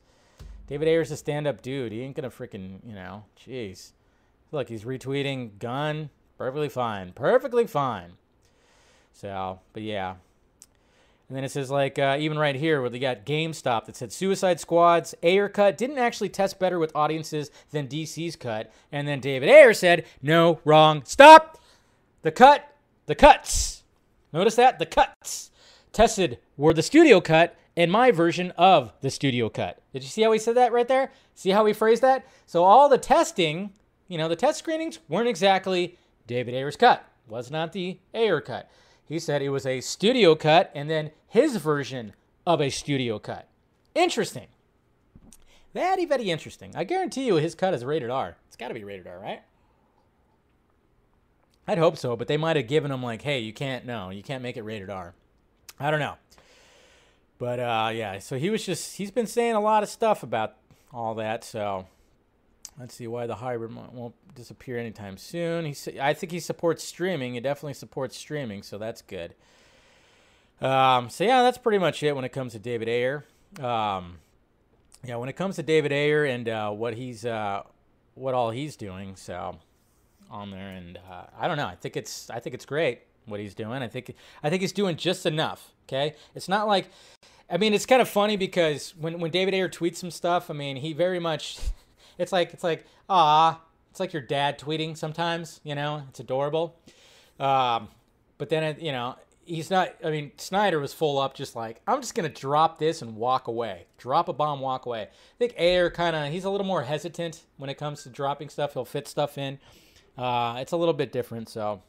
David 0.66 0.88
Ayer's 0.88 1.10
a 1.10 1.16
stand-up 1.16 1.62
dude. 1.62 1.92
He 1.92 2.00
ain't 2.00 2.16
gonna 2.16 2.30
freaking, 2.30 2.78
you 2.86 2.94
know, 2.94 3.24
jeez. 3.38 3.92
Look, 4.54 4.68
he's 4.68 4.84
retweeting 4.84 5.58
Gunn. 5.58 6.10
Perfectly 6.38 6.68
fine. 6.68 7.10
Perfectly 7.10 7.66
fine. 7.66 8.12
So, 9.12 9.58
but 9.72 9.82
yeah. 9.82 10.14
And 11.28 11.36
then 11.36 11.42
it 11.42 11.50
says, 11.50 11.72
like, 11.72 11.98
uh, 11.98 12.18
even 12.20 12.38
right 12.38 12.54
here 12.54 12.80
where 12.80 12.88
they 12.88 13.00
got 13.00 13.26
GameSpot 13.26 13.84
that 13.84 13.96
said 13.96 14.12
Suicide 14.12 14.60
Squad's 14.60 15.12
Ayer 15.24 15.48
cut 15.48 15.76
didn't 15.76 15.98
actually 15.98 16.28
test 16.28 16.60
better 16.60 16.78
with 16.78 16.94
audiences 16.94 17.50
than 17.72 17.88
DC's 17.88 18.36
cut. 18.36 18.72
And 18.92 19.08
then 19.08 19.18
David 19.18 19.48
Ayer 19.48 19.74
said, 19.74 20.04
no, 20.22 20.60
wrong, 20.64 21.02
stop! 21.04 21.60
The 22.22 22.30
cut, 22.30 22.76
the 23.06 23.16
cuts. 23.16 23.82
Notice 24.32 24.54
that? 24.54 24.78
The 24.78 24.86
cuts 24.86 25.50
tested 25.90 26.38
were 26.56 26.72
the 26.72 26.82
studio 26.82 27.20
cut 27.20 27.56
and 27.76 27.90
my 27.90 28.12
version 28.12 28.52
of 28.52 28.92
the 29.00 29.10
studio 29.10 29.48
cut. 29.48 29.82
Did 29.92 30.04
you 30.04 30.08
see 30.08 30.22
how 30.22 30.30
he 30.30 30.38
said 30.38 30.56
that 30.56 30.72
right 30.72 30.86
there? 30.86 31.10
See 31.34 31.50
how 31.50 31.66
he 31.66 31.72
phrased 31.72 32.02
that? 32.02 32.24
So 32.46 32.62
all 32.62 32.88
the 32.88 32.98
testing 32.98 33.72
you 34.14 34.18
know, 34.18 34.28
the 34.28 34.36
test 34.36 34.60
screenings 34.60 35.00
weren't 35.08 35.26
exactly 35.26 35.98
David 36.28 36.54
Ayer's 36.54 36.76
cut. 36.76 37.04
Was 37.26 37.50
not 37.50 37.72
the 37.72 37.98
Ayer 38.14 38.40
cut. 38.40 38.70
He 39.04 39.18
said 39.18 39.42
it 39.42 39.48
was 39.48 39.66
a 39.66 39.80
studio 39.80 40.36
cut 40.36 40.70
and 40.72 40.88
then 40.88 41.10
his 41.26 41.56
version 41.56 42.12
of 42.46 42.60
a 42.60 42.70
studio 42.70 43.18
cut. 43.18 43.48
Interesting. 43.92 44.46
Very, 45.74 46.04
very 46.04 46.30
interesting. 46.30 46.76
I 46.76 46.84
guarantee 46.84 47.26
you 47.26 47.34
his 47.34 47.56
cut 47.56 47.74
is 47.74 47.84
rated 47.84 48.08
R. 48.08 48.36
It's 48.46 48.54
got 48.54 48.68
to 48.68 48.74
be 48.74 48.84
rated 48.84 49.08
R, 49.08 49.18
right? 49.18 49.42
I'd 51.66 51.78
hope 51.78 51.96
so, 51.96 52.14
but 52.14 52.28
they 52.28 52.36
might 52.36 52.54
have 52.54 52.68
given 52.68 52.92
him 52.92 53.02
like, 53.02 53.22
hey, 53.22 53.40
you 53.40 53.52
can't, 53.52 53.84
no, 53.84 54.10
you 54.10 54.22
can't 54.22 54.44
make 54.44 54.56
it 54.56 54.62
rated 54.62 54.90
R. 54.90 55.12
I 55.80 55.90
don't 55.90 55.98
know. 55.98 56.14
But 57.40 57.58
uh, 57.58 57.90
yeah, 57.92 58.20
so 58.20 58.38
he 58.38 58.48
was 58.48 58.64
just, 58.64 58.96
he's 58.96 59.10
been 59.10 59.26
saying 59.26 59.56
a 59.56 59.60
lot 59.60 59.82
of 59.82 59.88
stuff 59.88 60.22
about 60.22 60.54
all 60.92 61.16
that, 61.16 61.42
so 61.42 61.88
Let's 62.78 62.94
see 62.94 63.06
why 63.06 63.26
the 63.26 63.36
hybrid 63.36 63.72
won't 63.74 64.14
disappear 64.34 64.78
anytime 64.78 65.16
soon. 65.16 65.64
He, 65.64 66.00
I 66.00 66.12
think 66.12 66.32
he 66.32 66.40
supports 66.40 66.82
streaming. 66.82 67.34
He 67.34 67.40
definitely 67.40 67.74
supports 67.74 68.16
streaming, 68.16 68.62
so 68.62 68.78
that's 68.78 69.00
good. 69.00 69.34
Um, 70.60 71.08
so 71.08 71.22
yeah, 71.24 71.42
that's 71.42 71.58
pretty 71.58 71.78
much 71.78 72.02
it 72.02 72.16
when 72.16 72.24
it 72.24 72.30
comes 72.32 72.52
to 72.52 72.58
David 72.58 72.88
Ayer. 72.88 73.24
Um, 73.60 74.18
yeah, 75.04 75.16
when 75.16 75.28
it 75.28 75.36
comes 75.36 75.56
to 75.56 75.62
David 75.62 75.92
Ayer 75.92 76.24
and 76.24 76.48
uh, 76.48 76.70
what 76.70 76.94
he's, 76.94 77.24
uh, 77.24 77.62
what 78.14 78.34
all 78.34 78.50
he's 78.50 78.74
doing, 78.74 79.14
so 79.14 79.58
on 80.30 80.50
there, 80.50 80.70
and 80.70 80.98
uh, 81.10 81.24
I 81.38 81.46
don't 81.46 81.56
know. 81.56 81.66
I 81.66 81.76
think 81.76 81.96
it's, 81.96 82.28
I 82.30 82.40
think 82.40 82.54
it's 82.54 82.64
great 82.64 83.02
what 83.26 83.38
he's 83.38 83.54
doing. 83.54 83.82
I 83.82 83.88
think, 83.88 84.14
I 84.42 84.50
think 84.50 84.62
he's 84.62 84.72
doing 84.72 84.96
just 84.96 85.26
enough. 85.26 85.70
Okay, 85.86 86.14
it's 86.34 86.48
not 86.48 86.66
like, 86.66 86.88
I 87.48 87.58
mean, 87.58 87.74
it's 87.74 87.86
kind 87.86 88.00
of 88.00 88.08
funny 88.08 88.36
because 88.36 88.94
when 88.98 89.20
when 89.20 89.30
David 89.30 89.52
Ayer 89.54 89.68
tweets 89.68 89.96
some 89.96 90.10
stuff, 90.10 90.50
I 90.50 90.54
mean, 90.54 90.76
he 90.76 90.94
very 90.94 91.18
much 91.18 91.58
it's 92.18 92.32
like 92.32 92.52
it's 92.52 92.64
like 92.64 92.84
ah, 93.08 93.60
it's 93.90 94.00
like 94.00 94.12
your 94.12 94.22
dad 94.22 94.58
tweeting 94.58 94.96
sometimes. 94.96 95.60
You 95.64 95.74
know, 95.74 96.02
it's 96.08 96.20
adorable. 96.20 96.76
Um, 97.38 97.88
but 98.38 98.48
then 98.48 98.62
it, 98.62 98.80
you 98.80 98.92
know 98.92 99.16
he's 99.46 99.70
not. 99.70 99.94
I 100.04 100.10
mean, 100.10 100.32
Snyder 100.36 100.78
was 100.80 100.92
full 100.92 101.18
up, 101.18 101.34
just 101.34 101.54
like 101.56 101.80
I'm 101.86 102.00
just 102.00 102.14
gonna 102.14 102.28
drop 102.28 102.78
this 102.78 103.02
and 103.02 103.16
walk 103.16 103.48
away. 103.48 103.86
Drop 103.98 104.28
a 104.28 104.32
bomb, 104.32 104.60
walk 104.60 104.86
away. 104.86 105.02
I 105.02 105.38
think 105.38 105.54
Ayer 105.58 105.90
kind 105.90 106.16
of 106.16 106.32
he's 106.32 106.44
a 106.44 106.50
little 106.50 106.66
more 106.66 106.82
hesitant 106.82 107.42
when 107.56 107.70
it 107.70 107.78
comes 107.78 108.02
to 108.02 108.08
dropping 108.08 108.48
stuff. 108.48 108.74
He'll 108.74 108.84
fit 108.84 109.08
stuff 109.08 109.38
in. 109.38 109.58
Uh, 110.16 110.56
it's 110.58 110.72
a 110.72 110.76
little 110.76 110.94
bit 110.94 111.12
different, 111.12 111.48
so 111.48 111.82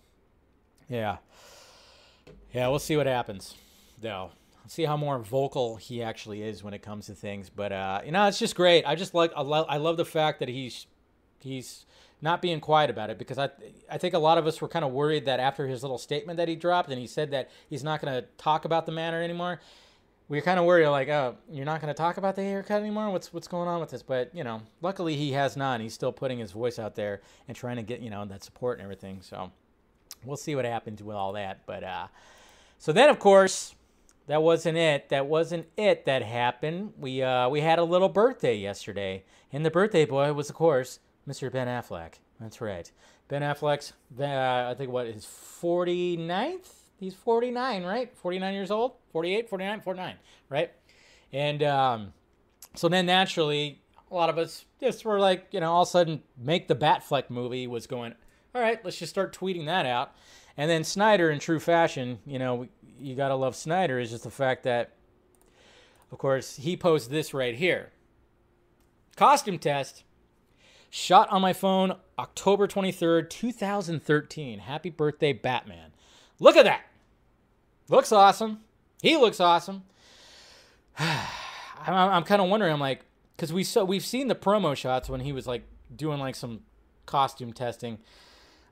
yeah, 0.89 1.17
yeah. 2.53 2.67
We'll 2.67 2.79
see 2.79 2.97
what 2.97 3.07
happens, 3.07 3.55
though. 4.01 4.31
See 4.67 4.83
how 4.83 4.97
more 4.97 5.19
vocal 5.19 5.75
he 5.75 6.01
actually 6.01 6.41
is 6.41 6.63
when 6.63 6.73
it 6.73 6.81
comes 6.81 7.05
to 7.05 7.13
things. 7.13 7.49
But 7.49 7.71
uh, 7.71 8.01
you 8.05 8.11
know, 8.11 8.27
it's 8.27 8.39
just 8.39 8.55
great. 8.55 8.83
I 8.85 8.95
just 8.95 9.13
like 9.13 9.31
I 9.35 9.41
love, 9.41 9.65
I 9.69 9.77
love 9.77 9.97
the 9.97 10.05
fact 10.05 10.39
that 10.39 10.49
he's 10.49 10.87
he's 11.39 11.85
not 12.21 12.41
being 12.41 12.59
quiet 12.59 12.89
about 12.89 13.09
it 13.09 13.17
because 13.19 13.37
I 13.37 13.49
I 13.89 13.97
think 13.97 14.13
a 14.13 14.19
lot 14.19 14.37
of 14.37 14.47
us 14.47 14.59
were 14.61 14.67
kind 14.67 14.83
of 14.83 14.91
worried 14.91 15.25
that 15.25 15.39
after 15.39 15.67
his 15.67 15.83
little 15.83 15.97
statement 15.97 16.37
that 16.37 16.47
he 16.47 16.55
dropped 16.55 16.89
and 16.89 16.99
he 16.99 17.07
said 17.07 17.31
that 17.31 17.51
he's 17.69 17.83
not 17.83 18.01
going 18.01 18.13
to 18.13 18.27
talk 18.37 18.65
about 18.65 18.85
the 18.85 18.91
matter 18.91 19.21
anymore. 19.21 19.59
We 20.27 20.39
are 20.39 20.41
kind 20.41 20.57
of 20.57 20.65
worried 20.65 20.87
like, 20.87 21.07
oh, 21.07 21.37
you're 21.51 21.65
not 21.65 21.81
going 21.81 21.93
to 21.93 21.97
talk 21.97 22.17
about 22.17 22.35
the 22.35 22.41
Ayer 22.41 22.63
cut 22.63 22.81
anymore. 22.81 23.11
What's 23.11 23.31
what's 23.31 23.47
going 23.47 23.67
on 23.67 23.79
with 23.79 23.91
this? 23.91 24.01
But 24.01 24.33
you 24.33 24.43
know, 24.43 24.63
luckily 24.81 25.15
he 25.15 25.33
has 25.33 25.55
not. 25.55 25.81
He's 25.81 25.93
still 25.93 26.11
putting 26.11 26.39
his 26.39 26.51
voice 26.51 26.79
out 26.79 26.95
there 26.95 27.21
and 27.47 27.55
trying 27.55 27.75
to 27.75 27.83
get 27.83 27.99
you 27.99 28.09
know 28.09 28.25
that 28.25 28.43
support 28.43 28.79
and 28.79 28.83
everything. 28.83 29.19
So 29.21 29.51
we'll 30.23 30.37
see 30.37 30.55
what 30.55 30.65
happens 30.65 31.03
with 31.03 31.15
all 31.15 31.33
that. 31.33 31.59
But 31.67 31.83
uh, 31.83 32.07
so 32.79 32.91
then 32.91 33.09
of 33.09 33.19
course 33.19 33.75
that 34.27 34.41
wasn't 34.41 34.77
it. 34.77 35.09
That 35.09 35.27
wasn't 35.27 35.67
it 35.77 36.05
that 36.05 36.23
happened. 36.23 36.93
We 36.97 37.21
uh, 37.21 37.49
we 37.49 37.61
had 37.61 37.79
a 37.79 37.83
little 37.83 38.09
birthday 38.09 38.55
yesterday, 38.55 39.23
and 39.51 39.65
the 39.65 39.71
birthday 39.71 40.05
boy 40.05 40.33
was 40.33 40.49
of 40.49 40.55
course 40.55 40.99
Mr. 41.27 41.51
Ben 41.51 41.67
Affleck. 41.67 42.15
That's 42.39 42.61
right. 42.61 42.91
Ben 43.27 43.41
Affleck's, 43.41 43.93
uh, 44.19 44.69
I 44.69 44.75
think, 44.77 44.91
what, 44.91 45.07
his 45.07 45.25
49th? 45.25 46.69
He's 46.99 47.13
49, 47.13 47.83
right? 47.83 48.15
49 48.15 48.53
years 48.53 48.71
old? 48.71 48.93
48, 49.11 49.49
49, 49.49 49.81
49, 49.81 50.15
right? 50.49 50.71
And 51.33 51.63
um, 51.63 52.13
so 52.75 52.87
then 52.87 53.05
naturally, 53.05 53.81
a 54.11 54.13
lot 54.13 54.29
of 54.29 54.37
us 54.37 54.65
just 54.79 55.03
were 55.03 55.19
like, 55.19 55.47
you 55.51 55.59
know, 55.59 55.71
all 55.71 55.81
of 55.81 55.87
a 55.87 55.91
sudden, 55.91 56.21
make 56.37 56.67
the 56.67 56.75
Batfleck 56.75 57.29
movie 57.29 57.67
was 57.67 57.87
going, 57.87 58.13
all 58.53 58.61
right, 58.61 58.83
let's 58.85 58.97
just 58.97 59.09
start 59.09 59.35
tweeting 59.35 59.65
that 59.65 59.85
out. 59.85 60.13
And 60.55 60.69
then 60.69 60.83
Snyder, 60.83 61.29
in 61.31 61.39
true 61.39 61.59
fashion, 61.59 62.19
you 62.25 62.39
know, 62.39 62.67
you 62.99 63.15
got 63.15 63.29
to 63.29 63.35
love 63.35 63.55
Snyder, 63.55 63.99
is 63.99 64.11
just 64.11 64.23
the 64.23 64.31
fact 64.31 64.63
that, 64.63 64.91
of 66.11 66.17
course, 66.17 66.57
he 66.57 66.77
posted 66.77 67.11
this 67.11 67.33
right 67.33 67.55
here. 67.55 67.91
Costume 69.15 69.59
test 69.59 70.03
Shot 70.97 71.29
on 71.29 71.41
my 71.41 71.51
phone 71.51 71.97
October 72.17 72.69
23rd, 72.69 73.29
2013. 73.29 74.59
Happy 74.59 74.89
birthday, 74.89 75.33
Batman. 75.33 75.91
Look 76.39 76.55
at 76.55 76.63
that. 76.63 76.85
Looks 77.89 78.13
awesome. 78.13 78.61
He 79.01 79.17
looks 79.17 79.41
awesome. 79.41 79.83
I'm, 80.97 81.13
I'm 81.87 82.23
kind 82.23 82.41
of 82.41 82.47
wondering, 82.47 82.71
I'm 82.71 82.79
like, 82.79 83.01
because 83.35 83.51
we 83.51 83.65
saw, 83.65 83.83
we've 83.83 84.05
seen 84.05 84.29
the 84.29 84.35
promo 84.35 84.73
shots 84.73 85.09
when 85.09 85.19
he 85.19 85.33
was 85.33 85.45
like 85.45 85.63
doing 85.93 86.17
like 86.17 86.33
some 86.33 86.61
costume 87.05 87.51
testing. 87.51 87.97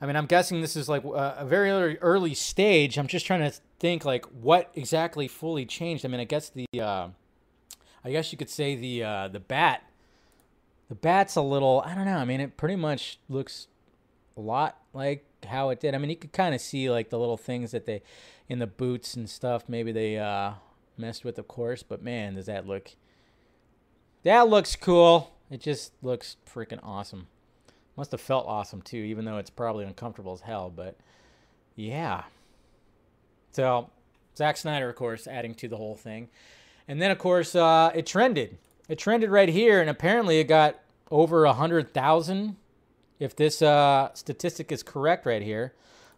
I 0.03 0.05
mean, 0.05 0.17
I'm 0.17 0.25
guessing 0.25 0.59
this 0.59 0.75
is 0.75 0.89
like 0.89 1.05
a, 1.05 1.45
very 1.45 1.71
early, 1.71 1.97
early 1.99 2.33
stage. 2.33 2.97
I'm 2.97 3.07
just 3.07 3.25
trying 3.25 3.49
to 3.49 3.57
think 3.79 4.03
like 4.03 4.25
what 4.25 4.69
exactly 4.75 5.29
fully 5.29 5.65
changed. 5.65 6.03
I 6.03 6.09
mean, 6.09 6.19
I 6.19 6.25
guess 6.25 6.49
the, 6.49 6.67
uh, 6.77 7.07
I 8.03 8.11
guess 8.11 8.29
you 8.33 8.37
could 8.37 8.49
say 8.49 8.75
the 8.75 9.01
uh, 9.01 9.27
the 9.29 9.39
bat 9.39 9.83
the 10.89 10.95
bat's 10.95 11.37
a 11.37 11.41
little, 11.41 11.81
I 11.85 11.95
don't 11.95 12.03
know. 12.03 12.17
I 12.17 12.25
mean, 12.25 12.41
it 12.41 12.57
pretty 12.57 12.75
much 12.75 13.17
looks 13.29 13.67
a 14.35 14.41
lot 14.41 14.77
like 14.91 15.25
how 15.47 15.69
it 15.69 15.79
did. 15.79 15.95
I 15.95 15.97
mean, 15.99 16.09
you 16.09 16.17
could 16.17 16.33
kind 16.33 16.53
of 16.53 16.59
see 16.59 16.89
like 16.89 17.09
the 17.09 17.17
little 17.17 17.37
things 17.37 17.71
that 17.71 17.85
they 17.85 18.01
in 18.49 18.59
the 18.59 18.67
boots 18.67 19.15
and 19.15 19.29
stuff. 19.29 19.69
Maybe 19.69 19.93
they 19.93 20.19
uh, 20.19 20.55
messed 20.97 21.23
with, 21.23 21.39
of 21.39 21.47
course. 21.47 21.81
But 21.81 22.03
man, 22.03 22.35
does 22.35 22.47
that 22.47 22.67
look? 22.67 22.91
That 24.23 24.49
looks 24.49 24.75
cool. 24.75 25.33
It 25.49 25.61
just 25.61 25.93
looks 26.01 26.35
freaking 26.45 26.79
awesome. 26.83 27.27
Must 27.95 28.11
have 28.11 28.21
felt 28.21 28.47
awesome 28.47 28.81
too, 28.81 28.97
even 28.97 29.25
though 29.25 29.37
it's 29.37 29.49
probably 29.49 29.85
uncomfortable 29.85 30.33
as 30.33 30.41
hell. 30.41 30.71
But 30.75 30.95
yeah. 31.75 32.23
So 33.51 33.89
Zack 34.35 34.57
Snyder, 34.57 34.89
of 34.89 34.95
course, 34.95 35.27
adding 35.27 35.53
to 35.55 35.67
the 35.67 35.77
whole 35.77 35.95
thing, 35.95 36.29
and 36.87 37.01
then 37.01 37.11
of 37.11 37.19
course 37.19 37.55
uh, 37.55 37.91
it 37.93 38.05
trended. 38.07 38.57
It 38.89 38.97
trended 38.97 39.29
right 39.29 39.49
here, 39.49 39.79
and 39.79 39.89
apparently 39.89 40.39
it 40.39 40.45
got 40.45 40.79
over 41.11 41.45
a 41.45 41.53
hundred 41.53 41.93
thousand. 41.93 42.57
If 43.19 43.35
this 43.35 43.61
uh, 43.61 44.09
statistic 44.15 44.71
is 44.71 44.83
correct 44.83 45.25
right 45.25 45.41
here, 45.41 45.73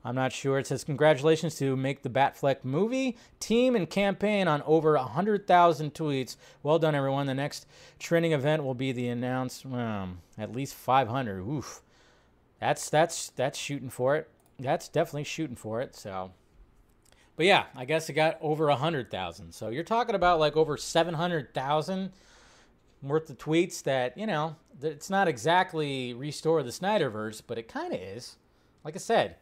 I'm 0.06 0.14
not 0.14 0.32
sure. 0.32 0.60
It 0.60 0.68
says 0.68 0.84
congratulations 0.84 1.56
to 1.56 1.76
make 1.76 2.04
the 2.04 2.12
Batfleck 2.12 2.64
movie 2.64 3.18
team 3.40 3.76
and 3.76 3.90
campaign 3.90 4.48
on 4.48 4.62
over 4.62 4.94
a 4.94 5.04
hundred 5.04 5.48
thousand 5.48 5.96
tweets. 5.96 6.36
Well 6.62 6.78
done, 6.78 6.94
everyone. 6.94 7.26
The 7.26 7.34
next 7.34 7.66
trending 7.98 8.32
event 8.32 8.64
will 8.64 8.76
be 8.76 8.92
the 8.92 9.08
announced 9.08 9.66
um, 9.66 10.20
at 10.38 10.52
least 10.52 10.76
500. 10.76 11.40
Oof, 11.40 11.82
that's 12.60 12.88
that's 12.88 13.32
that's 13.32 13.58
shooting 13.58 13.90
for 13.90 14.16
it. 14.16 14.30
That's 14.60 14.88
definitely 14.88 15.24
shooting 15.24 15.56
for 15.56 15.82
it. 15.82 15.96
So, 15.96 16.32
but 17.36 17.48
yeah, 17.48 17.64
I 17.76 17.86
guess 17.86 18.08
it 18.08 18.14
got 18.14 18.38
over 18.42 18.70
a 18.70 18.76
hundred 18.76 19.10
thousand. 19.10 19.54
So 19.56 19.70
you're 19.70 19.84
talking 19.84 20.14
about 20.14 20.40
like 20.40 20.56
over 20.56 20.78
seven 20.78 21.16
hundred 21.16 21.52
thousand 21.56 22.12
worth 23.02 23.28
of 23.32 23.40
tweets 23.40 23.82
that, 23.84 24.16
you 24.20 24.28
know, 24.28 24.56
it's 24.84 25.10
not 25.10 25.28
exactly 25.28 26.14
restore 26.14 26.62
the 26.62 26.70
Snyderverse, 26.70 27.42
but 27.46 27.58
it 27.58 27.68
kind 27.68 27.92
of 27.92 28.00
is. 28.00 28.38
Like 28.84 28.96
I 28.96 29.00
said, 29.00 29.38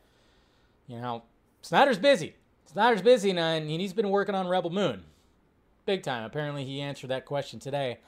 you 0.88 1.00
know, 1.00 1.24
Snyder's 1.62 1.98
busy. 1.98 2.36
Snyder's 2.66 3.02
busy 3.02 3.32
and 3.32 3.70
he's 3.70 3.94
been 3.94 4.10
working 4.10 4.36
on 4.36 4.48
Rebel 4.48 4.70
Moon. 4.70 5.04
Big 5.86 6.04
time. 6.04 6.24
Apparently, 6.24 6.66
he 6.66 6.82
answered 6.82 7.10
that 7.10 7.26
question 7.26 7.60
today. 7.60 8.00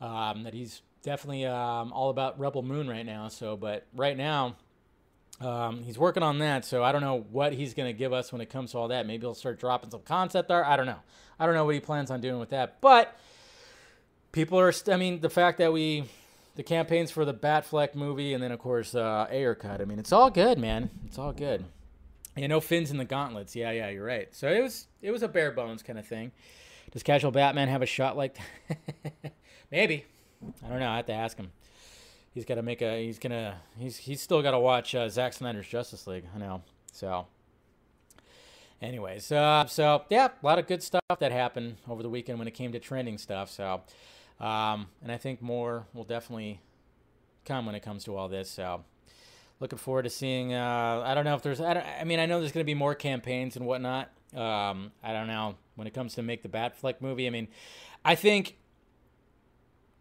Um, 0.00 0.42
that 0.42 0.52
he's 0.52 0.82
definitely 1.02 1.46
um, 1.46 1.92
all 1.92 2.10
about 2.10 2.38
Rebel 2.38 2.62
Moon 2.62 2.88
right 2.88 3.06
now. 3.06 3.28
So, 3.28 3.56
but 3.56 3.86
right 3.94 4.16
now, 4.16 4.56
um, 5.40 5.82
he's 5.82 5.98
working 5.98 6.22
on 6.22 6.38
that. 6.40 6.64
So 6.64 6.82
I 6.82 6.92
don't 6.92 7.02
know 7.02 7.24
what 7.30 7.52
he's 7.52 7.74
going 7.74 7.88
to 7.88 7.96
give 7.96 8.12
us 8.12 8.32
when 8.32 8.40
it 8.40 8.50
comes 8.50 8.72
to 8.72 8.78
all 8.78 8.88
that. 8.88 9.06
Maybe 9.06 9.20
he'll 9.22 9.34
start 9.34 9.58
dropping 9.58 9.90
some 9.90 10.02
concept 10.02 10.50
art. 10.50 10.66
I 10.66 10.76
don't 10.76 10.86
know. 10.86 11.00
I 11.38 11.46
don't 11.46 11.54
know 11.54 11.64
what 11.64 11.74
he 11.74 11.80
plans 11.80 12.10
on 12.10 12.20
doing 12.20 12.38
with 12.38 12.50
that. 12.50 12.80
But 12.80 13.16
people 14.32 14.58
are. 14.58 14.72
I 14.90 14.96
mean, 14.96 15.20
the 15.20 15.30
fact 15.30 15.58
that 15.58 15.72
we, 15.72 16.04
the 16.56 16.62
campaigns 16.62 17.10
for 17.10 17.24
the 17.24 17.34
Batfleck 17.34 17.94
movie, 17.94 18.34
and 18.34 18.42
then 18.42 18.52
of 18.52 18.58
course 18.58 18.94
uh, 18.94 19.26
Ayer 19.30 19.54
cut. 19.54 19.80
I 19.80 19.84
mean, 19.84 19.98
it's 19.98 20.12
all 20.12 20.30
good, 20.30 20.58
man. 20.58 20.90
It's 21.06 21.18
all 21.18 21.32
good. 21.32 21.64
You 22.36 22.48
know, 22.48 22.60
fins 22.60 22.90
in 22.90 22.96
the 22.96 23.04
gauntlets. 23.04 23.54
Yeah, 23.54 23.70
yeah, 23.70 23.90
you're 23.90 24.04
right. 24.04 24.34
So 24.34 24.48
it 24.48 24.60
was 24.60 24.86
it 25.00 25.10
was 25.10 25.22
a 25.22 25.28
bare 25.28 25.52
bones 25.52 25.82
kind 25.82 25.98
of 25.98 26.06
thing. 26.06 26.32
Does 26.92 27.02
Casual 27.02 27.30
Batman 27.30 27.68
have 27.68 27.82
a 27.82 27.86
shot 27.86 28.16
like 28.16 28.36
that? 28.68 29.32
Maybe. 29.70 30.04
I 30.64 30.68
don't 30.68 30.80
know. 30.80 30.90
I 30.90 30.96
have 30.96 31.06
to 31.06 31.12
ask 31.12 31.36
him. 31.36 31.52
He's 32.32 32.44
got 32.44 32.56
to 32.56 32.62
make 32.62 32.82
a. 32.82 33.04
He's 33.04 33.18
gonna. 33.18 33.56
He's 33.78 33.96
he's 33.96 34.20
still 34.20 34.42
got 34.42 34.50
to 34.50 34.58
watch 34.58 34.94
uh, 34.94 35.08
Zack 35.08 35.32
Snyder's 35.32 35.68
Justice 35.68 36.06
League. 36.06 36.24
I 36.34 36.38
know. 36.38 36.62
So. 36.92 37.26
Anyways, 38.82 39.32
uh, 39.32 39.64
so 39.66 40.04
yeah, 40.10 40.26
a 40.26 40.46
lot 40.46 40.58
of 40.58 40.66
good 40.66 40.82
stuff 40.82 41.00
that 41.18 41.32
happened 41.32 41.76
over 41.88 42.02
the 42.02 42.08
weekend 42.10 42.38
when 42.38 42.46
it 42.46 42.50
came 42.50 42.72
to 42.72 42.78
trending 42.78 43.16
stuff. 43.16 43.50
So, 43.50 43.80
um, 44.40 44.88
and 45.02 45.10
I 45.10 45.16
think 45.16 45.40
more 45.40 45.86
will 45.94 46.04
definitely 46.04 46.60
come 47.46 47.64
when 47.64 47.74
it 47.74 47.80
comes 47.80 48.04
to 48.04 48.16
all 48.16 48.28
this. 48.28 48.50
So 48.50 48.84
looking 49.60 49.78
forward 49.78 50.02
to 50.02 50.10
seeing. 50.10 50.54
Uh, 50.54 51.02
I 51.04 51.14
don't 51.14 51.24
know 51.24 51.34
if 51.34 51.42
there's. 51.42 51.60
I, 51.60 51.98
I 52.00 52.04
mean, 52.04 52.20
I 52.20 52.26
know 52.26 52.40
there's 52.40 52.52
going 52.52 52.64
to 52.64 52.66
be 52.66 52.74
more 52.74 52.94
campaigns 52.94 53.56
and 53.56 53.66
whatnot. 53.66 54.10
Um, 54.34 54.92
I 55.02 55.12
don't 55.12 55.26
know 55.26 55.56
when 55.76 55.86
it 55.86 55.94
comes 55.94 56.14
to 56.14 56.22
make 56.22 56.42
the 56.42 56.48
Batfleck 56.48 57.00
movie. 57.00 57.26
I 57.26 57.30
mean, 57.30 57.48
I 58.04 58.14
think 58.14 58.56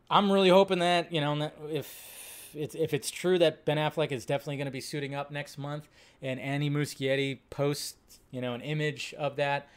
I'm 0.09 0.31
really 0.31 0.49
hoping 0.49 0.79
that 0.79 1.11
you 1.11 1.21
know 1.21 1.51
if 1.71 2.51
it's 2.55 2.75
if 2.75 2.93
it's 2.93 3.09
true 3.11 3.37
that 3.39 3.65
Ben 3.65 3.77
Affleck 3.77 4.11
is 4.11 4.25
definitely 4.25 4.57
going 4.57 4.65
to 4.65 4.71
be 4.71 4.81
suiting 4.81 5.15
up 5.15 5.31
next 5.31 5.57
month, 5.57 5.87
and 6.21 6.39
Andy 6.39 6.69
Muschietti 6.69 7.39
posts 7.49 8.19
you 8.31 8.41
know 8.41 8.53
an 8.53 8.61
image 8.61 9.13
of 9.17 9.35
that. 9.37 9.67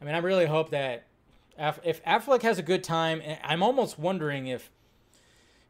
I 0.00 0.04
mean, 0.04 0.14
I 0.14 0.18
really 0.18 0.46
hope 0.46 0.70
that 0.70 1.04
if 1.84 2.02
Affleck 2.04 2.42
has 2.42 2.58
a 2.58 2.62
good 2.62 2.82
time, 2.82 3.22
I'm 3.44 3.62
almost 3.62 3.98
wondering 3.98 4.46
if, 4.46 4.70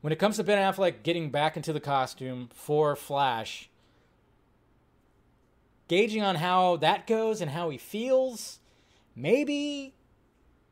when 0.02 0.12
it 0.12 0.18
comes 0.18 0.36
to 0.36 0.44
Ben 0.44 0.58
Affleck 0.58 1.02
getting 1.02 1.30
back 1.30 1.56
into 1.56 1.72
the 1.72 1.80
costume 1.80 2.50
for 2.52 2.94
Flash, 2.94 3.70
gauging 5.88 6.22
on 6.22 6.36
how 6.36 6.76
that 6.76 7.06
goes 7.06 7.40
and 7.40 7.52
how 7.52 7.70
he 7.70 7.78
feels, 7.78 8.58
maybe 9.16 9.94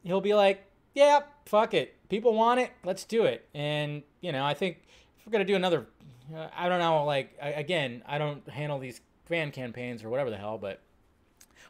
he'll 0.02 0.20
be 0.20 0.34
like, 0.34 0.66
yeah, 0.94 1.20
fuck 1.46 1.72
it. 1.72 1.96
People 2.08 2.34
want 2.34 2.60
it. 2.60 2.72
Let's 2.84 3.04
do 3.04 3.24
it. 3.24 3.48
And, 3.54 4.02
you 4.20 4.32
know, 4.32 4.44
I 4.44 4.54
think 4.54 4.78
if 5.18 5.26
we're 5.26 5.32
going 5.32 5.46
to 5.46 5.50
do 5.50 5.56
another, 5.56 5.86
uh, 6.34 6.48
I 6.56 6.68
don't 6.68 6.80
know, 6.80 7.04
like, 7.04 7.38
I, 7.40 7.50
again, 7.50 8.02
I 8.06 8.18
don't 8.18 8.46
handle 8.48 8.80
these 8.80 9.00
fan 9.26 9.52
campaigns 9.52 10.02
or 10.02 10.10
whatever 10.10 10.30
the 10.30 10.36
hell, 10.36 10.58
but 10.58 10.80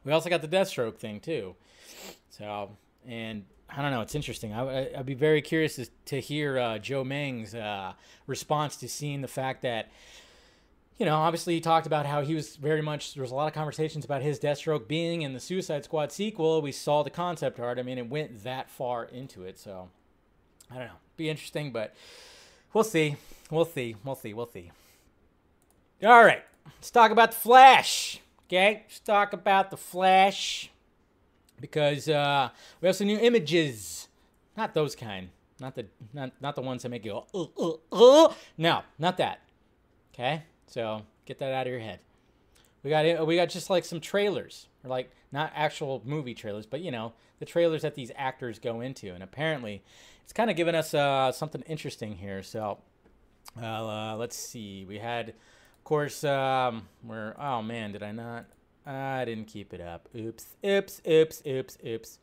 we 0.02 0.12
also 0.12 0.30
got 0.30 0.40
the 0.40 0.48
Deathstroke 0.48 0.96
thing, 0.96 1.20
too. 1.20 1.54
So 2.30 2.70
and 3.06 3.44
I 3.76 3.82
don't 3.82 3.90
know. 3.90 4.00
It's 4.00 4.14
interesting. 4.14 4.52
I, 4.52 4.90
would 4.96 5.06
be 5.06 5.14
very 5.14 5.42
curious 5.42 5.76
to, 5.76 5.86
to 6.06 6.20
hear 6.20 6.58
uh, 6.58 6.78
Joe 6.78 7.04
Meng's 7.04 7.54
uh, 7.54 7.92
response 8.26 8.76
to 8.76 8.88
seeing 8.88 9.20
the 9.20 9.28
fact 9.28 9.62
that 9.62 9.90
you 11.00 11.06
know, 11.06 11.16
obviously 11.16 11.54
he 11.54 11.62
talked 11.62 11.86
about 11.86 12.04
how 12.04 12.20
he 12.20 12.34
was 12.34 12.56
very 12.56 12.82
much 12.82 13.14
there 13.14 13.22
was 13.22 13.30
a 13.30 13.34
lot 13.34 13.46
of 13.46 13.54
conversations 13.54 14.04
about 14.04 14.20
his 14.20 14.38
Deathstroke 14.38 14.86
being 14.86 15.22
in 15.22 15.32
the 15.32 15.40
Suicide 15.40 15.82
Squad 15.82 16.12
sequel. 16.12 16.60
We 16.60 16.72
saw 16.72 17.02
the 17.02 17.08
concept 17.08 17.58
art. 17.58 17.78
I 17.78 17.82
mean, 17.82 17.96
it 17.96 18.10
went 18.10 18.44
that 18.44 18.68
far 18.68 19.04
into 19.04 19.44
it, 19.44 19.58
so 19.58 19.88
I 20.70 20.74
don't 20.74 20.88
know. 20.88 20.98
Be 21.16 21.30
interesting, 21.30 21.72
but 21.72 21.94
we'll 22.74 22.84
see. 22.84 23.16
We'll 23.50 23.64
see. 23.64 23.96
We'll 24.04 24.14
see. 24.14 24.34
We'll 24.34 24.50
see. 24.52 24.72
All 26.04 26.22
right, 26.22 26.42
let's 26.66 26.90
talk 26.90 27.10
about 27.12 27.30
the 27.30 27.38
Flash. 27.38 28.20
Okay, 28.46 28.82
let's 28.84 29.00
talk 29.00 29.32
about 29.32 29.70
the 29.70 29.78
Flash 29.78 30.70
because 31.60 32.08
uh, 32.08 32.50
we 32.80 32.86
have 32.86 32.96
some 32.96 33.06
new 33.06 33.18
images. 33.18 34.08
Not 34.56 34.74
those 34.74 34.94
kind. 34.94 35.30
Not 35.60 35.74
the 35.74 35.86
not 36.12 36.32
not 36.40 36.56
the 36.56 36.62
ones 36.62 36.82
that 36.82 36.88
make 36.88 37.04
you 37.04 37.12
go 37.12 37.26
uh, 37.34 37.74
uh, 37.92 38.26
uh. 38.26 38.34
No, 38.56 38.82
not 38.98 39.18
that. 39.18 39.40
Okay. 40.14 40.42
So 40.66 41.02
get 41.26 41.38
that 41.38 41.52
out 41.52 41.66
of 41.66 41.70
your 41.70 41.80
head. 41.80 42.00
We 42.82 42.90
got 42.90 43.26
we 43.26 43.36
got 43.36 43.50
just 43.50 43.68
like 43.68 43.84
some 43.84 44.00
trailers, 44.00 44.68
or 44.82 44.88
like 44.88 45.10
not 45.32 45.52
actual 45.54 46.02
movie 46.04 46.34
trailers, 46.34 46.64
but 46.64 46.80
you 46.80 46.90
know 46.90 47.12
the 47.38 47.44
trailers 47.44 47.82
that 47.82 47.94
these 47.94 48.10
actors 48.16 48.58
go 48.58 48.80
into, 48.80 49.12
and 49.12 49.22
apparently 49.22 49.82
it's 50.22 50.32
kind 50.32 50.48
of 50.50 50.56
given 50.56 50.74
us 50.74 50.94
uh, 50.94 51.30
something 51.32 51.62
interesting 51.62 52.16
here. 52.16 52.42
So 52.42 52.78
uh, 53.60 54.16
let's 54.16 54.36
see. 54.36 54.86
We 54.86 54.98
had, 54.98 55.30
of 55.30 55.84
course, 55.84 56.24
um, 56.24 56.88
where 57.02 57.34
oh 57.38 57.60
man, 57.60 57.92
did 57.92 58.02
I 58.02 58.12
not? 58.12 58.46
I 58.90 59.24
didn't 59.24 59.46
keep 59.46 59.72
it 59.72 59.80
up. 59.80 60.08
Oops, 60.16 60.44
oops, 60.64 61.00
oops, 61.08 61.42
oops, 61.46 61.78
oops. 61.86 62.18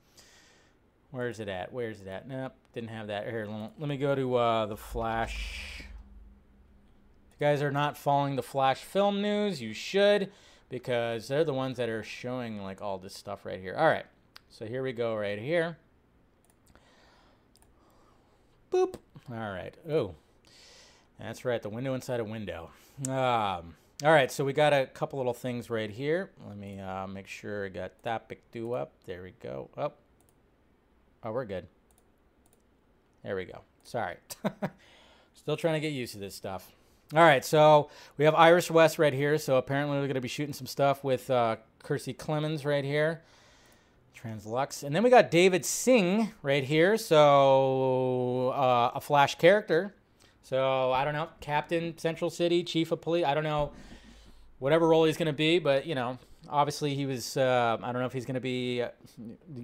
Where's 1.12 1.40
it 1.40 1.48
at? 1.48 1.72
Where's 1.72 2.02
it 2.02 2.08
at? 2.08 2.28
Nope, 2.28 2.54
didn't 2.74 2.90
have 2.90 3.08
that. 3.08 3.26
Here, 3.26 3.48
let 3.48 3.88
me 3.88 3.98
go 3.98 4.14
to 4.16 4.36
uh, 4.36 4.66
the 4.66 4.76
Flash 4.76 5.80
If 5.80 7.40
you 7.40 7.48
guys 7.48 7.62
are 7.62 7.72
not 7.72 7.98
following 7.98 8.36
the 8.36 8.44
Flash 8.44 8.80
film 8.80 9.22
news, 9.22 9.62
you 9.62 9.74
should 9.74 10.30
because 10.70 11.30
they're 11.30 11.46
the 11.46 11.54
ones 11.54 11.78
that 11.78 11.88
are 11.88 12.04
showing 12.04 12.62
like 12.62 12.82
all 12.82 12.98
this 12.98 13.14
stuff 13.16 13.46
right 13.46 13.62
here. 13.62 13.76
All 13.78 13.88
right. 13.88 14.06
So 14.50 14.66
here 14.66 14.84
we 14.84 14.92
go 14.92 15.16
right 15.16 15.40
here. 15.40 15.78
Boop. 18.72 18.96
All 19.32 19.52
right. 19.52 19.74
Oh, 19.90 20.16
that's 21.18 21.46
right. 21.46 21.62
The 21.62 21.70
window 21.70 21.94
inside 21.94 22.20
a 22.20 22.26
window. 22.26 22.72
Um, 23.08 23.76
all 24.04 24.12
right. 24.12 24.32
So 24.32 24.46
we 24.46 24.54
got 24.54 24.74
a 24.74 24.86
couple 24.86 25.18
little 25.18 25.34
things 25.34 25.70
right 25.70 25.90
here. 25.90 26.32
Let 26.48 26.58
me 26.58 26.80
uh, 26.80 27.08
make 27.08 27.28
sure 27.28 27.66
I 27.66 27.70
got 27.70 27.92
that 28.04 28.28
big 28.28 28.40
do 28.52 28.74
up. 28.74 28.94
There 29.06 29.24
we 29.24 29.34
go. 29.42 29.70
Oh. 29.78 29.94
oh, 31.24 31.32
we're 31.32 31.46
good. 31.46 31.68
There 33.24 33.36
we 33.36 33.46
go. 33.46 33.62
Sorry. 33.84 34.18
Still 35.34 35.58
trying 35.58 35.76
to 35.76 35.80
get 35.80 35.94
used 35.94 36.14
to 36.14 36.20
this 36.20 36.36
stuff. 36.36 36.72
All 37.16 37.22
right, 37.22 37.46
so 37.46 37.90
we 38.18 38.26
have 38.26 38.36
Iris 38.36 38.70
West 38.70 39.00
right 39.00 39.14
here. 39.14 39.38
So 39.38 39.56
apparently 39.56 39.98
we're 39.98 40.08
going 40.08 40.16
to 40.16 40.22
be 40.22 40.28
shooting 40.28 40.54
some 40.54 40.68
stuff 40.68 41.04
with 41.04 41.30
uh, 41.30 41.56
Kiersey 41.84 42.16
Clemons 42.16 42.66
right 42.66 42.84
here. 42.84 43.22
Translux. 44.16 44.84
And 44.84 44.96
then 44.96 45.04
we 45.04 45.10
got 45.10 45.32
David 45.32 45.66
Singh 45.66 46.32
right 46.42 46.64
here. 46.64 46.98
So 46.98 48.50
uh, 48.50 48.92
a 48.96 49.02
Flash 49.02 49.36
character. 49.36 49.94
So 50.48 50.94
I 50.94 51.04
don't 51.04 51.14
know, 51.14 51.28
Captain 51.42 51.98
Central 51.98 52.30
City, 52.30 52.64
Chief 52.64 52.94
of 52.94 53.02
Police. 53.02 53.26
I 53.26 53.34
don't 53.34 53.44
know 53.44 53.74
whatever 54.60 54.88
role 54.88 55.04
he's 55.04 55.18
going 55.18 55.26
to 55.26 55.34
be, 55.34 55.60
but 55.60 55.86
you 55.86 55.94
know, 55.94 56.20
obviously 56.48 56.96
he 56.96 57.06
was. 57.06 57.36
Uh, 57.36 57.78
I 57.84 57.92
don't 57.92 58.00
know 58.00 58.06
if 58.06 58.14
he's 58.14 58.26
going 58.26 58.36
to 58.36 58.40
be 58.40 58.82
uh, 58.82 58.90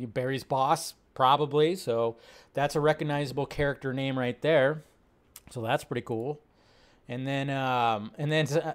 Barry's 0.07 0.43
boss, 0.43 0.93
probably. 1.13 1.77
So 1.77 2.17
that's 2.53 2.75
a 2.75 2.81
recognizable 2.81 3.45
character 3.45 3.93
name 3.93 4.19
right 4.19 4.41
there. 4.41 4.83
So 5.51 5.61
that's 5.61 5.85
pretty 5.85 6.01
cool. 6.01 6.41
And 7.07 7.25
then 7.25 7.49
um, 7.49 8.11
and 8.17 8.29
then 8.29 8.45
uh, 8.47 8.73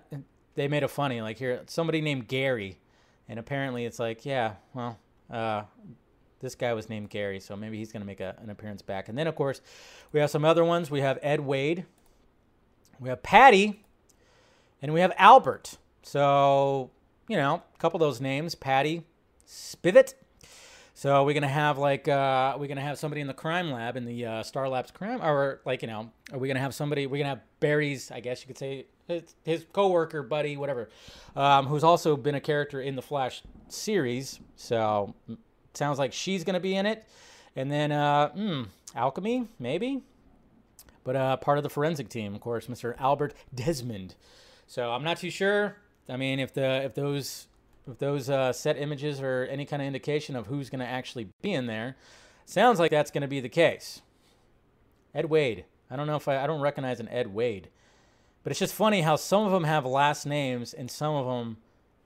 they 0.55 0.67
made 0.67 0.85
it 0.85 0.89
funny 0.89 1.21
like 1.21 1.37
here 1.37 1.61
somebody 1.67 2.01
named 2.01 2.27
Gary, 2.27 2.79
and 3.29 3.39
apparently 3.39 3.85
it's 3.85 3.99
like 3.99 4.25
yeah 4.25 4.55
well 4.73 4.99
uh, 5.31 5.65
this 6.41 6.55
guy 6.55 6.73
was 6.73 6.89
named 6.89 7.11
Gary 7.11 7.39
so 7.39 7.55
maybe 7.55 7.77
he's 7.77 7.93
gonna 7.93 8.07
make 8.07 8.21
a, 8.21 8.35
an 8.43 8.49
appearance 8.49 8.81
back. 8.81 9.11
And 9.11 9.19
then 9.19 9.27
of 9.27 9.37
course 9.37 9.61
we 10.11 10.21
have 10.21 10.31
some 10.31 10.47
other 10.47 10.65
ones. 10.65 10.91
We 10.91 11.03
have 11.03 11.19
Ed 11.21 11.41
Wade, 11.41 11.85
we 13.01 13.09
have 13.09 13.23
Patty, 13.23 13.83
and 14.83 14.93
we 14.93 15.01
have 15.01 15.13
Albert. 15.17 15.79
So 16.03 16.91
you 17.29 17.37
know 17.37 17.63
a 17.75 17.79
couple 17.79 17.97
of 17.97 18.01
those 18.01 18.21
names 18.21 18.55
Patty 18.55 19.05
Spivot 19.47 20.15
so 20.99 21.23
we're 21.23 21.35
gonna 21.35 21.47
have 21.47 21.79
like 21.79 22.09
uh, 22.09 22.57
we're 22.59 22.67
gonna 22.67 22.81
have 22.81 22.99
somebody 22.99 23.21
in 23.21 23.29
the 23.29 23.33
crime 23.33 23.71
lab 23.71 23.97
in 23.97 24.05
the 24.05 24.27
uh, 24.27 24.43
Star 24.43 24.69
Labs 24.69 24.91
crime, 24.91 25.23
or 25.23 25.61
like 25.65 25.81
you 25.81 25.87
know, 25.87 26.11
are 26.33 26.41
we 26.41 26.49
gonna 26.49 26.59
have 26.59 26.75
somebody? 26.75 27.07
We're 27.07 27.19
gonna 27.19 27.29
have 27.29 27.43
Barry's, 27.61 28.11
I 28.11 28.19
guess 28.19 28.41
you 28.41 28.49
could 28.49 28.59
say 28.59 28.87
his, 29.07 29.23
his 29.45 29.65
coworker, 29.73 30.25
buddy, 30.25 30.57
whatever, 30.57 30.89
um, 31.37 31.69
who's 31.69 31.85
also 31.85 32.17
been 32.17 32.35
a 32.35 32.41
character 32.41 32.81
in 32.81 32.97
the 32.97 33.03
Flash 33.03 33.45
series. 33.69 34.41
So 34.57 35.15
sounds 35.73 36.01
like 36.01 36.13
she's 36.13 36.43
gonna 36.43 36.59
be 36.59 36.75
in 36.75 36.85
it, 36.85 37.07
and 37.55 37.71
then 37.71 37.93
uh, 37.93 38.31
hmm, 38.31 38.63
Alchemy 38.97 39.47
maybe, 39.61 40.03
but 41.09 41.17
uh, 41.17 41.39
part 41.39 41.57
of 41.57 41.65
the 41.65 41.71
forensic 41.71 42.11
team, 42.11 42.35
of 42.35 42.43
course, 42.43 42.67
Mr. 42.67 42.95
Albert 42.99 43.33
Desmond. 43.55 44.15
So 44.67 44.91
I'm 44.91 45.03
not 45.03 45.17
too 45.17 45.31
sure. 45.31 45.79
I 46.07 46.19
mean, 46.19 46.39
if 46.39 46.53
the 46.53 46.83
if 46.83 46.95
those 46.95 47.47
if 47.91 47.97
those 47.97 48.29
uh, 48.29 48.53
set 48.53 48.77
images 48.77 49.19
are 49.23 49.49
any 49.51 49.65
kind 49.65 49.81
of 49.81 49.87
indication 49.87 50.37
of 50.37 50.49
who's 50.49 50.69
going 50.69 50.81
to 50.81 50.87
actually 50.87 51.31
be 51.41 51.55
in 51.55 51.65
there, 51.65 51.97
sounds 52.45 52.79
like 52.79 52.91
that's 52.91 53.11
going 53.11 53.23
to 53.23 53.27
be 53.27 53.41
the 53.41 53.49
case. 53.49 54.03
Ed 55.15 55.31
Wade. 55.31 55.65
I 55.91 55.97
don't 55.97 56.07
know 56.07 56.17
if 56.17 56.29
I, 56.29 56.45
I 56.45 56.47
don't 56.47 56.61
recognize 56.61 57.01
an 57.01 57.09
Ed 57.09 57.33
Wade. 57.33 57.71
But 58.43 58.51
it's 58.51 58.61
just 58.61 58.75
funny 58.75 59.01
how 59.01 59.17
some 59.17 59.47
of 59.47 59.51
them 59.51 59.65
have 59.65 59.87
last 59.87 60.27
names 60.27 60.75
and 60.75 60.91
some 60.91 61.15
of 61.15 61.25
them 61.25 61.57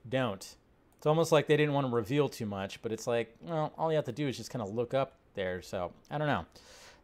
don't. 0.08 0.54
It's 0.98 1.06
almost 1.08 1.32
like 1.32 1.48
they 1.48 1.56
didn't 1.56 1.74
want 1.74 1.88
to 1.88 1.92
reveal 1.92 2.28
too 2.28 2.46
much, 2.46 2.80
but 2.82 2.92
it's 2.92 3.08
like, 3.08 3.34
well, 3.40 3.72
all 3.76 3.90
you 3.90 3.96
have 3.96 4.04
to 4.04 4.12
do 4.12 4.28
is 4.28 4.36
just 4.36 4.52
kind 4.52 4.62
of 4.62 4.72
look 4.72 4.94
up 4.94 5.14
there. 5.34 5.60
So 5.60 5.90
I 6.08 6.18
don't 6.18 6.28
know. 6.28 6.46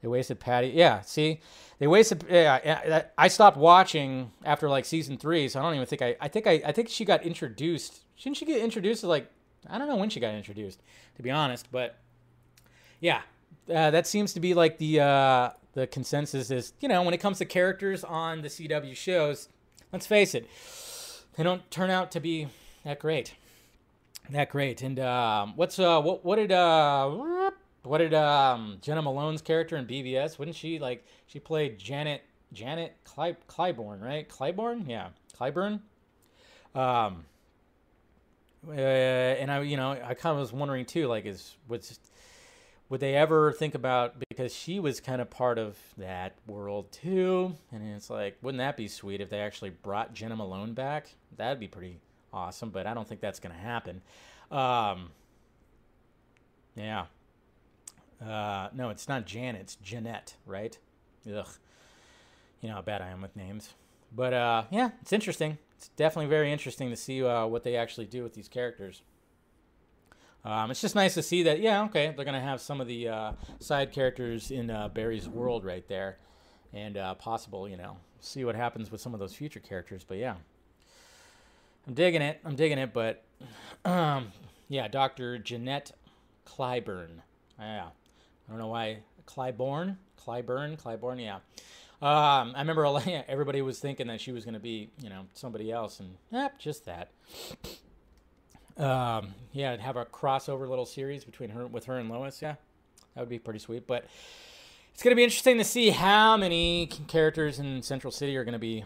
They 0.01 0.09
wasted 0.09 0.39
Patty. 0.39 0.69
Yeah, 0.69 1.01
see, 1.01 1.41
they 1.79 1.87
wasted. 1.87 2.25
Yeah, 2.31 3.03
I 3.17 3.29
stopped 3.29 3.57
watching 3.57 4.31
after 4.45 4.69
like 4.69 4.85
season 4.85 5.17
three, 5.17 5.49
so 5.49 5.61
I 5.61 5.63
don't 5.63 5.75
even 5.75 5.87
think 5.87 6.03
I. 6.03 6.17
I 6.21 6.29
think 6.29 6.47
I. 6.47 6.63
I 6.65 6.73
think 6.73 6.89
she 6.89 7.05
got 7.05 7.23
introduced 7.25 8.03
Shouldn't 8.19 8.37
she 8.37 8.45
get 8.45 8.61
introduced 8.61 9.03
to 9.03 9.07
like 9.07 9.31
I 9.71 9.79
don't 9.79 9.87
know 9.87 9.97
when 9.97 10.11
she 10.11 10.19
got 10.19 10.35
introduced, 10.35 10.83
to 11.17 11.23
be 11.23 11.31
honest, 11.31 11.69
but 11.71 11.97
yeah, 13.01 13.23
uh, 13.73 13.93
that 13.93 14.09
seems 14.09 14.33
to 14.33 14.41
be 14.41 14.55
like 14.55 14.79
the 14.79 15.01
uh, 15.01 15.51
the 15.75 15.87
consensus 15.87 16.51
is 16.51 16.73
you 16.81 16.89
know 16.89 17.03
when 17.03 17.15
it 17.15 17.19
comes 17.19 17.39
to 17.39 17.45
characters 17.45 18.03
on 18.03 18.43
the 18.43 18.49
CW 18.49 18.97
shows, 18.97 19.49
let's 19.93 20.07
face 20.07 20.35
it, 20.35 20.49
they 21.37 21.45
don't 21.45 21.69
turn 21.71 21.91
out 21.91 22.11
to 22.11 22.21
be 22.21 22.49
that 22.85 22.99
great, 22.99 23.35
that 24.31 24.51
great. 24.51 24.83
And 24.83 24.99
um, 24.99 25.55
what's 25.55 25.79
uh 25.79 26.01
what 26.03 26.25
what 26.25 26.37
did 26.37 26.51
uh 26.51 27.51
what 27.89 27.99
did 27.99 28.15
um 28.15 28.79
Jena 28.81 29.03
Malone's 29.03 29.43
character 29.43 29.77
in 29.77 29.87
BVS? 29.87 30.39
Wouldn't 30.39 30.57
she 30.57 30.79
like 30.79 31.05
she 31.27 31.41
played 31.41 31.79
Janet 31.79 32.23
Janet 32.53 32.97
Cly- 33.05 33.37
right? 33.57 34.29
Clyburn 34.29 34.89
yeah 34.89 35.09
Clyburn. 35.39 35.81
Um, 36.75 37.25
uh, 38.67 38.73
and 38.73 39.51
I, 39.51 39.61
you 39.63 39.77
know, 39.77 39.93
I 39.93 40.15
kind 40.15 40.35
of 40.35 40.41
was 40.41 40.53
wondering 40.53 40.85
too, 40.85 41.07
like, 41.07 41.27
is 41.27 41.57
was 41.69 41.99
would 42.89 43.01
they 43.01 43.15
ever 43.15 43.53
think 43.53 43.75
about 43.75 44.15
because 44.31 44.55
she 44.55 44.81
was 44.81 45.01
kind 45.01 45.21
of 45.21 45.29
part 45.29 45.59
of 45.59 45.77
that 45.99 46.37
world 46.47 46.91
too, 46.91 47.55
and 47.71 47.83
it's 47.95 48.11
like, 48.11 48.39
wouldn't 48.43 48.59
that 48.59 48.77
be 48.77 48.89
sweet 48.89 49.21
if 49.21 49.29
they 49.31 49.41
actually 49.41 49.71
brought 49.71 50.15
Jena 50.15 50.37
Malone 50.37 50.73
back? 50.73 51.09
That'd 51.37 51.61
be 51.61 51.69
pretty 51.69 52.01
awesome, 52.33 52.71
but 52.71 52.87
I 52.87 52.95
don't 52.95 53.07
think 53.07 53.21
that's 53.21 53.41
gonna 53.41 53.55
happen. 53.55 54.03
Um, 54.51 55.11
yeah. 56.77 57.07
Uh, 58.25 58.69
no, 58.75 58.91
it's 58.91 59.09
not 59.09 59.27
Janet. 59.27 59.63
It's 59.63 59.77
Jeanette, 59.77 60.35
right? 60.47 60.79
Ugh. 61.27 61.47
You 62.61 62.69
know 62.69 62.77
how 62.77 62.83
bad 62.83 63.03
I 63.03 63.09
am 63.09 63.21
with 63.21 63.37
names. 63.37 63.75
But 64.15 64.33
uh, 64.33 64.65
yeah, 64.71 64.91
it's 65.01 65.13
interesting 65.13 65.59
it's 65.79 65.89
definitely 65.91 66.29
very 66.29 66.53
interesting 66.53 66.91
to 66.91 66.97
see 66.97 67.23
uh, 67.23 67.47
what 67.47 67.63
they 67.63 67.77
actually 67.77 68.07
do 68.07 68.25
with 68.25 68.35
these 68.35 68.49
characters. 68.49 69.03
Um, 70.45 70.73
it's 70.73 70.81
just 70.81 70.97
nice 70.97 71.15
to 71.15 71.23
see 71.23 71.45
that, 71.45 71.61
yeah, 71.61 71.85
okay, 71.85 72.13
they're 72.17 72.25
going 72.25 72.35
to 72.35 72.41
have 72.41 72.61
some 72.61 72.81
of 72.81 72.89
the 72.89 73.09
uh, 73.09 73.33
side 73.61 73.93
characters 73.93 74.51
in 74.51 74.71
uh, 74.71 74.89
Barry's 74.89 75.29
world 75.29 75.65
right 75.65 75.87
there. 75.87 76.19
And 76.73 76.97
uh, 76.97 77.15
possible, 77.15 77.69
you 77.69 77.77
know, 77.77 77.97
see 78.19 78.45
what 78.45 78.57
happens 78.57 78.91
with 78.91 79.01
some 79.01 79.15
of 79.15 79.21
those 79.21 79.35
future 79.35 79.61
characters. 79.61 80.05
But 80.07 80.19
yeah, 80.19 80.35
I'm 81.87 81.95
digging 81.95 82.23
it. 82.23 82.41
I'm 82.45 82.57
digging 82.57 82.79
it. 82.79 82.93
But 82.93 83.25
um, 83.85 84.33
yeah, 84.69 84.89
Dr. 84.89 85.39
Jeanette 85.39 85.93
Clyburn. 86.45 87.23
Yeah. 87.59 87.91
I 88.49 88.53
don't 88.53 88.59
know 88.59 88.69
why. 88.69 88.99
Clybourne? 89.27 89.97
Clyburn? 90.25 90.81
Clybourne? 90.81 91.23
Yeah. 91.23 91.37
Um, 92.01 92.55
I 92.55 92.61
remember 92.61 92.87
everybody 93.29 93.61
was 93.63 93.79
thinking 93.79 94.07
that 94.07 94.21
she 94.21 94.33
was 94.33 94.45
going 94.45 94.55
to 94.55 94.61
be, 94.61 94.89
you 95.03 95.11
know, 95.11 95.27
somebody 95.35 95.71
else, 95.71 96.01
and 96.01 96.11
yep, 96.31 96.59
just 96.59 96.87
that. 96.87 97.11
Um, 98.77 99.35
yeah, 99.53 99.77
have 99.77 99.97
a 99.97 100.05
crossover 100.05 100.69
little 100.69 100.87
series 100.87 101.25
between 101.25 101.51
her 101.51 101.67
with 101.67 101.87
her 101.87 101.99
and 101.99 102.09
Lois. 102.09 102.41
Yeah, 102.41 102.55
that 103.15 103.21
would 103.21 103.29
be 103.29 103.41
pretty 103.41 103.59
sweet. 103.59 103.87
But 103.87 104.07
it's 104.95 105.03
going 105.03 105.13
to 105.13 105.17
be 105.17 105.25
interesting 105.25 105.59
to 105.59 105.65
see 105.65 105.91
how 105.91 106.37
many 106.37 106.87
characters 106.87 107.59
in 107.59 107.83
Central 107.83 108.13
City 108.13 108.37
are 108.37 108.45
going 108.45 108.53
to 108.53 108.59
be 108.59 108.85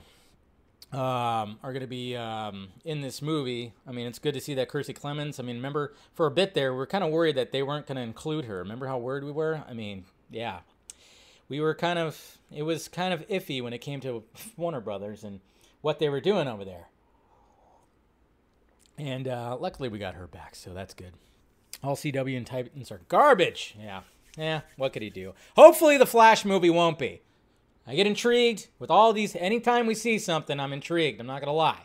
um, 0.93 1.59
are 1.63 1.73
going 1.73 1.81
to 1.81 1.87
be 1.87 2.15
um, 2.17 2.69
in 2.85 3.01
this 3.01 3.23
movie. 3.23 3.73
I 3.87 3.93
mean, 3.93 4.07
it's 4.07 4.19
good 4.19 4.35
to 4.35 4.41
see 4.41 4.55
that 4.55 4.69
Kiersey 4.69 4.97
Clemons. 4.97 5.41
I 5.41 5.43
mean, 5.43 5.57
remember 5.57 5.95
for 6.13 6.27
a 6.27 6.31
bit 6.31 6.55
there, 6.55 6.75
we 6.75 6.81
are 6.81 6.87
kind 6.87 7.03
of 7.03 7.11
worried 7.11 7.37
that 7.37 7.51
they 7.51 7.63
weren't 7.63 7.87
going 7.87 7.97
to 7.97 8.03
include 8.03 8.45
her. 8.45 8.59
Remember 8.59 8.87
how 8.87 8.99
worried 8.99 9.25
we 9.25 9.33
were? 9.33 9.63
I 9.67 9.73
mean, 9.73 10.05
yeah, 10.31 10.61
we 11.49 11.61
were 11.61 11.75
kind 11.75 11.99
of. 11.99 12.39
It 12.51 12.65
was 12.65 12.89
kind 12.89 13.15
of 13.15 13.27
iffy 13.29 13.63
when 13.63 13.73
it 13.73 13.79
came 13.79 14.01
to 14.01 14.25
Warner 14.57 14.81
Brothers 14.81 15.25
and 15.25 15.41
what 15.81 15.99
they 15.99 16.11
were 16.11 16.21
doing 16.21 16.47
over 16.47 16.65
there. 16.65 16.89
And 18.99 19.27
uh, 19.27 19.57
luckily, 19.59 19.89
we 19.89 19.99
got 19.99 20.15
her 20.15 20.27
back, 20.27 20.55
so 20.55 20.75
that's 20.75 20.93
good. 20.93 21.15
All 21.83 21.97
CW 21.97 22.37
and 22.37 22.47
Titans 22.47 22.93
are 22.93 23.01
garbage. 23.09 23.75
Yeah, 23.81 24.03
yeah. 24.37 24.61
What 24.77 24.93
could 24.93 25.03
he 25.03 25.09
do? 25.09 25.33
Hopefully, 25.57 25.97
the 25.97 26.07
Flash 26.07 26.45
movie 26.45 26.71
won't 26.71 26.99
be. 26.99 27.23
I 27.87 27.95
get 27.95 28.07
intrigued 28.07 28.69
with 28.79 28.91
all 28.91 29.13
these. 29.13 29.35
Anytime 29.35 29.87
we 29.87 29.95
see 29.95 30.19
something, 30.19 30.61
I'm 30.61 30.73
intrigued. 30.73 31.21
I'm 31.21 31.27
not 31.27 31.41
going 31.41 31.49
to 31.49 31.53
lie. 31.53 31.83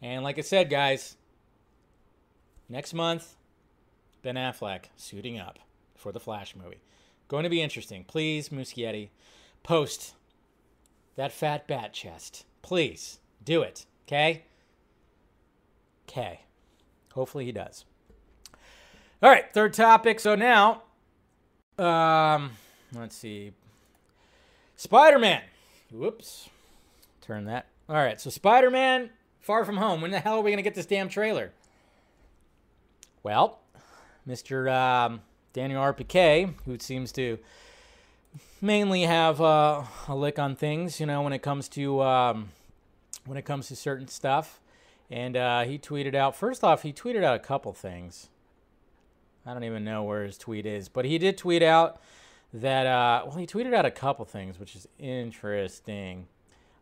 And 0.00 0.24
like 0.24 0.38
I 0.38 0.42
said, 0.42 0.70
guys, 0.70 1.16
next 2.68 2.94
month, 2.94 3.36
Ben 4.22 4.36
Affleck 4.36 4.84
suiting 4.96 5.38
up 5.38 5.58
for 5.94 6.12
the 6.12 6.20
Flash 6.20 6.54
movie. 6.56 6.80
Going 7.28 7.44
to 7.44 7.50
be 7.50 7.62
interesting. 7.62 8.04
Please, 8.04 8.48
Muschietti, 8.48 9.10
post 9.62 10.14
that 11.16 11.32
fat 11.32 11.66
bat 11.66 11.92
chest. 11.92 12.44
Please 12.62 13.18
do 13.44 13.62
it. 13.62 13.86
Okay? 14.06 14.44
Okay. 16.08 16.40
Hopefully 17.12 17.44
he 17.44 17.52
does. 17.52 17.84
All 19.22 19.30
right, 19.30 19.50
third 19.52 19.72
topic. 19.72 20.20
So 20.20 20.34
now, 20.34 20.82
um, 21.78 22.52
let's 22.92 23.16
see. 23.16 23.52
Spider 24.76 25.18
Man. 25.18 25.42
Whoops. 25.90 26.48
Turn 27.20 27.44
that. 27.46 27.66
All 27.88 27.96
right. 27.96 28.20
So 28.20 28.30
Spider 28.30 28.70
Man, 28.70 29.10
Far 29.40 29.64
From 29.64 29.76
Home. 29.76 30.00
When 30.00 30.10
the 30.10 30.20
hell 30.20 30.38
are 30.38 30.42
we 30.42 30.50
gonna 30.50 30.62
get 30.62 30.74
this 30.74 30.86
damn 30.86 31.08
trailer? 31.08 31.52
Well, 33.22 33.60
Mr. 34.28 34.70
Um, 34.70 35.22
Daniel 35.52 35.82
RPK, 35.82 36.54
who 36.66 36.78
seems 36.78 37.12
to 37.12 37.38
mainly 38.60 39.02
have 39.02 39.40
uh, 39.40 39.82
a 40.08 40.14
lick 40.14 40.38
on 40.38 40.56
things, 40.56 40.98
you 41.00 41.06
know, 41.06 41.22
when 41.22 41.32
it 41.32 41.40
comes 41.40 41.68
to 41.70 42.02
um, 42.02 42.50
when 43.24 43.38
it 43.38 43.44
comes 43.44 43.68
to 43.68 43.76
certain 43.76 44.08
stuff, 44.08 44.60
and 45.10 45.36
uh, 45.36 45.62
he 45.62 45.78
tweeted 45.78 46.14
out. 46.14 46.36
First 46.36 46.64
off, 46.64 46.82
he 46.82 46.92
tweeted 46.92 47.22
out 47.22 47.36
a 47.36 47.40
couple 47.40 47.72
things. 47.72 48.28
I 49.46 49.52
don't 49.52 49.64
even 49.64 49.84
know 49.84 50.02
where 50.02 50.24
his 50.24 50.38
tweet 50.38 50.66
is, 50.66 50.88
but 50.88 51.04
he 51.04 51.18
did 51.18 51.36
tweet 51.36 51.62
out 51.62 52.00
that 52.54 52.86
uh, 52.86 53.24
well, 53.26 53.36
he 53.36 53.46
tweeted 53.46 53.74
out 53.74 53.84
a 53.84 53.90
couple 53.90 54.24
things, 54.24 54.58
which 54.58 54.76
is 54.76 54.86
interesting. 54.98 56.28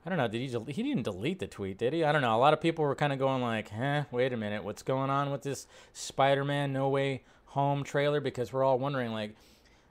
I 0.04 0.10
don't 0.10 0.18
know. 0.18 0.28
Did 0.28 0.40
he? 0.42 0.48
Del- 0.48 0.64
he 0.64 0.82
didn't 0.82 1.04
delete 1.04 1.38
the 1.38 1.46
tweet, 1.46 1.78
did 1.78 1.94
he? 1.94 2.04
I 2.04 2.12
don't 2.12 2.20
know. 2.20 2.36
A 2.36 2.38
lot 2.38 2.52
of 2.52 2.60
people 2.60 2.84
were 2.84 2.94
kind 2.94 3.12
of 3.12 3.18
going 3.18 3.40
like, 3.40 3.70
"Huh? 3.70 4.04
Wait 4.10 4.32
a 4.32 4.36
minute. 4.36 4.64
What's 4.64 4.82
going 4.82 5.08
on 5.08 5.32
with 5.32 5.42
this 5.42 5.66
Spider-Man 5.94 6.72
No 6.72 6.90
Way 6.90 7.22
Home 7.46 7.84
trailer?" 7.84 8.20
Because 8.20 8.52
we're 8.52 8.64
all 8.64 8.78
wondering 8.78 9.12
like. 9.12 9.34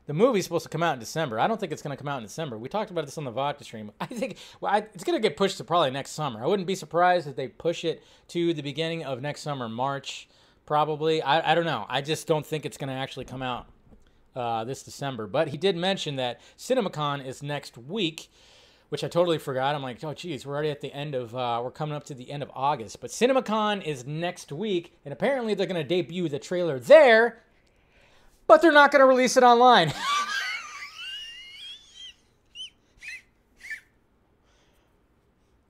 The 0.07 0.15
movie's 0.15 0.45
supposed 0.45 0.63
to 0.63 0.69
come 0.69 0.81
out 0.81 0.93
in 0.93 0.99
December. 0.99 1.39
I 1.39 1.47
don't 1.47 1.59
think 1.59 1.71
it's 1.71 1.83
going 1.83 1.95
to 1.95 2.03
come 2.03 2.11
out 2.11 2.17
in 2.17 2.23
December. 2.23 2.57
We 2.57 2.67
talked 2.67 2.89
about 2.89 3.05
this 3.05 3.19
on 3.19 3.23
the 3.23 3.31
Vodka 3.31 3.63
stream. 3.63 3.91
I 4.01 4.07
think 4.07 4.37
well, 4.59 4.73
I, 4.73 4.79
it's 4.79 5.03
going 5.03 5.15
to 5.15 5.25
get 5.25 5.37
pushed 5.37 5.57
to 5.57 5.63
probably 5.63 5.91
next 5.91 6.11
summer. 6.11 6.43
I 6.43 6.47
wouldn't 6.47 6.67
be 6.67 6.75
surprised 6.75 7.27
if 7.27 7.35
they 7.35 7.47
push 7.47 7.85
it 7.85 8.03
to 8.29 8.53
the 8.53 8.63
beginning 8.63 9.05
of 9.05 9.21
next 9.21 9.41
summer, 9.41 9.69
March, 9.69 10.27
probably. 10.65 11.21
I, 11.21 11.51
I 11.51 11.55
don't 11.55 11.65
know. 11.65 11.85
I 11.87 12.01
just 12.01 12.27
don't 12.27 12.45
think 12.45 12.65
it's 12.65 12.77
going 12.77 12.89
to 12.89 12.95
actually 12.95 13.25
come 13.25 13.43
out 13.43 13.67
uh, 14.35 14.63
this 14.63 14.83
December. 14.83 15.27
But 15.27 15.49
he 15.49 15.57
did 15.57 15.75
mention 15.75 16.15
that 16.17 16.39
CinemaCon 16.57 17.25
is 17.25 17.43
next 17.43 17.77
week, 17.77 18.29
which 18.89 19.03
I 19.03 19.07
totally 19.07 19.37
forgot. 19.37 19.75
I'm 19.75 19.81
like, 19.81 20.03
oh, 20.03 20.13
geez, 20.13 20.45
we're 20.45 20.53
already 20.53 20.69
at 20.69 20.81
the 20.81 20.93
end 20.93 21.15
of, 21.15 21.35
uh, 21.35 21.61
we're 21.63 21.71
coming 21.71 21.95
up 21.95 22.03
to 22.05 22.13
the 22.13 22.31
end 22.31 22.43
of 22.43 22.51
August. 22.53 23.01
But 23.01 23.09
CinemaCon 23.11 23.83
is 23.85 24.05
next 24.05 24.51
week, 24.51 24.93
and 25.05 25.11
apparently 25.13 25.53
they're 25.53 25.67
going 25.67 25.81
to 25.81 25.87
debut 25.87 26.29
the 26.29 26.39
trailer 26.39 26.79
there, 26.79 27.41
but 28.47 28.61
they're 28.61 28.71
not 28.71 28.91
going 28.91 29.01
to 29.01 29.05
release 29.05 29.37
it 29.37 29.43
online. 29.43 29.93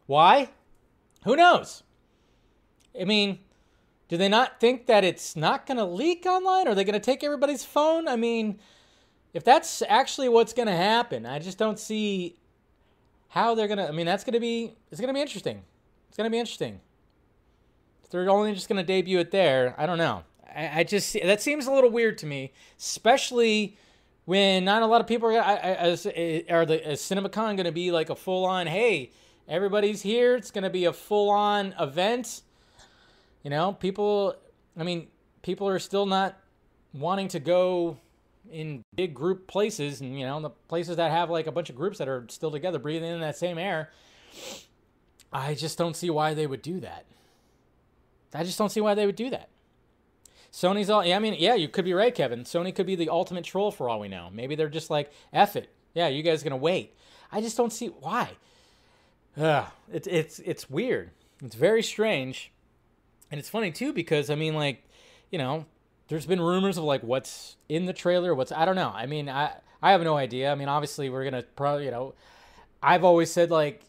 Why? 0.08 0.50
Who 1.24 1.36
knows? 1.36 1.84
I 3.00 3.06
mean, 3.06 3.40
do 4.12 4.18
they 4.18 4.28
not 4.28 4.60
think 4.60 4.88
that 4.88 5.06
it's 5.06 5.38
not 5.38 5.66
going 5.66 5.78
to 5.78 5.86
leak 5.86 6.26
online? 6.26 6.68
Are 6.68 6.76
they 6.76 6.84
going 6.84 6.96
to 6.96 7.00
take 7.00 7.24
everybody's 7.24 7.64
phone? 7.64 8.10
I 8.10 8.18
mean, 8.18 8.60
if 9.34 9.46
that's 9.46 9.82
actually 9.88 10.28
what's 10.28 10.52
going 10.52 10.68
to 10.68 10.76
happen, 10.76 11.26
I 11.26 11.40
just 11.40 11.58
don't 11.58 11.80
see 11.80 12.36
how 13.30 13.56
they're 13.56 13.70
going 13.70 13.78
to. 13.78 13.88
I 13.88 13.92
mean, 13.92 14.06
that's 14.06 14.26
going 14.26 14.34
to 14.34 14.42
be 14.42 14.74
it's 14.92 15.00
going 15.00 15.08
to 15.08 15.14
be 15.14 15.22
interesting. 15.22 15.62
It's 16.10 16.18
going 16.18 16.26
to 16.26 16.30
be 16.30 16.40
interesting. 16.40 16.82
If 18.04 18.10
they're 18.10 18.30
only 18.30 18.54
just 18.54 18.68
going 18.68 18.80
to 18.80 18.86
debut 18.86 19.18
it 19.18 19.32
there, 19.32 19.76
I 19.78 19.86
don't 19.86 19.98
know. 19.98 20.26
I, 20.54 20.80
I, 20.82 20.84
just 20.84 21.14
that 21.14 21.42
seems 21.42 21.66
a 21.66 21.72
little 21.72 21.90
weird 21.90 22.18
to 22.18 22.26
me, 22.26 22.52
especially 22.78 23.78
when 24.26 24.66
not 24.66 24.82
a 24.82 24.88
lot 24.88 25.00
of 25.00 25.08
people 25.08 25.30
are. 25.30 25.40
I, 25.40 25.54
I, 25.54 25.98
eh, 26.14 26.42
are 26.50 26.66
the 26.66 26.92
is 26.92 27.00
CinemaCon 27.00 27.56
going 27.56 27.64
to 27.64 27.72
be 27.72 27.92
like 27.94 28.10
a 28.10 28.16
full 28.18 28.44
on? 28.44 28.68
Hey, 28.68 29.12
everybody's 29.48 30.02
here. 30.02 30.36
It's 30.36 30.52
going 30.52 30.66
to 30.66 30.70
be 30.70 30.84
a 30.84 30.92
full 30.92 31.30
on 31.30 31.74
event 31.80 32.42
you 33.44 33.50
know, 33.50 33.74
people, 33.74 34.36
I 34.78 34.84
mean, 34.84 35.08
people 35.42 35.68
are 35.68 35.80
still 35.80 36.06
not 36.06 36.38
wanting 36.94 37.28
to 37.30 37.40
go 37.40 37.98
in 38.52 38.84
big 38.96 39.14
group 39.14 39.48
places 39.48 40.02
and, 40.02 40.20
you 40.20 40.26
know, 40.26 40.40
the 40.42 40.50
places 40.50 40.98
that 40.98 41.12
have 41.12 41.30
like 41.30 41.48
a 41.48 41.52
bunch 41.52 41.70
of 41.70 41.76
groups 41.76 41.98
that 42.00 42.08
are 42.08 42.26
still 42.30 42.52
together 42.52 42.80
breathing 42.80 43.12
in 43.12 43.22
that 43.22 43.38
same 43.38 43.58
air. 43.58 43.90
I 45.32 45.54
just 45.54 45.78
don't 45.78 45.96
see 45.96 46.10
why 46.10 46.34
they 46.34 46.48
would 46.48 46.62
do 46.62 46.80
that. 46.82 47.06
I 48.34 48.44
just 48.44 48.58
don't 48.58 48.72
see 48.72 48.82
why 48.82 48.96
they 48.96 49.06
would 49.06 49.16
do 49.16 49.30
that. 49.30 49.50
Sony's 50.52 50.90
all, 50.90 51.06
yeah, 51.06 51.16
I 51.16 51.20
mean, 51.20 51.36
yeah, 51.38 51.56
you 51.56 51.70
could 51.70 51.86
be 51.86 51.94
right, 51.94 52.14
Kevin. 52.14 52.44
Sony 52.44 52.76
could 52.76 52.86
be 52.86 52.96
the 52.96 53.10
ultimate 53.10 53.46
troll 53.46 53.72
for 53.72 53.88
all 53.88 54.00
we 54.00 54.10
know. 54.10 54.30
Maybe 54.34 54.56
they're 54.56 54.68
just 54.68 54.90
like, 54.90 55.12
F 55.32 55.56
it. 55.56 55.70
Yeah, 55.94 56.08
you 56.08 56.24
guys 56.24 56.44
gonna 56.44 56.58
wait. 56.58 56.96
I 57.32 57.42
just 57.42 57.58
don't 57.58 57.72
see 57.72 57.88
why. 57.88 58.32
Ugh, 59.38 59.66
it's 59.92 60.08
it's 60.08 60.40
it's 60.40 60.70
weird. 60.70 61.12
It's 61.44 61.56
very 61.56 61.84
strange. 61.84 62.52
And 63.32 63.40
it's 63.40 63.50
funny 63.50 63.72
too 63.72 63.94
because 63.94 64.30
I 64.30 64.36
mean 64.36 64.54
like, 64.54 64.84
you 65.32 65.38
know, 65.40 65.66
there's 66.10 66.26
been 66.26 66.42
rumors 66.42 66.78
of 66.78 66.84
like 66.84 67.02
what's 67.02 67.56
in 67.70 67.86
the 67.86 67.94
trailer, 67.94 68.36
what's 68.36 68.52
I 68.52 68.66
don't 68.66 68.76
know. 68.76 68.92
I 68.94 69.06
mean, 69.06 69.30
I 69.30 69.54
I 69.82 69.92
have 69.94 70.04
no 70.04 70.18
idea. 70.18 70.52
I 70.52 70.56
mean, 70.56 70.68
obviously 70.68 71.10
we're 71.10 71.30
to 71.32 71.44
probably, 71.56 71.86
you 71.86 71.92
know, 71.92 72.14
I've 72.84 73.04
always 73.04 73.32
said 73.32 73.50
like 73.50 73.82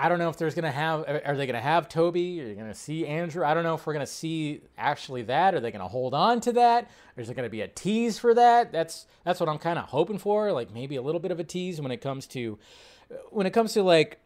I 0.00 0.08
don't 0.08 0.18
know 0.18 0.30
if 0.30 0.38
there's 0.38 0.54
gonna 0.54 0.70
have. 0.70 1.04
Are 1.26 1.36
they 1.36 1.46
gonna 1.46 1.60
have 1.60 1.86
Toby? 1.86 2.40
Are 2.40 2.46
you 2.46 2.54
gonna 2.54 2.74
see 2.74 3.06
Andrew? 3.06 3.44
I 3.44 3.52
don't 3.52 3.64
know 3.64 3.74
if 3.74 3.86
we're 3.86 3.92
gonna 3.92 4.06
see 4.06 4.62
actually 4.78 5.22
that. 5.24 5.54
Are 5.54 5.60
they 5.60 5.70
gonna 5.70 5.88
hold 5.88 6.14
on 6.14 6.40
to 6.40 6.52
that? 6.52 6.90
Is 7.18 7.28
it 7.28 7.34
gonna 7.34 7.50
be 7.50 7.60
a 7.60 7.68
tease 7.68 8.18
for 8.18 8.32
that? 8.32 8.72
That's 8.72 9.04
that's 9.24 9.40
what 9.40 9.50
I'm 9.50 9.58
kind 9.58 9.78
of 9.78 9.84
hoping 9.84 10.16
for. 10.16 10.52
Like 10.52 10.72
maybe 10.72 10.96
a 10.96 11.02
little 11.02 11.20
bit 11.20 11.30
of 11.30 11.38
a 11.38 11.44
tease 11.44 11.82
when 11.82 11.92
it 11.92 12.00
comes 12.00 12.26
to, 12.28 12.58
when 13.28 13.46
it 13.46 13.50
comes 13.50 13.74
to 13.74 13.82
like, 13.82 14.20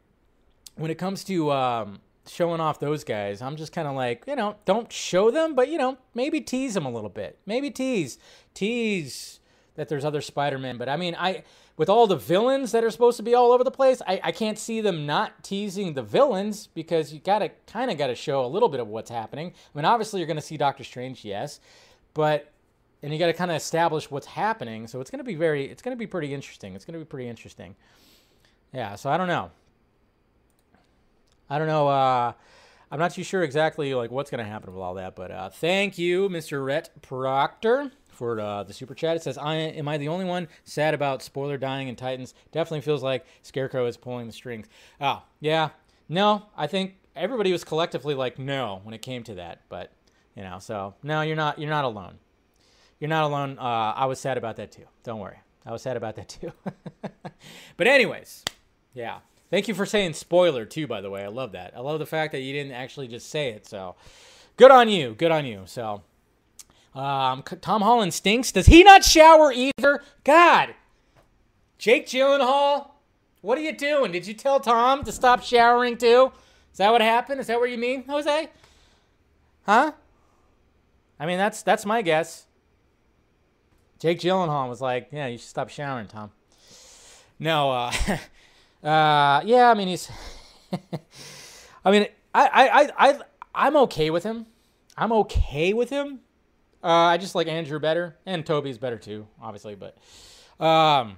when 0.76 0.92
it 0.92 0.98
comes 0.98 1.24
to 1.24 1.50
um, 1.50 2.00
showing 2.28 2.60
off 2.60 2.80
those 2.80 3.04
guys. 3.04 3.42
I'm 3.42 3.56
just 3.56 3.72
kind 3.72 3.86
of 3.86 3.94
like, 3.94 4.24
you 4.26 4.36
know, 4.36 4.56
don't 4.64 4.92
show 4.92 5.30
them, 5.30 5.54
but 5.54 5.68
you 5.68 5.78
know, 5.78 5.98
maybe 6.14 6.40
tease 6.40 6.74
them 6.74 6.86
a 6.86 6.90
little 6.90 7.10
bit. 7.10 7.38
Maybe 7.46 7.70
tease, 7.70 8.18
tease 8.54 9.40
that 9.74 9.88
there's 9.88 10.04
other 10.04 10.20
Spider-Man. 10.20 10.78
But 10.78 10.88
I 10.88 10.96
mean, 10.96 11.16
I 11.18 11.44
with 11.76 11.88
all 11.88 12.06
the 12.06 12.16
villains 12.16 12.72
that 12.72 12.84
are 12.84 12.90
supposed 12.90 13.16
to 13.16 13.22
be 13.22 13.34
all 13.34 13.52
over 13.52 13.64
the 13.64 13.70
place, 13.70 14.00
I, 14.06 14.20
I 14.22 14.32
can't 14.32 14.58
see 14.58 14.80
them 14.80 15.06
not 15.06 15.42
teasing 15.42 15.94
the 15.94 16.02
villains 16.02 16.68
because 16.68 17.12
you 17.12 17.20
gotta 17.20 17.50
kind 17.66 17.90
of 17.90 17.98
gotta 17.98 18.14
show 18.14 18.44
a 18.44 18.48
little 18.48 18.68
bit 18.68 18.80
of 18.80 18.88
what's 18.88 19.10
happening. 19.10 19.48
I 19.48 19.78
mean, 19.78 19.84
obviously 19.84 20.20
you're 20.20 20.28
gonna 20.28 20.40
see 20.40 20.56
Doctor 20.56 20.84
Strange, 20.84 21.24
yes, 21.24 21.60
but 22.14 22.52
and 23.04 23.12
you 23.12 23.18
got 23.18 23.26
to 23.26 23.34
kind 23.34 23.50
of 23.50 23.58
establish 23.58 24.10
what's 24.10 24.26
happening. 24.26 24.86
So 24.86 24.98
it's 25.02 25.10
gonna 25.10 25.24
be 25.24 25.34
very, 25.34 25.66
it's 25.66 25.82
gonna 25.82 25.94
be 25.94 26.06
pretty 26.06 26.32
interesting. 26.32 26.74
It's 26.74 26.86
gonna 26.86 26.98
be 26.98 27.04
pretty 27.04 27.28
interesting. 27.28 27.76
Yeah. 28.72 28.94
So 28.94 29.10
I 29.10 29.18
don't 29.18 29.28
know. 29.28 29.50
I 31.54 31.58
don't 31.58 31.68
know. 31.68 31.86
Uh, 31.86 32.32
I'm 32.90 32.98
not 32.98 33.12
too 33.12 33.22
sure 33.22 33.44
exactly 33.44 33.94
like 33.94 34.10
what's 34.10 34.28
going 34.28 34.44
to 34.44 34.50
happen 34.50 34.74
with 34.74 34.82
all 34.82 34.94
that, 34.94 35.14
but 35.14 35.30
uh, 35.30 35.50
thank 35.50 35.98
you, 35.98 36.28
Mr. 36.28 36.66
Rhett 36.66 36.90
Proctor, 37.00 37.92
for 38.08 38.40
uh, 38.40 38.64
the 38.64 38.72
super 38.72 38.92
chat. 38.92 39.14
It 39.14 39.22
says, 39.22 39.38
"I 39.38 39.54
am 39.54 39.86
I 39.86 39.96
the 39.96 40.08
only 40.08 40.24
one 40.24 40.48
sad 40.64 40.94
about 40.94 41.22
spoiler 41.22 41.56
dying 41.56 41.86
in 41.86 41.94
Titans? 41.94 42.34
Definitely 42.50 42.80
feels 42.80 43.04
like 43.04 43.24
Scarecrow 43.42 43.86
is 43.86 43.96
pulling 43.96 44.26
the 44.26 44.32
strings." 44.32 44.66
Oh, 45.00 45.22
yeah, 45.38 45.68
no, 46.08 46.46
I 46.56 46.66
think 46.66 46.96
everybody 47.14 47.52
was 47.52 47.62
collectively 47.62 48.16
like 48.16 48.36
no 48.36 48.80
when 48.82 48.92
it 48.92 49.00
came 49.00 49.22
to 49.22 49.34
that, 49.36 49.60
but 49.68 49.92
you 50.34 50.42
know, 50.42 50.58
so 50.58 50.94
no, 51.04 51.20
you're 51.20 51.36
not 51.36 51.60
you're 51.60 51.70
not 51.70 51.84
alone. 51.84 52.18
You're 52.98 53.10
not 53.10 53.22
alone. 53.22 53.60
Uh, 53.60 53.92
I 53.94 54.06
was 54.06 54.18
sad 54.18 54.38
about 54.38 54.56
that 54.56 54.72
too. 54.72 54.86
Don't 55.04 55.20
worry, 55.20 55.38
I 55.64 55.70
was 55.70 55.82
sad 55.82 55.96
about 55.96 56.16
that 56.16 56.30
too. 56.30 56.50
but 57.76 57.86
anyways, 57.86 58.42
yeah. 58.92 59.20
Thank 59.54 59.68
you 59.68 59.74
for 59.74 59.86
saying 59.86 60.14
spoiler 60.14 60.64
too, 60.64 60.88
by 60.88 61.00
the 61.00 61.08
way. 61.08 61.22
I 61.22 61.28
love 61.28 61.52
that. 61.52 61.74
I 61.76 61.80
love 61.80 62.00
the 62.00 62.06
fact 62.06 62.32
that 62.32 62.40
you 62.40 62.52
didn't 62.52 62.72
actually 62.72 63.06
just 63.06 63.30
say 63.30 63.50
it. 63.50 63.68
So 63.68 63.94
good 64.56 64.72
on 64.72 64.88
you. 64.88 65.14
Good 65.14 65.30
on 65.30 65.46
you. 65.46 65.62
So 65.66 66.02
um, 66.92 67.44
Tom 67.60 67.80
Holland 67.80 68.12
stinks. 68.12 68.50
Does 68.50 68.66
he 68.66 68.82
not 68.82 69.04
shower 69.04 69.52
either? 69.52 70.02
God. 70.24 70.74
Jake 71.78 72.08
Gyllenhaal, 72.08 72.88
what 73.42 73.56
are 73.56 73.60
you 73.60 73.72
doing? 73.76 74.10
Did 74.10 74.26
you 74.26 74.34
tell 74.34 74.58
Tom 74.58 75.04
to 75.04 75.12
stop 75.12 75.40
showering 75.40 75.98
too? 75.98 76.32
Is 76.72 76.78
that 76.78 76.90
what 76.90 77.00
happened? 77.00 77.40
Is 77.40 77.46
that 77.46 77.60
what 77.60 77.70
you 77.70 77.78
mean, 77.78 78.02
Jose? 78.08 78.50
Huh? 79.66 79.92
I 81.20 81.26
mean, 81.26 81.38
that's 81.38 81.62
that's 81.62 81.86
my 81.86 82.02
guess. 82.02 82.46
Jake 84.00 84.18
Gyllenhaal 84.18 84.68
was 84.68 84.80
like, 84.80 85.10
"Yeah, 85.12 85.28
you 85.28 85.38
should 85.38 85.46
stop 85.46 85.68
showering, 85.68 86.08
Tom." 86.08 86.32
No, 87.38 87.70
uh, 87.70 87.92
uh, 88.84 89.42
yeah. 89.44 89.70
I 89.70 89.74
mean, 89.74 89.88
he's. 89.88 90.10
I 91.84 91.90
mean, 91.90 92.06
I, 92.34 92.90
I, 92.98 93.08
I, 93.10 93.18
I'm 93.54 93.76
okay 93.76 94.10
with 94.10 94.24
him. 94.24 94.46
I'm 94.96 95.12
okay 95.12 95.72
with 95.72 95.90
him. 95.90 96.20
Uh, 96.82 96.88
I 96.88 97.16
just 97.16 97.34
like 97.34 97.46
Andrew 97.46 97.78
better, 97.78 98.16
and 98.26 98.44
Tobey's 98.44 98.78
better 98.78 98.98
too, 98.98 99.26
obviously. 99.40 99.74
But, 99.74 99.96
um, 100.64 101.16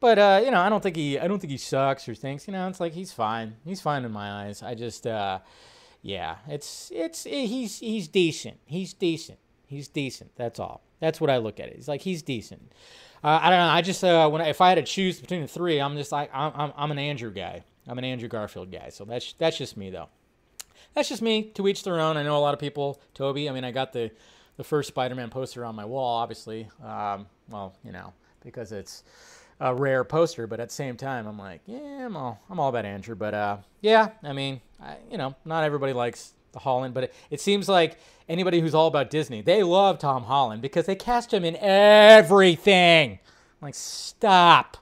but 0.00 0.18
uh, 0.18 0.40
you 0.44 0.50
know, 0.50 0.60
I 0.60 0.68
don't 0.68 0.82
think 0.82 0.96
he, 0.96 1.18
I 1.18 1.28
don't 1.28 1.38
think 1.38 1.52
he 1.52 1.56
sucks 1.56 2.08
or 2.08 2.14
thinks. 2.14 2.46
You 2.46 2.52
know, 2.52 2.66
it's 2.68 2.80
like 2.80 2.92
he's 2.92 3.12
fine. 3.12 3.56
He's 3.64 3.80
fine 3.80 4.04
in 4.04 4.12
my 4.12 4.44
eyes. 4.44 4.62
I 4.62 4.74
just, 4.74 5.06
uh, 5.06 5.38
yeah, 6.02 6.36
it's, 6.48 6.90
it's, 6.94 7.24
he's, 7.24 7.78
he's 7.78 8.08
decent. 8.08 8.58
He's 8.66 8.92
decent. 8.92 9.38
He's 9.66 9.88
decent. 9.88 10.32
That's 10.36 10.58
all. 10.58 10.82
That's 11.00 11.20
what 11.20 11.30
I 11.30 11.38
look 11.38 11.58
at 11.58 11.68
it. 11.68 11.76
He's 11.76 11.88
like 11.88 12.02
he's 12.02 12.22
decent. 12.22 12.72
Uh, 13.24 13.38
I 13.42 13.50
don't 13.50 13.58
know. 13.58 13.68
I 13.68 13.82
just 13.82 14.02
uh, 14.02 14.28
when 14.28 14.42
if 14.42 14.60
I 14.60 14.70
had 14.70 14.74
to 14.76 14.82
choose 14.82 15.20
between 15.20 15.42
the 15.42 15.48
three, 15.48 15.80
I'm 15.80 15.96
just 15.96 16.12
like 16.12 16.30
I'm, 16.34 16.52
I'm, 16.54 16.72
I'm 16.76 16.90
an 16.90 16.98
Andrew 16.98 17.30
guy. 17.30 17.64
I'm 17.86 17.98
an 17.98 18.04
Andrew 18.04 18.28
Garfield 18.28 18.70
guy. 18.70 18.88
So 18.90 19.04
that's 19.04 19.32
that's 19.34 19.58
just 19.58 19.76
me 19.76 19.90
though. 19.90 20.08
That's 20.94 21.08
just 21.08 21.22
me. 21.22 21.44
To 21.54 21.68
each 21.68 21.84
their 21.84 22.00
own. 22.00 22.16
I 22.16 22.22
know 22.22 22.36
a 22.36 22.40
lot 22.40 22.54
of 22.54 22.60
people. 22.60 23.00
Toby. 23.14 23.48
I 23.48 23.52
mean, 23.52 23.64
I 23.64 23.70
got 23.70 23.92
the 23.92 24.10
the 24.56 24.64
first 24.64 24.88
Spider-Man 24.88 25.30
poster 25.30 25.64
on 25.64 25.74
my 25.74 25.84
wall, 25.84 26.18
obviously. 26.18 26.68
Um, 26.84 27.26
well, 27.48 27.74
you 27.84 27.92
know, 27.92 28.12
because 28.44 28.72
it's 28.72 29.02
a 29.60 29.74
rare 29.74 30.04
poster, 30.04 30.46
but 30.46 30.60
at 30.60 30.68
the 30.68 30.74
same 30.74 30.96
time, 30.96 31.26
I'm 31.26 31.38
like, 31.38 31.62
yeah, 31.66 32.06
I'm 32.06 32.16
all 32.16 32.40
I'm 32.50 32.58
all 32.58 32.68
about 32.68 32.84
Andrew. 32.84 33.14
But 33.14 33.34
uh, 33.34 33.56
yeah, 33.80 34.10
I 34.22 34.32
mean, 34.32 34.60
I, 34.82 34.96
you 35.10 35.16
know, 35.16 35.34
not 35.44 35.64
everybody 35.64 35.92
likes 35.92 36.34
the 36.52 36.60
Holland, 36.60 36.94
but 36.94 37.04
it, 37.04 37.14
it 37.30 37.40
seems 37.40 37.68
like 37.68 37.98
anybody 38.28 38.60
who's 38.60 38.74
all 38.74 38.86
about 38.86 39.10
Disney, 39.10 39.40
they 39.40 39.62
love 39.62 39.98
Tom 39.98 40.24
Holland 40.24 40.62
because 40.62 40.86
they 40.86 40.94
cast 40.94 41.32
him 41.32 41.44
in 41.44 41.56
everything. 41.56 43.12
I'm 43.12 43.66
like, 43.66 43.74
stop. 43.74 44.76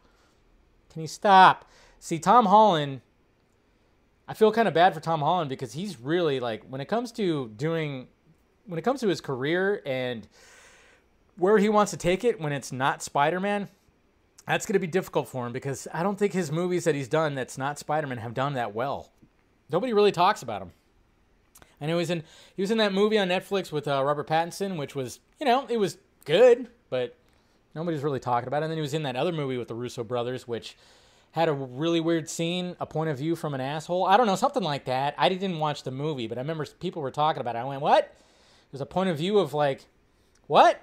Can 0.93 1.03
you 1.03 1.09
stop? 1.09 1.71
See, 1.99 2.19
Tom 2.19 2.47
Holland, 2.47 3.01
I 4.27 4.35
feel 4.35 4.53
kind 4.53 4.69
of 4.69 4.75
bad 4.75 4.95
for 4.95 5.01
Tom 5.01 5.21
Holland 5.21 5.49
because 5.49 5.73
he's 5.73 6.01
really 6.01 6.41
like, 6.41 6.65
when 6.65 6.81
it 6.81 6.87
comes 6.87 7.13
to 7.13 7.49
doing, 7.57 8.09
when 8.67 8.79
it 8.79 8.83
comes 8.83 9.01
to 9.01 9.09
his 9.09 9.21
career 9.21 9.83
and 9.85 10.27
where 11.37 11.59
he 11.59 11.69
wants 11.69 11.91
to 11.93 11.97
take 11.97 12.25
it 12.25 12.41
when 12.41 12.53
it's 12.53 12.73
not 12.73 13.03
Spider 13.03 13.41
Man, 13.41 13.69
that's 14.47 14.67
going 14.67 14.75
to 14.75 14.81
be 14.81 14.87
difficult 14.87 15.29
for 15.29 15.47
him 15.47 15.53
because 15.53 15.87
I 15.93 16.03
don't 16.03 16.19
think 16.19 16.33
his 16.33 16.51
movies 16.51 16.85
that 16.85 16.95
he's 16.95 17.09
done 17.09 17.35
that's 17.35 17.57
not 17.57 17.79
Spider 17.79 18.07
Man 18.07 18.19
have 18.19 18.35
done 18.35 18.55
that 18.55 18.75
well. 18.75 19.13
Nobody 19.71 19.93
really 19.93 20.13
talks 20.13 20.43
about 20.43 20.63
him. 20.63 20.73
I 21.81 21.87
know 21.87 21.95
he 21.95 21.99
was 21.99 22.11
in 22.11 22.23
he 22.55 22.63
was 22.63 22.71
in 22.71 22.79
that 22.79 22.93
movie 22.93 23.19
on 23.19 23.29
Netflix 23.29 23.73
with 23.73 23.89
uh, 23.89 24.03
Robert 24.05 24.27
Pattinson, 24.27 24.77
which 24.77 24.95
was 24.95 25.21
you 25.39 25.47
know 25.47 25.67
it 25.69 25.79
was 25.79 25.99
good, 26.25 26.69
but 26.91 27.17
nobody's 27.75 28.03
really 28.03 28.21
talking 28.21 28.49
about 28.49 28.63
it. 28.63 28.67
And 28.67 28.73
then 28.73 28.79
he 28.79 28.83
was 28.83 28.95
in 28.95 29.03
that 29.05 29.17
other 29.17 29.33
movie 29.33 29.57
with 29.57 29.69
the 29.69 29.75
Russo 29.75 30.05
brothers, 30.05 30.47
which 30.47 30.77
had 31.33 31.49
a 31.49 31.53
really 31.53 32.01
weird 32.01 32.29
scene, 32.29 32.77
a 32.81 32.87
point 32.87 33.09
of 33.09 33.17
view 33.17 33.37
from 33.37 33.55
an 33.55 33.61
asshole. 33.61 34.05
I 34.05 34.17
don't 34.17 34.27
know, 34.27 34.35
something 34.37 34.63
like 34.63 34.87
that. 34.87 35.15
I 35.17 35.29
didn't 35.29 35.59
watch 35.59 35.85
the 35.85 35.91
movie, 35.91 36.27
but 36.27 36.39
I 36.39 36.41
remember 36.41 36.67
people 36.67 37.03
were 37.03 37.11
talking 37.11 37.41
about 37.41 37.57
it. 37.57 37.61
I 37.61 37.65
went, 37.65 37.81
"What?" 37.81 38.15
There's 38.71 38.81
a 38.81 38.87
point 38.87 39.11
of 39.11 39.17
view 39.19 39.39
of 39.39 39.53
like, 39.53 39.87
what? 40.47 40.81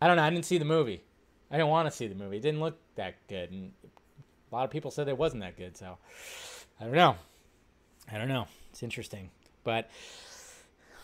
I 0.00 0.06
don't 0.06 0.16
know. 0.16 0.22
I 0.22 0.30
didn't 0.30 0.46
see 0.46 0.58
the 0.58 0.64
movie. 0.64 1.02
I 1.50 1.56
didn't 1.56 1.68
want 1.68 1.90
to 1.90 1.94
see 1.94 2.06
the 2.06 2.14
movie. 2.14 2.38
It 2.38 2.42
didn't 2.42 2.60
look 2.60 2.78
that 2.94 3.16
good, 3.28 3.50
and 3.50 3.72
a 4.50 4.54
lot 4.54 4.64
of 4.64 4.70
people 4.70 4.90
said 4.90 5.08
it 5.08 5.18
wasn't 5.18 5.42
that 5.42 5.56
good. 5.56 5.76
So 5.76 5.98
I 6.80 6.84
don't 6.84 6.94
know. 6.94 7.16
I 8.10 8.18
don't 8.18 8.28
know. 8.28 8.46
It's 8.80 8.82
interesting, 8.82 9.28
but 9.62 9.90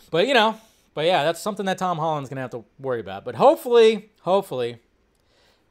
but 0.09 0.25
you 0.27 0.33
know, 0.33 0.59
but 0.95 1.05
yeah, 1.05 1.23
that's 1.23 1.39
something 1.39 1.67
that 1.67 1.77
Tom 1.77 1.99
Holland's 1.99 2.27
gonna 2.27 2.41
have 2.41 2.49
to 2.49 2.65
worry 2.79 2.99
about. 2.99 3.23
But 3.23 3.35
hopefully, 3.35 4.09
hopefully, 4.21 4.79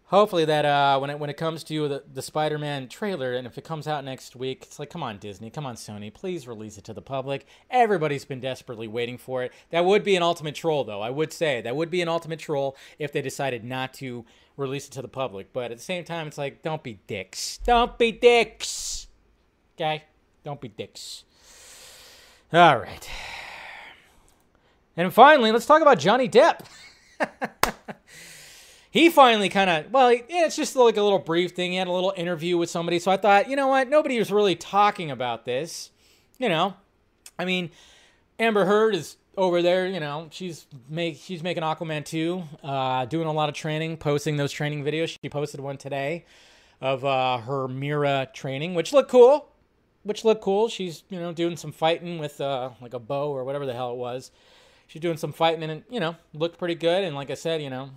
hopefully 0.05 0.45
that 0.45 0.65
uh, 0.65 1.01
when 1.01 1.11
it 1.11 1.19
when 1.19 1.31
it 1.31 1.37
comes 1.37 1.65
to 1.65 1.89
the, 1.89 2.05
the 2.15 2.23
Spider-Man 2.23 2.87
trailer, 2.87 3.35
and 3.35 3.45
if 3.45 3.59
it 3.59 3.65
comes 3.65 3.89
out 3.89 4.05
next 4.05 4.37
week, 4.37 4.63
it's 4.63 4.79
like, 4.79 4.89
come 4.89 5.03
on, 5.03 5.19
Disney, 5.19 5.51
come 5.51 5.67
on, 5.67 5.75
Sony, 5.75 6.15
please 6.15 6.47
release 6.47 6.79
it 6.79 6.85
to 6.85 6.95
the 6.95 7.03
public. 7.03 7.45
Everybody's 7.71 8.25
been 8.25 8.39
desperately 8.39 8.87
waiting 8.87 9.19
for 9.19 9.43
it. 9.43 9.53
That 9.71 9.85
would 9.85 10.05
be 10.05 10.15
an 10.15 10.23
ultimate 10.23 10.55
troll, 10.55 10.85
though. 10.85 11.01
I 11.01 11.11
would 11.11 11.33
say 11.33 11.61
that 11.61 11.75
would 11.75 11.91
be 11.91 12.03
an 12.03 12.09
ultimate 12.09 12.39
troll 12.39 12.77
if 13.01 13.11
they 13.11 13.21
decided 13.21 13.65
not 13.65 13.93
to 13.95 14.25
release 14.57 14.87
it 14.87 14.93
to 14.93 15.03
the 15.03 15.09
public. 15.09 15.53
But 15.53 15.73
at 15.73 15.79
the 15.79 15.83
same 15.83 16.05
time, 16.05 16.29
it's 16.29 16.39
like, 16.39 16.63
don't 16.63 16.85
be 16.85 17.01
dicks. 17.09 17.59
Don't 17.65 17.99
be 17.99 18.13
dicks. 18.13 19.09
Okay, 19.77 20.05
don't 20.45 20.61
be 20.61 20.69
dicks. 20.69 21.25
All 22.57 22.79
right. 22.79 23.11
And 24.97 25.13
finally, 25.13 25.53
let's 25.53 25.67
talk 25.67 25.83
about 25.83 25.99
Johnny 25.99 26.27
Depp. 26.27 26.61
he 28.91 29.11
finally 29.11 29.51
kind 29.51 29.69
of, 29.69 29.93
well, 29.93 30.11
yeah, 30.11 30.47
it's 30.47 30.57
just 30.57 30.75
like 30.75 30.97
a 30.97 31.03
little 31.03 31.19
brief 31.19 31.51
thing. 31.51 31.73
He 31.73 31.77
had 31.77 31.87
a 31.87 31.93
little 31.93 32.15
interview 32.17 32.57
with 32.57 32.71
somebody. 32.71 32.99
So 32.99 33.11
I 33.11 33.19
thought, 33.19 33.51
you 33.51 33.57
know 33.57 33.67
what? 33.67 33.91
Nobody 33.91 34.19
was 34.19 34.33
really 34.33 34.55
talking 34.55 35.11
about 35.11 35.45
this. 35.45 35.91
You 36.39 36.49
know, 36.49 36.73
I 37.39 37.45
mean, 37.45 37.73
Amber 38.39 38.65
Heard 38.65 38.95
is 38.95 39.19
over 39.37 39.61
there. 39.61 39.87
You 39.87 40.01
know, 40.01 40.29
she's 40.31 40.67
make 40.89 41.19
she's 41.19 41.43
making 41.43 41.63
Aquaman 41.63 42.07
2, 42.07 42.43
uh, 42.63 43.05
doing 43.05 43.27
a 43.29 43.33
lot 43.33 43.51
of 43.51 43.55
training, 43.55 43.99
posting 43.99 44.39
those 44.39 44.51
training 44.51 44.83
videos. 44.83 45.15
She 45.23 45.29
posted 45.29 45.61
one 45.61 45.77
today 45.77 46.25
of 46.81 47.05
uh, 47.05 47.37
her 47.37 47.69
Mira 47.69 48.31
training, 48.33 48.73
which 48.73 48.95
looked 48.95 49.11
cool 49.11 49.51
which 50.07 50.25
looked 50.25 50.41
cool. 50.41 50.69
She's 50.69 51.03
you 51.11 51.19
know 51.19 51.33
doing 51.33 51.57
some 51.57 51.73
fighting 51.73 52.19
with 52.19 52.41
uh, 52.41 52.71
like 52.81 52.95
a 52.95 52.99
bow 52.99 53.31
or 53.31 53.45
whatever 53.45 53.67
the 53.67 53.75
hell 53.75 53.93
it 53.93 53.97
was. 53.97 54.31
She's 54.87 55.03
doing 55.03 55.17
some 55.17 55.33
fighting 55.33 55.69
and 55.69 55.83
you 55.91 56.01
know 56.01 56.17
looked 56.33 56.59
pretty 56.59 56.77
good. 56.77 57.05
And 57.05 57.15
like 57.17 57.31
I 57.31 57.35
said, 57.35 57.61
you 57.61 57.69
know, 57.69 57.91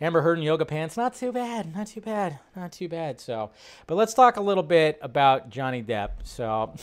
Amber 0.00 0.20
Heard 0.20 0.38
in 0.38 0.44
yoga 0.44 0.66
pants, 0.66 0.96
not 0.96 1.14
too 1.14 1.32
bad, 1.32 1.74
not 1.74 1.86
too 1.86 2.02
bad, 2.02 2.38
not 2.54 2.72
too 2.72 2.88
bad. 2.88 3.20
So, 3.20 3.50
but 3.86 3.94
let's 3.94 4.12
talk 4.12 4.36
a 4.36 4.42
little 4.42 4.62
bit 4.62 4.98
about 5.00 5.48
Johnny 5.48 5.82
Depp. 5.82 6.10
So, 6.24 6.74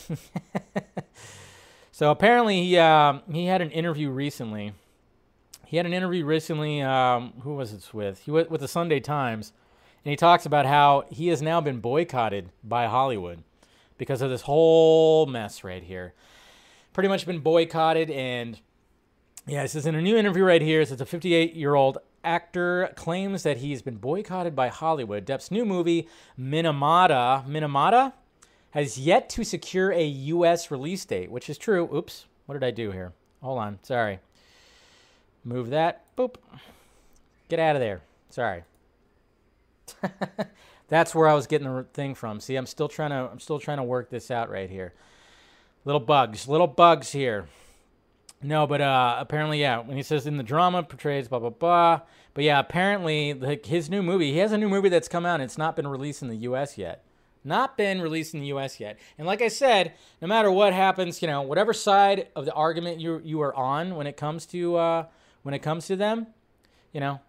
so 1.91 2.09
apparently 2.09 2.63
he 2.63 2.77
uh, 2.77 3.19
he 3.31 3.45
had 3.45 3.61
an 3.61 3.69
interview 3.71 4.09
recently. 4.09 4.73
He 5.67 5.77
had 5.77 5.85
an 5.85 5.93
interview 5.93 6.25
recently. 6.25 6.81
Um, 6.81 7.33
who 7.41 7.55
was 7.55 7.73
it 7.73 7.93
with? 7.93 8.23
He 8.23 8.31
went 8.31 8.49
with 8.49 8.61
the 8.61 8.67
Sunday 8.67 8.99
Times, 8.99 9.53
and 10.03 10.09
he 10.09 10.15
talks 10.15 10.47
about 10.47 10.65
how 10.65 11.05
he 11.11 11.27
has 11.27 11.43
now 11.43 11.61
been 11.61 11.79
boycotted 11.79 12.49
by 12.63 12.87
Hollywood 12.87 13.43
because 14.01 14.23
of 14.23 14.31
this 14.31 14.41
whole 14.41 15.27
mess 15.27 15.63
right 15.63 15.83
here. 15.83 16.15
Pretty 16.91 17.07
much 17.07 17.27
been 17.27 17.37
boycotted, 17.37 18.09
and 18.09 18.59
yeah, 19.45 19.61
this 19.61 19.75
is 19.75 19.85
in 19.85 19.93
a 19.93 20.01
new 20.01 20.17
interview 20.17 20.43
right 20.43 20.63
here. 20.63 20.81
It 20.81 20.87
says 20.87 21.01
a 21.01 21.05
58 21.05 21.53
year 21.53 21.75
old 21.75 21.99
actor 22.23 22.91
claims 22.95 23.43
that 23.43 23.57
he's 23.57 23.83
been 23.83 23.97
boycotted 23.97 24.55
by 24.55 24.69
Hollywood. 24.69 25.23
Depp's 25.23 25.51
new 25.51 25.65
movie, 25.65 26.07
Minamata, 26.35 27.45
Minamata, 27.45 28.13
has 28.71 28.97
yet 28.97 29.29
to 29.29 29.43
secure 29.43 29.91
a 29.91 30.03
U.S. 30.03 30.71
release 30.71 31.05
date, 31.05 31.29
which 31.29 31.47
is 31.47 31.59
true. 31.59 31.87
Oops, 31.95 32.25
what 32.47 32.55
did 32.55 32.63
I 32.63 32.71
do 32.71 32.89
here? 32.89 33.13
Hold 33.43 33.59
on, 33.59 33.77
sorry. 33.83 34.17
Move 35.43 35.69
that. 35.69 36.07
Boop. 36.17 36.37
Get 37.49 37.59
out 37.59 37.75
of 37.75 37.81
there. 37.81 38.01
Sorry. 38.31 38.63
That's 40.91 41.15
where 41.15 41.29
I 41.29 41.33
was 41.33 41.47
getting 41.47 41.73
the 41.73 41.83
thing 41.93 42.15
from. 42.15 42.41
See, 42.41 42.57
I'm 42.57 42.65
still 42.65 42.89
trying 42.89 43.11
to 43.11 43.31
I'm 43.31 43.39
still 43.39 43.59
trying 43.59 43.77
to 43.77 43.83
work 43.83 44.09
this 44.09 44.29
out 44.29 44.49
right 44.49 44.69
here. 44.69 44.93
Little 45.85 46.01
bugs, 46.01 46.49
little 46.49 46.67
bugs 46.67 47.13
here. 47.13 47.47
No, 48.43 48.67
but 48.67 48.81
uh, 48.81 49.15
apparently, 49.17 49.61
yeah. 49.61 49.79
When 49.79 49.95
he 49.95 50.03
says 50.03 50.27
in 50.27 50.35
the 50.35 50.43
drama 50.43 50.83
portrays 50.83 51.29
blah 51.29 51.39
blah 51.39 51.49
blah, 51.49 52.01
but 52.33 52.43
yeah, 52.43 52.59
apparently 52.59 53.33
like 53.33 53.67
his 53.67 53.89
new 53.89 54.03
movie, 54.03 54.33
he 54.33 54.39
has 54.39 54.51
a 54.51 54.57
new 54.57 54.67
movie 54.67 54.89
that's 54.89 55.07
come 55.07 55.25
out. 55.25 55.35
and 55.35 55.43
It's 55.43 55.57
not 55.57 55.77
been 55.77 55.87
released 55.87 56.23
in 56.23 56.27
the 56.27 56.35
U.S. 56.35 56.77
yet. 56.77 57.05
Not 57.45 57.77
been 57.77 58.01
released 58.01 58.33
in 58.33 58.41
the 58.41 58.47
U.S. 58.47 58.81
yet. 58.81 58.99
And 59.17 59.25
like 59.25 59.41
I 59.41 59.47
said, 59.47 59.93
no 60.21 60.27
matter 60.27 60.51
what 60.51 60.73
happens, 60.73 61.21
you 61.21 61.27
know, 61.29 61.41
whatever 61.41 61.71
side 61.71 62.27
of 62.35 62.43
the 62.43 62.51
argument 62.51 62.99
you 62.99 63.21
you 63.23 63.39
are 63.39 63.55
on 63.55 63.95
when 63.95 64.07
it 64.07 64.17
comes 64.17 64.45
to 64.47 64.75
uh, 64.75 65.05
when 65.43 65.53
it 65.53 65.59
comes 65.59 65.87
to 65.87 65.95
them, 65.95 66.27
you 66.91 66.99
know, 66.99 67.21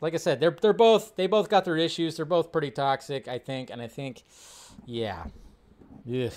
like 0.00 0.14
I 0.14 0.18
said, 0.18 0.40
they're 0.40 0.56
they're 0.60 0.72
both 0.72 1.16
they 1.16 1.26
both 1.26 1.48
got 1.48 1.64
their 1.64 1.76
issues. 1.76 2.16
They're 2.16 2.24
both 2.24 2.52
pretty 2.52 2.70
toxic, 2.70 3.28
I 3.28 3.38
think, 3.38 3.70
and 3.70 3.82
I 3.82 3.86
think, 3.86 4.22
yeah, 4.86 5.24
Ugh. 6.08 6.32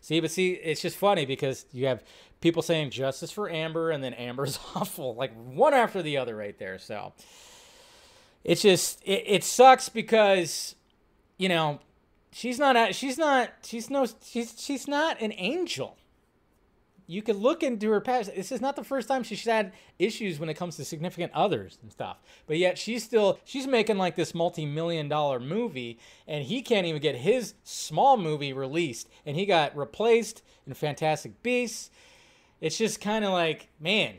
See, 0.00 0.20
but 0.20 0.30
see, 0.30 0.52
it's 0.52 0.82
just 0.82 0.96
funny 0.96 1.24
because 1.24 1.64
you 1.72 1.86
have 1.86 2.02
people 2.40 2.60
saying 2.60 2.90
justice 2.90 3.30
for 3.30 3.50
Amber, 3.50 3.90
and 3.90 4.04
then 4.04 4.12
Amber's 4.14 4.58
awful, 4.74 5.14
like 5.14 5.32
one 5.34 5.72
after 5.74 6.02
the 6.02 6.18
other, 6.18 6.36
right 6.36 6.58
there. 6.58 6.78
So 6.78 7.12
it's 8.42 8.62
just 8.62 9.02
it, 9.04 9.24
it 9.26 9.44
sucks 9.44 9.88
because 9.88 10.74
you 11.38 11.48
know 11.48 11.80
she's 12.32 12.58
not 12.58 12.94
she's 12.94 13.16
not 13.16 13.50
she's 13.62 13.88
no 13.88 14.06
she's 14.22 14.54
she's 14.58 14.86
not 14.86 15.20
an 15.20 15.32
angel. 15.36 15.96
You 17.06 17.22
could 17.22 17.36
look 17.36 17.62
into 17.62 17.90
her 17.90 18.00
past. 18.00 18.34
This 18.34 18.50
is 18.50 18.60
not 18.60 18.76
the 18.76 18.84
first 18.84 19.08
time 19.08 19.22
she's 19.22 19.44
had 19.44 19.72
issues 19.98 20.38
when 20.38 20.48
it 20.48 20.54
comes 20.54 20.76
to 20.76 20.84
significant 20.84 21.32
others 21.34 21.78
and 21.82 21.92
stuff. 21.92 22.18
But 22.46 22.58
yet 22.58 22.78
she's 22.78 23.04
still 23.04 23.38
she's 23.44 23.66
making 23.66 23.98
like 23.98 24.16
this 24.16 24.34
multi-million 24.34 25.08
dollar 25.08 25.38
movie 25.38 25.98
and 26.26 26.44
he 26.44 26.62
can't 26.62 26.86
even 26.86 27.02
get 27.02 27.16
his 27.16 27.54
small 27.62 28.16
movie 28.16 28.52
released 28.52 29.08
and 29.26 29.36
he 29.36 29.44
got 29.44 29.76
replaced 29.76 30.42
in 30.66 30.74
Fantastic 30.74 31.42
Beasts. 31.42 31.90
It's 32.60 32.78
just 32.78 33.00
kind 33.00 33.24
of 33.24 33.32
like, 33.32 33.68
man. 33.78 34.16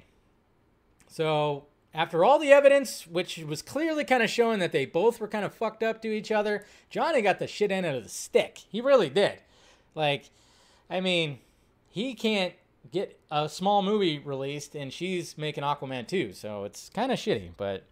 So, 1.08 1.68
after 1.94 2.26
all 2.26 2.38
the 2.38 2.52
evidence, 2.52 3.08
which 3.08 3.38
was 3.38 3.62
clearly 3.62 4.04
kind 4.04 4.22
of 4.22 4.30
showing 4.30 4.60
that 4.60 4.74
they 4.74 4.86
both 4.86 5.20
were 5.20 5.30
kind 5.30 5.46
of 5.46 5.54
fucked 5.54 5.82
up 5.82 6.02
to 6.02 6.10
each 6.10 6.30
other, 6.32 6.66
Johnny 6.90 7.22
got 7.22 7.40
the 7.40 7.48
shit 7.48 7.72
end 7.72 7.86
of 7.86 8.04
the 8.04 8.10
stick. 8.10 8.60
He 8.70 8.82
really 8.82 9.10
did. 9.10 9.40
Like, 9.96 10.30
I 10.90 11.00
mean, 11.00 11.40
he 11.88 12.14
can't 12.14 12.54
get 12.92 13.20
a 13.32 13.50
small 13.50 13.82
movie 13.82 14.20
released, 14.20 14.76
and 14.76 14.92
she's 14.92 15.38
making 15.38 15.64
Aquaman 15.64 16.08
2, 16.08 16.34
so 16.34 16.64
it's 16.64 16.90
kind 16.90 17.12
of 17.12 17.20
shitty, 17.20 17.52
but 17.58 17.84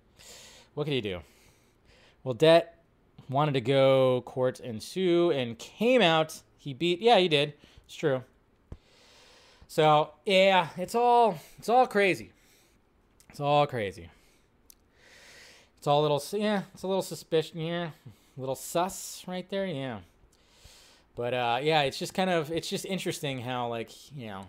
what 0.74 0.86
can 0.86 0.94
you 0.94 1.02
do? 1.02 1.20
Well, 2.24 2.36
Depp 2.36 2.66
wanted 3.30 3.54
to 3.54 3.62
go 3.62 4.22
court 4.26 4.60
and 4.60 4.82
sue 4.82 5.32
and 5.32 5.58
came 5.58 6.02
out. 6.02 6.42
He 6.58 6.74
beat, 6.74 7.02
yeah, 7.02 7.20
he 7.20 7.28
did. 7.28 7.54
It's 7.86 7.96
true. 7.96 8.24
So 9.68 10.12
yeah, 10.24 10.68
it's 10.78 10.94
all 10.94 11.40
it's 11.58 11.68
all 11.68 11.88
crazy. 11.88 12.32
It's 13.30 13.40
all 13.40 13.66
crazy. 13.66 14.10
It's 15.80 15.88
all 15.88 16.02
a 16.02 16.04
little 16.04 16.24
yeah, 16.40 16.64
it's 16.76 16.84
a 16.84 16.88
little 16.88 17.02
suspicion 17.02 17.60
yeah, 17.60 17.90
a 18.38 18.40
little 18.40 18.54
sus 18.54 19.24
right 19.28 19.50
there, 19.50 19.66
yeah. 19.66 20.02
But 21.16 21.34
uh, 21.34 21.60
yeah, 21.64 21.82
it's 21.82 21.98
just 21.98 22.14
kind 22.14 22.30
of 22.30 22.52
it's 22.52 22.70
just 22.70 22.86
interesting 22.86 23.42
how 23.42 23.68
like 23.68 23.90
you 24.16 24.28
know, 24.28 24.46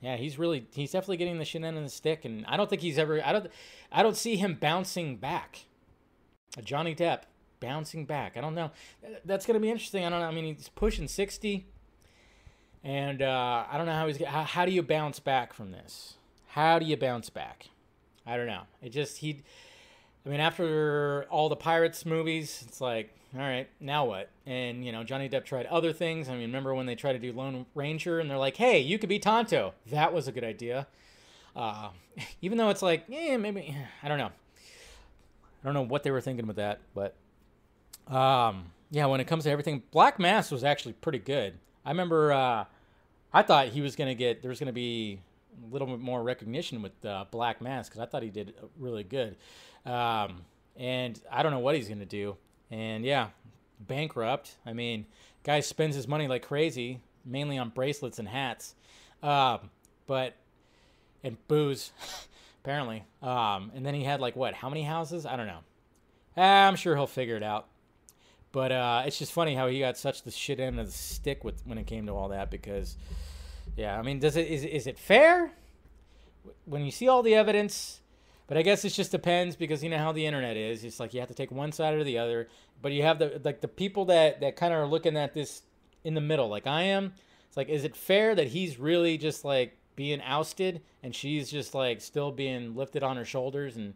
yeah, 0.00 0.16
he's 0.16 0.38
really 0.38 0.66
he's 0.72 0.92
definitely 0.92 1.18
getting 1.18 1.38
the 1.38 1.44
shit 1.44 1.62
end 1.62 1.76
of 1.76 1.82
the 1.82 1.90
stick, 1.90 2.24
and 2.24 2.44
I 2.46 2.56
don't 2.56 2.68
think 2.68 2.82
he's 2.82 2.98
ever 2.98 3.24
I 3.24 3.32
don't 3.32 3.46
I 3.90 4.02
don't 4.02 4.16
see 4.16 4.36
him 4.36 4.56
bouncing 4.60 5.16
back. 5.16 5.66
Johnny 6.64 6.94
Depp 6.94 7.22
bouncing 7.60 8.06
back. 8.06 8.36
I 8.36 8.40
don't 8.40 8.54
know. 8.54 8.70
That's 9.24 9.46
gonna 9.46 9.60
be 9.60 9.70
interesting. 9.70 10.04
I 10.04 10.08
don't 10.08 10.20
know. 10.20 10.26
I 10.26 10.32
mean, 10.32 10.56
he's 10.56 10.68
pushing 10.68 11.08
sixty. 11.08 11.66
And 12.82 13.20
uh, 13.20 13.64
I 13.70 13.76
don't 13.76 13.86
know 13.86 13.92
how 13.92 14.06
he's. 14.06 14.22
How, 14.24 14.42
how 14.44 14.64
do 14.64 14.72
you 14.72 14.82
bounce 14.82 15.20
back 15.20 15.52
from 15.52 15.70
this? 15.70 16.14
How 16.48 16.78
do 16.78 16.86
you 16.86 16.96
bounce 16.96 17.28
back? 17.28 17.66
I 18.26 18.36
don't 18.36 18.46
know. 18.46 18.62
It 18.82 18.90
just 18.90 19.18
he. 19.18 19.42
I 20.24 20.28
mean, 20.28 20.40
after 20.40 21.26
all 21.30 21.48
the 21.48 21.56
Pirates 21.56 22.06
movies, 22.06 22.64
it's 22.66 22.80
like, 22.80 23.14
all 23.34 23.40
right, 23.40 23.68
now 23.78 24.06
what? 24.06 24.28
And 24.46 24.84
you 24.84 24.90
know, 24.90 25.04
Johnny 25.04 25.28
Depp 25.28 25.44
tried 25.44 25.66
other 25.66 25.92
things. 25.92 26.28
I 26.28 26.32
mean, 26.32 26.42
remember 26.42 26.74
when 26.74 26.86
they 26.86 26.96
tried 26.96 27.12
to 27.12 27.18
do 27.18 27.32
Lone 27.32 27.66
Ranger, 27.74 28.18
and 28.18 28.30
they're 28.30 28.38
like, 28.38 28.56
hey, 28.56 28.80
you 28.80 28.98
could 28.98 29.08
be 29.08 29.18
Tonto. 29.18 29.74
That 29.90 30.12
was 30.12 30.26
a 30.26 30.32
good 30.32 30.44
idea. 30.44 30.86
Uh, 31.54 31.90
even 32.42 32.58
though 32.58 32.70
it's 32.70 32.82
like, 32.82 33.04
yeah, 33.08 33.36
maybe 33.36 33.76
I 34.02 34.08
don't 34.08 34.18
know. 34.18 34.30
I 35.62 35.66
don't 35.66 35.74
know 35.74 35.82
what 35.82 36.02
they 36.02 36.10
were 36.10 36.20
thinking 36.20 36.46
with 36.46 36.56
that, 36.56 36.80
but 36.94 37.14
um, 38.12 38.72
yeah, 38.90 39.06
when 39.06 39.20
it 39.20 39.26
comes 39.26 39.44
to 39.44 39.50
everything, 39.50 39.82
Black 39.90 40.18
Mass 40.18 40.50
was 40.50 40.64
actually 40.64 40.94
pretty 40.94 41.18
good. 41.18 41.54
I 41.84 41.90
remember 41.90 42.32
uh, 42.32 42.64
I 43.32 43.42
thought 43.42 43.68
he 43.68 43.80
was 43.80 43.94
going 43.94 44.08
to 44.08 44.14
get, 44.14 44.42
there 44.42 44.48
was 44.48 44.58
going 44.58 44.68
to 44.68 44.72
be 44.72 45.20
a 45.62 45.72
little 45.72 45.86
bit 45.86 46.00
more 46.00 46.22
recognition 46.22 46.82
with 46.82 47.04
uh, 47.04 47.26
Black 47.30 47.60
Mass 47.60 47.88
because 47.88 48.00
I 48.00 48.06
thought 48.06 48.22
he 48.22 48.30
did 48.30 48.54
really 48.78 49.04
good. 49.04 49.36
Um, 49.86 50.42
and 50.76 51.20
I 51.30 51.42
don't 51.42 51.52
know 51.52 51.58
what 51.58 51.74
he's 51.74 51.88
going 51.88 52.00
to 52.00 52.06
do. 52.06 52.36
And 52.70 53.04
yeah, 53.04 53.28
bankrupt. 53.80 54.56
I 54.64 54.72
mean, 54.72 55.06
guy 55.42 55.60
spends 55.60 55.96
his 55.96 56.06
money 56.06 56.28
like 56.28 56.46
crazy, 56.46 57.00
mainly 57.24 57.58
on 57.58 57.70
bracelets 57.70 58.18
and 58.18 58.28
hats. 58.28 58.74
Um, 59.22 59.70
but, 60.06 60.36
and 61.22 61.36
booze, 61.48 61.92
apparently. 62.62 63.04
Um, 63.22 63.72
and 63.74 63.84
then 63.84 63.94
he 63.94 64.04
had 64.04 64.20
like 64.20 64.36
what, 64.36 64.54
how 64.54 64.68
many 64.68 64.82
houses? 64.82 65.26
I 65.26 65.36
don't 65.36 65.46
know. 65.46 65.60
I'm 66.36 66.76
sure 66.76 66.96
he'll 66.96 67.06
figure 67.06 67.36
it 67.36 67.42
out. 67.42 67.66
But 68.52 68.72
uh, 68.72 69.02
it's 69.06 69.18
just 69.18 69.32
funny 69.32 69.54
how 69.54 69.68
he 69.68 69.78
got 69.78 69.96
such 69.96 70.22
the 70.22 70.30
shit 70.30 70.58
end 70.58 70.80
of 70.80 70.86
the 70.86 70.92
stick 70.92 71.44
with 71.44 71.62
when 71.64 71.78
it 71.78 71.86
came 71.86 72.06
to 72.06 72.12
all 72.12 72.28
that 72.30 72.50
because, 72.50 72.96
yeah, 73.76 73.96
I 73.98 74.02
mean, 74.02 74.18
does 74.18 74.36
it 74.36 74.48
is 74.48 74.64
is 74.64 74.86
it 74.88 74.98
fair 74.98 75.52
when 76.64 76.84
you 76.84 76.90
see 76.90 77.06
all 77.06 77.22
the 77.22 77.34
evidence? 77.34 78.00
But 78.50 78.58
I 78.58 78.62
guess 78.62 78.84
it 78.84 78.90
just 78.90 79.12
depends 79.12 79.54
because 79.54 79.84
you 79.84 79.90
know 79.90 79.98
how 79.98 80.10
the 80.10 80.26
internet 80.26 80.56
is. 80.56 80.82
It's 80.82 80.98
like 80.98 81.14
you 81.14 81.20
have 81.20 81.28
to 81.28 81.36
take 81.36 81.52
one 81.52 81.70
side 81.70 81.94
or 81.94 82.02
the 82.02 82.18
other. 82.18 82.48
But 82.82 82.90
you 82.90 83.04
have 83.04 83.20
the 83.20 83.40
like 83.44 83.60
the 83.60 83.68
people 83.68 84.06
that 84.06 84.40
that 84.40 84.56
kind 84.56 84.74
of 84.74 84.80
are 84.80 84.88
looking 84.88 85.16
at 85.16 85.34
this 85.34 85.62
in 86.02 86.14
the 86.14 86.20
middle, 86.20 86.48
like 86.48 86.66
I 86.66 86.82
am. 86.82 87.12
It's 87.46 87.56
like, 87.56 87.68
is 87.68 87.84
it 87.84 87.94
fair 87.94 88.34
that 88.34 88.48
he's 88.48 88.76
really 88.76 89.18
just 89.18 89.44
like 89.44 89.76
being 89.94 90.20
ousted 90.22 90.82
and 91.04 91.14
she's 91.14 91.48
just 91.48 91.76
like 91.76 92.00
still 92.00 92.32
being 92.32 92.74
lifted 92.74 93.04
on 93.04 93.16
her 93.16 93.24
shoulders 93.24 93.76
and 93.76 93.94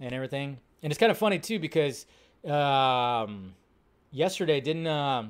and 0.00 0.12
everything? 0.12 0.58
And 0.82 0.90
it's 0.90 0.98
kind 0.98 1.12
of 1.12 1.16
funny 1.16 1.38
too 1.38 1.60
because. 1.60 2.06
Um, 2.44 3.54
yesterday 4.10 4.60
didn't 4.60 4.86
uh, 4.86 5.24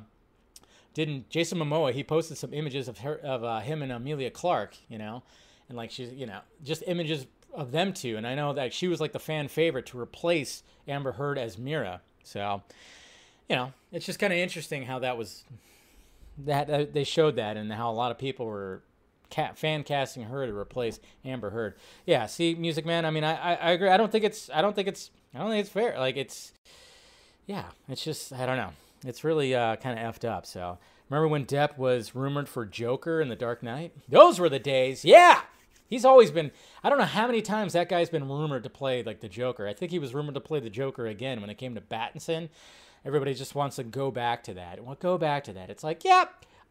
didn't 0.95 1.29
Jason 1.29 1.59
Momoa 1.59 1.93
he 1.93 2.05
posted 2.05 2.39
some 2.39 2.55
images 2.55 2.89
of 2.89 2.99
her 2.99 3.19
of 3.19 3.45
uh, 3.45 3.61
him 3.61 3.83
and 3.83 3.93
Emilia 3.93 4.31
Clarke, 4.31 4.77
you 4.89 4.99
know, 4.99 5.23
and 5.69 5.77
like 5.77 5.91
she's 5.91 6.13
you 6.13 6.27
know 6.27 6.41
just 6.65 6.83
images 6.87 7.27
of 7.57 7.73
them 7.73 7.93
two, 7.93 8.17
and 8.17 8.27
I 8.27 8.35
know 8.35 8.53
that 8.53 8.73
she 8.73 8.87
was 8.87 9.01
like 9.01 9.13
the 9.13 9.19
fan 9.19 9.49
favorite 9.49 9.87
to 9.87 10.01
replace 10.01 10.63
Amber 10.87 11.13
Heard 11.13 11.39
as 11.39 11.59
Mera. 11.59 12.01
so 12.23 12.63
you 13.49 13.57
know 13.57 13.73
it's 13.93 14.07
just 14.07 14.19
kind 14.19 14.33
of 14.33 14.39
interesting 14.39 14.85
how 14.85 14.99
that 15.01 15.17
was 15.17 15.45
that 16.39 16.69
uh, 16.71 16.85
they 16.93 17.05
showed 17.05 17.37
that 17.37 17.57
and 17.57 17.73
how 17.73 17.91
a 17.91 17.95
lot 17.95 18.11
of 18.11 18.19
people 18.19 18.47
were 18.47 18.83
fan 19.55 19.83
casting 19.83 20.25
her 20.25 20.47
to 20.47 20.57
replace 20.57 21.01
Amber 21.25 21.51
Heard. 21.51 21.75
Yeah, 22.05 22.27
see, 22.27 22.55
Music 22.55 22.87
Man. 22.87 23.05
I 23.05 23.11
mean, 23.11 23.25
I, 23.25 23.35
I, 23.35 23.55
I 23.55 23.71
agree. 23.73 23.89
I 23.89 23.97
don't 23.97 24.13
think 24.13 24.25
it's 24.25 24.51
I 24.51 24.63
don't 24.63 24.75
think 24.75 24.89
it's 24.89 25.11
I 25.35 25.39
don't 25.39 25.51
think 25.51 25.61
it's 25.61 25.71
fair. 25.71 25.99
Like 25.99 26.17
it's 26.17 26.53
yeah, 27.47 27.65
it's 27.89 28.05
just 28.05 28.33
I 28.33 28.47
don't 28.47 28.57
know. 28.57 28.71
It's 29.05 29.25
really 29.25 29.55
uh, 29.55 29.77
kind 29.77 29.99
of 29.99 30.15
effed 30.15 30.29
up. 30.29 30.47
So 30.47 30.79
remember 31.09 31.29
when 31.29 31.47
Depp 31.47 31.79
was 31.79 32.15
rumored 32.15 32.49
for 32.49 32.65
Joker 32.65 33.21
in 33.21 33.29
The 33.29 33.37
Dark 33.37 33.63
Knight? 33.63 33.93
Those 34.09 34.39
were 34.39 34.49
the 34.49 34.59
days. 34.59 35.05
Yeah, 35.05 35.41
he's 35.89 36.05
always 36.05 36.31
been. 36.31 36.51
I 36.83 36.89
don't 36.89 36.99
know 36.99 37.05
how 37.05 37.27
many 37.27 37.43
times 37.43 37.73
that 37.73 37.89
guy's 37.89 38.11
been 38.11 38.29
rumored 38.29 38.65
to 38.65 38.71
play 38.71 39.03
like 39.03 39.21
the 39.21 39.29
Joker. 39.29 39.67
I 39.67 39.75
think 39.75 39.91
he 39.91 39.99
was 39.99 40.15
rumored 40.15 40.35
to 40.35 40.41
play 40.41 40.61
the 40.61 40.71
Joker 40.71 41.07
again 41.07 41.41
when 41.41 41.51
it 41.51 41.59
came 41.59 41.75
to 41.75 41.81
Pattinson. 41.81 42.49
Everybody 43.05 43.35
just 43.35 43.55
wants 43.55 43.77
to 43.77 43.85
go 43.85 44.11
back 44.11 44.43
to 44.45 44.55
that. 44.55 44.83
Well, 44.85 44.97
go 44.99 45.17
back 45.17 45.45
to 45.45 45.53
that. 45.53 45.71
It's 45.71 45.85
like, 45.85 46.05
yeah, 46.05 46.25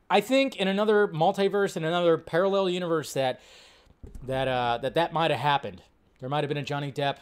I 0.09 0.21
think 0.21 0.57
in 0.57 0.67
another 0.67 1.07
multiverse, 1.07 1.77
in 1.77 1.83
another 1.83 2.17
parallel 2.17 2.69
universe, 2.69 3.13
that 3.13 3.39
that 4.23 4.47
uh, 4.47 4.79
that 4.81 4.95
that 4.95 5.13
might 5.13 5.31
have 5.31 5.39
happened. 5.39 5.81
There 6.19 6.29
might 6.29 6.43
have 6.43 6.49
been 6.49 6.57
a 6.57 6.63
Johnny 6.63 6.91
Depp 6.91 7.17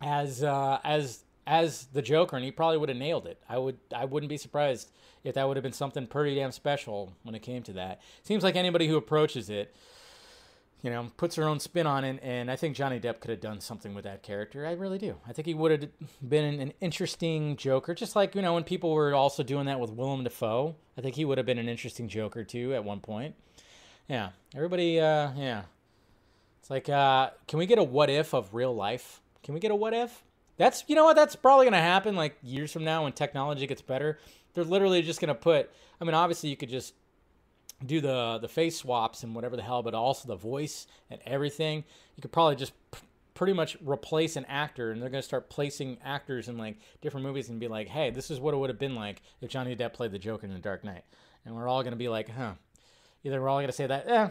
as 0.00 0.42
uh, 0.42 0.78
as 0.84 1.24
as 1.46 1.86
the 1.92 2.02
Joker, 2.02 2.36
and 2.36 2.44
he 2.44 2.50
probably 2.50 2.78
would 2.78 2.88
have 2.88 2.98
nailed 2.98 3.26
it. 3.26 3.40
I 3.48 3.58
would 3.58 3.78
I 3.94 4.04
wouldn't 4.04 4.28
be 4.28 4.36
surprised 4.36 4.90
if 5.24 5.34
that 5.34 5.46
would 5.46 5.56
have 5.56 5.64
been 5.64 5.72
something 5.72 6.06
pretty 6.06 6.34
damn 6.34 6.52
special 6.52 7.14
when 7.22 7.34
it 7.34 7.42
came 7.42 7.62
to 7.64 7.72
that. 7.74 8.00
Seems 8.22 8.44
like 8.44 8.56
anybody 8.56 8.86
who 8.86 8.96
approaches 8.96 9.50
it, 9.50 9.74
you 10.82 10.90
know, 10.90 11.10
puts 11.16 11.34
her 11.36 11.44
own 11.44 11.58
spin 11.58 11.86
on 11.86 12.04
it, 12.04 12.20
and 12.22 12.50
I 12.50 12.56
think 12.56 12.76
Johnny 12.76 13.00
Depp 13.00 13.20
could 13.20 13.30
have 13.30 13.40
done 13.40 13.60
something 13.60 13.94
with 13.94 14.04
that 14.04 14.22
character. 14.22 14.66
I 14.66 14.72
really 14.72 14.98
do. 14.98 15.16
I 15.26 15.32
think 15.32 15.46
he 15.46 15.54
would 15.54 15.70
have 15.70 15.90
been 16.26 16.60
an 16.60 16.72
interesting 16.80 17.56
Joker, 17.56 17.94
just 17.94 18.14
like 18.14 18.34
you 18.34 18.42
know 18.42 18.54
when 18.54 18.64
people 18.64 18.92
were 18.92 19.14
also 19.14 19.42
doing 19.42 19.66
that 19.66 19.80
with 19.80 19.90
Willem 19.90 20.24
Dafoe. 20.24 20.76
I 20.96 21.00
think 21.00 21.16
he 21.16 21.24
would 21.24 21.38
have 21.38 21.46
been 21.46 21.58
an 21.58 21.68
interesting 21.68 22.08
Joker 22.08 22.44
too 22.44 22.74
at 22.74 22.84
one 22.84 23.00
point. 23.00 23.34
Yeah, 24.08 24.30
everybody. 24.54 25.00
Uh, 25.00 25.32
yeah, 25.36 25.62
it's 26.60 26.70
like, 26.70 26.88
uh, 26.88 27.30
can 27.46 27.58
we 27.58 27.66
get 27.66 27.78
a 27.78 27.82
what 27.82 28.10
if 28.10 28.34
of 28.34 28.54
real 28.54 28.74
life? 28.74 29.20
Can 29.42 29.54
we 29.54 29.60
get 29.60 29.70
a 29.70 29.74
what 29.74 29.94
if? 29.94 30.22
That's 30.58 30.84
you 30.86 30.94
know 30.94 31.04
what 31.04 31.16
that's 31.16 31.34
probably 31.36 31.64
going 31.64 31.72
to 31.72 31.78
happen 31.78 32.14
like 32.14 32.36
years 32.42 32.72
from 32.72 32.84
now 32.84 33.04
when 33.04 33.12
technology 33.12 33.66
gets 33.66 33.80
better. 33.80 34.18
They're 34.54 34.64
literally 34.64 35.02
just 35.02 35.20
going 35.20 35.28
to 35.28 35.34
put 35.34 35.70
I 36.00 36.04
mean 36.04 36.14
obviously 36.14 36.50
you 36.50 36.56
could 36.56 36.68
just 36.68 36.94
do 37.84 38.00
the 38.00 38.38
the 38.40 38.48
face 38.48 38.78
swaps 38.78 39.22
and 39.22 39.34
whatever 39.34 39.56
the 39.56 39.62
hell 39.62 39.82
but 39.82 39.94
also 39.94 40.28
the 40.28 40.36
voice 40.36 40.86
and 41.10 41.20
everything. 41.26 41.84
You 42.16 42.22
could 42.22 42.32
probably 42.32 42.56
just 42.56 42.72
pretty 43.34 43.52
much 43.52 43.76
replace 43.84 44.34
an 44.34 44.44
actor 44.46 44.90
and 44.90 45.00
they're 45.00 45.08
going 45.08 45.22
to 45.22 45.26
start 45.26 45.48
placing 45.48 45.96
actors 46.04 46.48
in 46.48 46.58
like 46.58 46.76
different 47.00 47.24
movies 47.24 47.48
and 47.48 47.60
be 47.60 47.68
like, 47.68 47.88
"Hey, 47.88 48.10
this 48.10 48.30
is 48.30 48.40
what 48.40 48.52
it 48.52 48.56
would 48.56 48.70
have 48.70 48.78
been 48.78 48.96
like 48.96 49.22
if 49.40 49.50
Johnny 49.50 49.76
Depp 49.76 49.92
played 49.92 50.10
the 50.10 50.18
Joker 50.18 50.46
in 50.46 50.52
The 50.52 50.58
Dark 50.58 50.82
Knight." 50.84 51.04
And 51.44 51.54
we're 51.54 51.68
all 51.68 51.82
going 51.82 51.92
to 51.92 51.96
be 51.98 52.08
like, 52.08 52.28
"Huh." 52.30 52.54
Either 53.24 53.40
we're 53.40 53.48
all 53.48 53.58
going 53.58 53.66
to 53.68 53.72
say 53.72 53.86
that, 53.86 54.08
"Eh, 54.08 54.28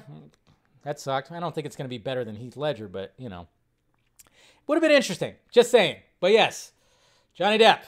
that 0.83 0.99
sucked." 0.99 1.31
I 1.31 1.39
don't 1.39 1.55
think 1.55 1.65
it's 1.65 1.75
going 1.75 1.85
to 1.85 1.89
be 1.89 1.97
better 1.97 2.25
than 2.25 2.35
Heath 2.35 2.57
Ledger, 2.57 2.87
but, 2.87 3.13
you 3.17 3.29
know, 3.29 3.47
would 4.67 4.75
have 4.75 4.81
been 4.81 4.91
interesting. 4.91 5.35
Just 5.51 5.71
saying. 5.71 5.97
But 6.19 6.31
yes, 6.31 6.73
Johnny 7.33 7.57
Depp. 7.57 7.79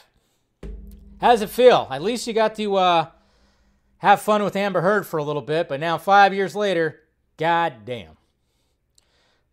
How 1.20 1.32
does 1.32 1.42
it 1.42 1.50
feel? 1.50 1.88
At 1.92 2.02
least 2.02 2.28
you 2.28 2.34
got 2.34 2.56
to 2.56 2.76
uh, 2.76 3.08
have 4.00 4.22
fun 4.22 4.44
with 4.44 4.56
Amber 4.56 4.82
Heard 4.82 5.06
for 5.06 5.18
a 5.18 5.24
little 5.24 5.42
bit, 5.42 5.70
but 5.70 5.80
now 5.80 5.98
five 5.98 6.34
years 6.34 6.56
later, 6.56 7.02
god 7.38 7.86
damn. 7.86 8.18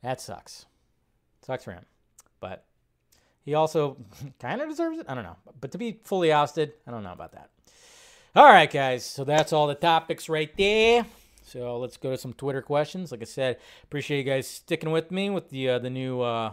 That 0.03 0.21
sucks. 0.21 0.67
Sucks 1.43 1.65
for 1.65 1.73
him. 1.73 1.85
But 2.41 2.65
he 3.45 3.55
also 3.55 3.97
kind 4.41 4.61
of 4.61 4.69
deserves 4.69 4.99
it. 4.99 5.07
I 5.09 5.15
don't 5.15 5.25
know. 5.25 5.37
But 5.61 5.73
to 5.73 5.79
be 5.79 6.01
fully 6.05 6.33
ousted, 6.33 6.73
I 6.87 6.91
don't 6.91 7.03
know 7.03 7.13
about 7.13 7.33
that. 7.33 7.51
All 8.35 8.47
right, 8.47 8.71
guys. 8.71 9.05
So 9.05 9.25
that's 9.25 9.53
all 9.53 9.67
the 9.67 9.75
topics 9.75 10.29
right 10.29 10.55
there. 10.57 11.07
So 11.43 11.79
let's 11.79 11.97
go 11.97 12.11
to 12.11 12.19
some 12.19 12.33
Twitter 12.33 12.61
questions. 12.61 13.13
Like 13.13 13.23
I 13.23 13.25
said, 13.25 13.59
appreciate 13.85 14.19
you 14.19 14.25
guys 14.25 14.49
sticking 14.49 14.91
with 14.91 15.11
me 15.11 15.31
with 15.31 15.49
the 15.51 15.71
uh, 15.71 15.79
the 15.79 15.91
new 15.91 16.21
uh, 16.21 16.53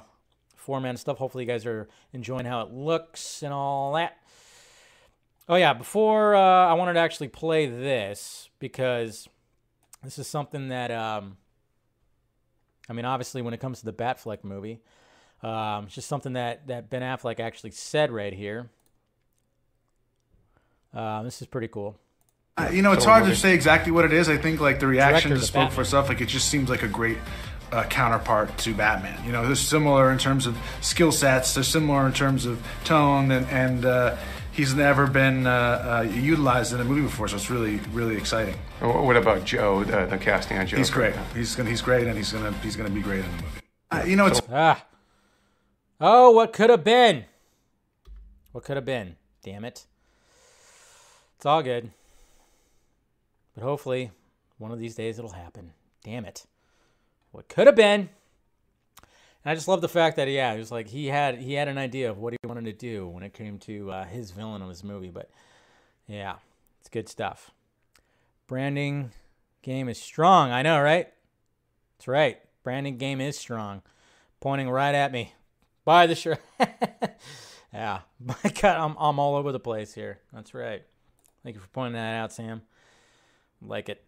format 0.56 0.98
stuff. 1.00 1.18
Hopefully, 1.18 1.44
you 1.44 1.48
guys 1.48 1.66
are 1.66 1.89
enjoying 2.14 2.46
how 2.46 2.62
it 2.62 2.72
looks 2.72 3.41
and 3.44 3.52
all 3.52 3.94
that. 3.94 4.18
Oh 5.50 5.56
yeah, 5.56 5.74
before 5.74 6.36
uh, 6.36 6.39
I 6.39 6.74
wanted 6.74 6.94
to 6.94 7.00
actually 7.00 7.28
play 7.28 7.66
this 7.66 8.50
because 8.60 9.28
this 10.04 10.18
is 10.18 10.28
something 10.28 10.70
that 10.70 10.89
um, 10.91 11.38
I 12.89 12.94
mean, 12.94 13.06
obviously, 13.06 13.41
when 13.41 13.54
it 13.54 13.60
comes 13.60 13.80
to 13.80 13.86
the 13.86 13.94
Batfleck 13.94 14.44
movie, 14.44 14.80
um, 15.41 15.86
it's 15.86 15.96
just 15.96 16.08
something 16.08 16.34
that 16.34 16.68
that 16.68 16.89
Ben 16.89 17.02
Affleck 17.02 17.39
actually 17.39 17.72
said 17.72 18.12
right 18.12 18.34
here. 18.34 18.70
Uh, 20.94 21.24
this 21.24 21.41
is 21.41 21.48
pretty 21.48 21.68
cool. 21.68 21.98
Uh, 22.56 22.70
you 22.72 22.84
know, 22.84 22.91
it's 22.91 23.06
hard 23.06 23.26
to 23.26 23.36
say 23.36 23.54
exactly 23.54 23.91
what 23.91 24.06
it 24.06 24.14
is. 24.14 24.30
I 24.30 24.38
think 24.38 24.62
like 24.62 24.80
the 24.80 24.88
reaction 24.88 25.30
Director 25.30 25.41
to 25.41 25.48
spoke 25.48 25.56
Batman. 25.62 25.76
for 25.76 25.82
itself. 25.82 26.10
Like 26.10 26.22
it 26.22 26.28
just 26.28 26.50
seems 26.50 26.70
like 26.70 26.84
a 26.84 26.88
great 26.88 27.18
uh, 27.72 27.84
counterpart 27.86 28.56
to 28.60 28.74
Batman. 28.76 29.26
You 29.26 29.32
know, 29.32 29.46
they're 29.46 29.56
similar 29.56 30.12
in 30.12 30.20
terms 30.20 30.46
of 30.46 30.58
skill 30.82 31.12
sets. 31.12 31.56
They're 31.56 31.64
similar 31.64 32.06
in 32.06 32.14
terms 32.14 32.46
of 32.46 32.64
tone, 32.84 33.32
and 33.32 33.48
and 33.48 33.86
uh, 33.86 34.18
he's 34.54 34.74
never 34.74 35.08
been 35.08 35.45
uh, 35.45 35.51
uh, 35.51 36.01
utilized 36.10 36.74
in 36.74 36.80
a 36.80 36.84
movie 36.84 37.01
before. 37.01 37.28
So 37.28 37.36
it's 37.36 37.49
really 37.49 37.78
really 37.91 38.16
exciting. 38.16 38.56
What 38.80 39.18
about 39.18 39.43
Joe? 39.43 39.84
The, 39.84 40.06
the 40.06 40.18
casting 40.18 40.58
on 40.58 40.68
Joe. 40.68 40.78
He's 40.78 40.89
great. 40.89 41.16
He's 41.36 41.56
gonna 41.56 41.70
he's 41.70 41.82
great, 41.82 42.08
and 42.08 42.18
he's 42.18 42.32
gonna 42.32 42.54
he's 42.60 42.76
gonna 42.76 42.89
be 42.89 43.01
great 43.01 43.26
in 43.26 43.38
the 43.38 43.43
movie. 43.43 43.60
Uh, 43.91 44.04
you 44.06 44.16
know, 44.16 44.28
it's 44.28 44.41
Ah. 44.51 44.86
Oh, 45.99 46.32
what 46.32 46.54
could 46.54 46.70
have 46.70 46.84
been? 46.84 47.26
What 48.51 48.64
could 48.64 48.76
have 48.78 48.86
been? 48.86 49.16
Damn 49.43 49.66
it. 49.66 49.86
It's 51.36 51.45
all 51.45 51.62
good. 51.64 51.91
But 53.56 53.64
hopefully, 53.64 54.12
one 54.58 54.72
of 54.72 54.80
these 54.80 54.95
days 54.95 55.20
it'll 55.20 55.32
happen. 55.32 55.74
Damn 56.04 56.26
it. 56.26 56.45
What 57.32 57.47
could 57.47 57.68
have 57.68 57.76
been? 57.76 58.10
And 59.44 59.52
I 59.52 59.56
just 59.56 59.68
love 59.68 59.82
the 59.82 59.89
fact 59.89 60.16
that 60.18 60.28
yeah, 60.28 60.54
it 60.54 60.58
was 60.58 60.72
like 60.72 60.88
he 60.88 61.08
had 61.08 61.38
he 61.38 61.54
had 61.54 61.68
an 61.68 61.78
idea 61.78 62.10
of 62.10 62.18
what 62.18 62.34
he 62.34 62.39
wanted 62.46 62.66
to 62.66 62.74
do 62.74 63.08
when 63.08 63.24
it 63.24 63.34
came 63.34 63.58
to 63.60 63.91
uh, 63.91 64.06
his 64.06 64.32
villain 64.32 64.62
of 64.62 64.70
his 64.70 64.84
movie. 64.84 65.10
But 65.10 65.30
yeah, 66.08 66.36
it's 66.80 66.89
good 66.89 67.10
stuff. 67.10 67.52
Branding 68.48 69.12
game 69.62 69.89
is 69.89 70.00
strong. 70.00 70.52
I 70.52 70.62
know, 70.62 70.80
right? 70.82 71.08
That's 71.98 72.08
right. 72.08 72.39
Branding 72.64 72.98
game 72.98 73.20
is 73.20 73.38
strong. 73.38 73.82
Pointing 74.39 74.70
right 74.70 74.96
at 74.96 75.12
me. 75.12 75.34
Buy 75.86 76.08
the 76.08 76.16
shirt. 76.16 76.41
yeah. 77.74 78.00
My 78.20 78.36
God, 78.44 78.78
I'm, 78.78 78.96
I'm 78.98 79.20
all 79.20 79.36
over 79.36 79.52
the 79.52 79.60
place 79.60 79.94
here. 79.94 80.20
That's 80.34 80.54
right. 80.54 80.84
Thank 81.44 81.56
you 81.56 81.62
for 81.62 81.68
pointing 81.70 81.94
that 81.94 82.16
out, 82.16 82.32
Sam. 82.32 82.62
Like 83.62 83.89
it. 83.89 84.06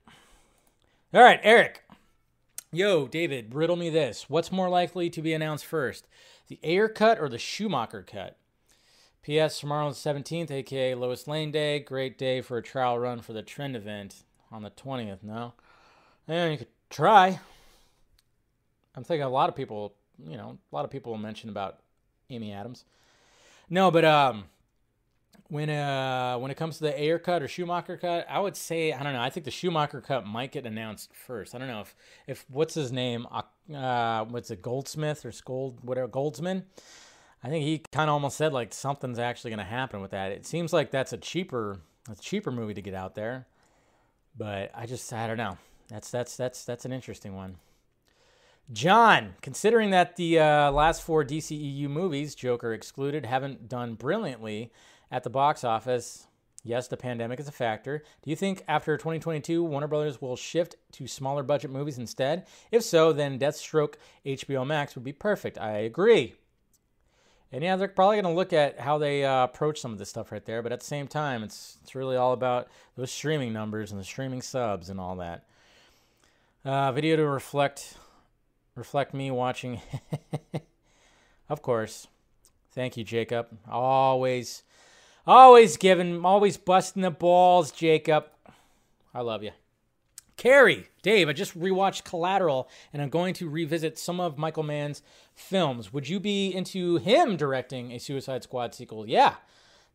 All 1.14 1.22
right, 1.22 1.40
Eric. 1.44 1.84
Yo, 2.76 3.08
David, 3.08 3.56
riddle 3.56 3.78
me 3.78 3.90
this. 3.90 4.30
What's 4.30 4.52
more 4.52 4.68
likely 4.68 5.10
to 5.10 5.22
be 5.22 5.32
announced 5.32 5.66
first? 5.66 6.10
The 6.50 6.60
Ayer 6.62 6.90
cut 6.90 7.22
or 7.22 7.30
the 7.30 7.38
Schumacher 7.38 8.04
cut? 8.04 8.36
P.S. 9.22 9.62
Tomorrow's 9.62 9.98
17th, 9.98 10.52
aka 10.52 10.94
Lois 10.94 11.26
Lane 11.26 11.52
Day. 11.52 11.80
Great 11.80 12.18
day 12.18 12.42
for 12.42 12.58
a 12.58 12.62
trial 12.62 13.00
run 13.00 13.22
for 13.22 13.32
the 13.32 13.42
trend 13.42 13.78
event 13.78 14.24
on 14.52 14.62
the 14.62 14.72
20th. 14.72 15.24
No? 15.24 15.54
And 16.28 16.52
you 16.52 16.58
could 16.58 16.68
try. 16.90 17.40
I'm 18.94 19.06
thinking 19.06 19.24
a 19.24 19.30
lot 19.30 19.48
of 19.48 19.56
people, 19.56 19.94
you 20.22 20.36
know, 20.36 20.58
a 20.70 20.76
lot 20.76 20.84
of 20.84 20.92
people 20.92 21.14
will 21.14 21.20
mention 21.20 21.50
about 21.50 21.80
Amy 22.30 22.52
Adams. 22.52 22.84
No, 23.70 23.90
but 23.90 24.04
um, 24.04 24.44
when 25.56 25.70
uh 25.70 26.38
when 26.38 26.52
it 26.52 26.58
comes 26.58 26.78
to 26.78 26.84
the 26.84 27.02
Ayer 27.02 27.18
cut 27.18 27.42
or 27.42 27.48
Schumacher 27.48 27.98
cut, 27.98 28.28
I 28.30 28.40
would 28.40 28.58
say 28.58 28.92
I 28.92 29.02
don't 29.02 29.14
know. 29.14 29.22
I 29.22 29.30
think 29.30 29.46
the 29.46 29.52
Schumacher 29.52 30.02
cut 30.02 30.28
might 30.28 30.52
get 30.52 30.66
announced 30.66 31.14
first. 31.14 31.56
I 31.56 31.58
don't 31.58 31.70
know 31.70 31.80
if 31.80 31.96
if 32.28 32.46
what's 32.50 32.74
his 32.74 32.92
name, 32.92 33.26
uh, 33.74 34.26
what's 34.26 34.52
it, 34.52 34.62
Goldsmith 34.62 35.26
or 35.26 35.32
Scold, 35.32 35.80
whatever, 35.82 36.10
Goldsman. 36.10 36.64
I 37.42 37.48
think 37.48 37.64
he 37.64 37.84
kind 37.92 38.10
of 38.10 38.14
almost 38.14 38.38
said 38.38 38.52
like 38.52 38.74
something's 38.74 39.18
actually 39.18 39.52
going 39.52 39.60
to 39.60 39.66
happen 39.66 40.02
with 40.02 40.12
that. 40.12 40.32
It 40.32 40.46
seems 40.46 40.74
like 40.74 40.92
that's 40.92 41.14
a 41.14 41.18
cheaper, 41.18 41.80
a 42.12 42.16
cheaper 42.16 42.52
movie 42.52 42.74
to 42.74 42.82
get 42.82 42.94
out 42.94 43.16
there, 43.16 43.48
but 44.38 44.72
I 44.76 44.86
just 44.86 45.12
I 45.14 45.26
don't 45.26 45.38
know. 45.38 45.58
That's 45.88 46.12
that's 46.12 46.36
that's 46.36 46.66
that's 46.66 46.84
an 46.84 46.92
interesting 46.92 47.34
one. 47.34 47.58
John, 48.74 49.36
considering 49.42 49.92
that 49.92 50.16
the 50.16 50.40
uh, 50.40 50.72
last 50.72 51.04
four 51.04 51.24
DCEU 51.24 51.88
movies, 51.88 52.34
Joker 52.34 52.74
excluded, 52.74 53.26
haven't 53.26 53.70
done 53.70 53.94
brilliantly 53.94 54.72
at 55.16 55.24
the 55.24 55.30
box 55.30 55.64
office, 55.64 56.28
yes, 56.62 56.90
the 56.90 56.98
pandemic 56.98 57.40
is 57.40 57.48
a 57.48 57.52
factor. 57.54 58.04
Do 58.22 58.30
you 58.30 58.36
think 58.36 58.66
after 58.68 58.98
2022, 58.98 59.64
Warner 59.64 59.88
Brothers 59.88 60.22
will 60.22 60.36
shift 60.36 60.76
to 60.92 61.08
smaller 61.08 61.42
budget 61.42 61.72
movies 61.72 61.98
instead? 61.98 62.46
If 62.70 62.84
so, 62.84 63.14
then 63.14 63.40
Deathstroke 63.40 63.94
HBO 64.26 64.68
Max 64.68 64.94
would 64.94 65.06
be 65.06 65.14
perfect. 65.14 65.58
I 65.58 65.78
agree. 65.78 66.36
And 67.50 67.64
yeah, 67.64 67.78
they're 67.78 67.88
probably 67.88 68.18
going 68.18 68.26
to 68.26 68.38
look 68.38 68.52
at 68.52 68.78
how 68.78 68.98
they 68.98 69.24
uh, 69.24 69.46
approach 69.46 69.80
some 69.80 69.94
of 69.94 70.00
this 70.00 70.10
stuff 70.10 70.34
right 70.34 70.44
there. 70.44 70.62
But 70.62 70.74
at 70.74 70.82
the 70.82 70.86
same 70.86 71.08
time, 71.08 71.44
it's 71.44 71.78
it's 71.82 71.96
really 71.96 72.18
all 72.18 72.34
about 72.34 72.68
those 72.98 73.10
streaming 73.10 73.54
numbers 73.54 73.92
and 73.92 74.02
the 74.02 74.04
streaming 74.04 74.42
subs 74.42 74.90
and 74.90 75.00
all 75.00 75.16
that. 75.16 75.46
Uh, 76.66 76.92
video 76.92 77.16
to 77.16 77.26
reflect 77.26 77.96
reflect 78.76 79.14
me 79.14 79.32
watching. 79.32 79.80
of 81.50 81.62
course. 81.62 82.08
Thank 82.76 82.98
you, 82.98 83.06
Jacob. 83.06 83.48
Always, 83.72 84.64
always 85.28 85.78
giving, 85.78 86.24
always 86.26 86.58
busting 86.58 87.02
the 87.02 87.12
balls, 87.12 87.72
Jacob. 87.72 88.26
I 89.14 89.22
love 89.22 89.44
you. 89.44 89.52
Carrie, 90.38 90.88
Dave, 91.02 91.30
I 91.30 91.34
just 91.34 91.58
rewatched 91.58 92.04
Collateral 92.04 92.70
and 92.92 93.02
I'm 93.02 93.10
going 93.10 93.34
to 93.36 93.50
revisit 93.50 93.98
some 93.98 94.20
of 94.20 94.38
Michael 94.38 94.64
Mann's 94.64 95.02
films. 95.34 95.94
Would 95.94 96.10
you 96.10 96.20
be 96.20 96.50
into 96.54 96.98
him 96.98 97.38
directing 97.38 97.92
a 97.92 98.00
Suicide 98.00 98.44
Squad 98.44 98.76
sequel? 98.76 99.08
Yeah, 99.08 99.36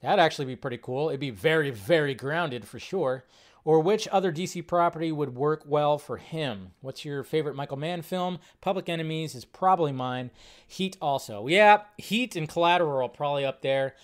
that'd 0.00 0.18
actually 0.18 0.46
be 0.46 0.56
pretty 0.56 0.78
cool. 0.78 1.10
It'd 1.10 1.20
be 1.20 1.30
very, 1.30 1.70
very 1.70 2.14
grounded 2.14 2.66
for 2.66 2.78
sure. 2.78 3.24
Or 3.62 3.80
which 3.80 4.08
other 4.08 4.32
DC 4.32 4.66
property 4.66 5.12
would 5.12 5.34
work 5.34 5.64
well 5.66 5.98
for 5.98 6.16
him? 6.16 6.70
What's 6.80 7.04
your 7.04 7.22
favorite 7.22 7.54
Michael 7.54 7.76
Mann 7.76 8.00
film? 8.00 8.38
Public 8.62 8.88
Enemies 8.88 9.34
is 9.34 9.44
probably 9.44 9.92
mine. 9.92 10.30
Heat 10.66 10.96
also. 11.02 11.46
Yeah, 11.46 11.82
Heat 11.98 12.36
and 12.36 12.48
Collateral 12.48 13.04
are 13.04 13.08
probably 13.08 13.44
up 13.44 13.60
there. 13.60 13.94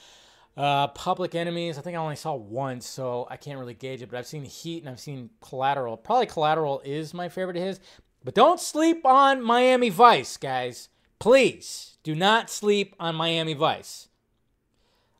Uh, 0.57 0.89
Public 0.89 1.35
Enemies, 1.35 1.77
I 1.77 1.83
think 1.83 1.97
I 1.97 2.01
only 2.01 2.17
saw 2.17 2.35
once, 2.35 2.87
so 2.87 3.27
I 3.31 3.37
can't 3.37 3.59
really 3.59 3.75
gauge 3.75 4.01
it. 4.01 4.11
But 4.11 4.19
I've 4.19 4.27
seen 4.27 4.45
Heat 4.45 4.83
and 4.83 4.89
I've 4.89 5.01
seen 5.01 5.31
Collateral. 5.43 5.99
Probably 5.99 6.27
Collateral 6.27 6.81
is 6.85 7.13
my 7.13 7.29
favorite 7.29 7.59
of 7.59 7.63
his. 7.63 7.81
But 8.25 8.35
don't 8.35 8.59
sleep 8.59 9.05
on 9.05 9.43
Miami 9.43 9.91
Vice, 9.91 10.37
guys. 10.37 10.89
Please 11.19 11.99
do 12.03 12.15
not 12.15 12.49
sleep 12.51 12.95
on 12.99 13.15
Miami 13.15 13.53
Vice. 13.53 14.09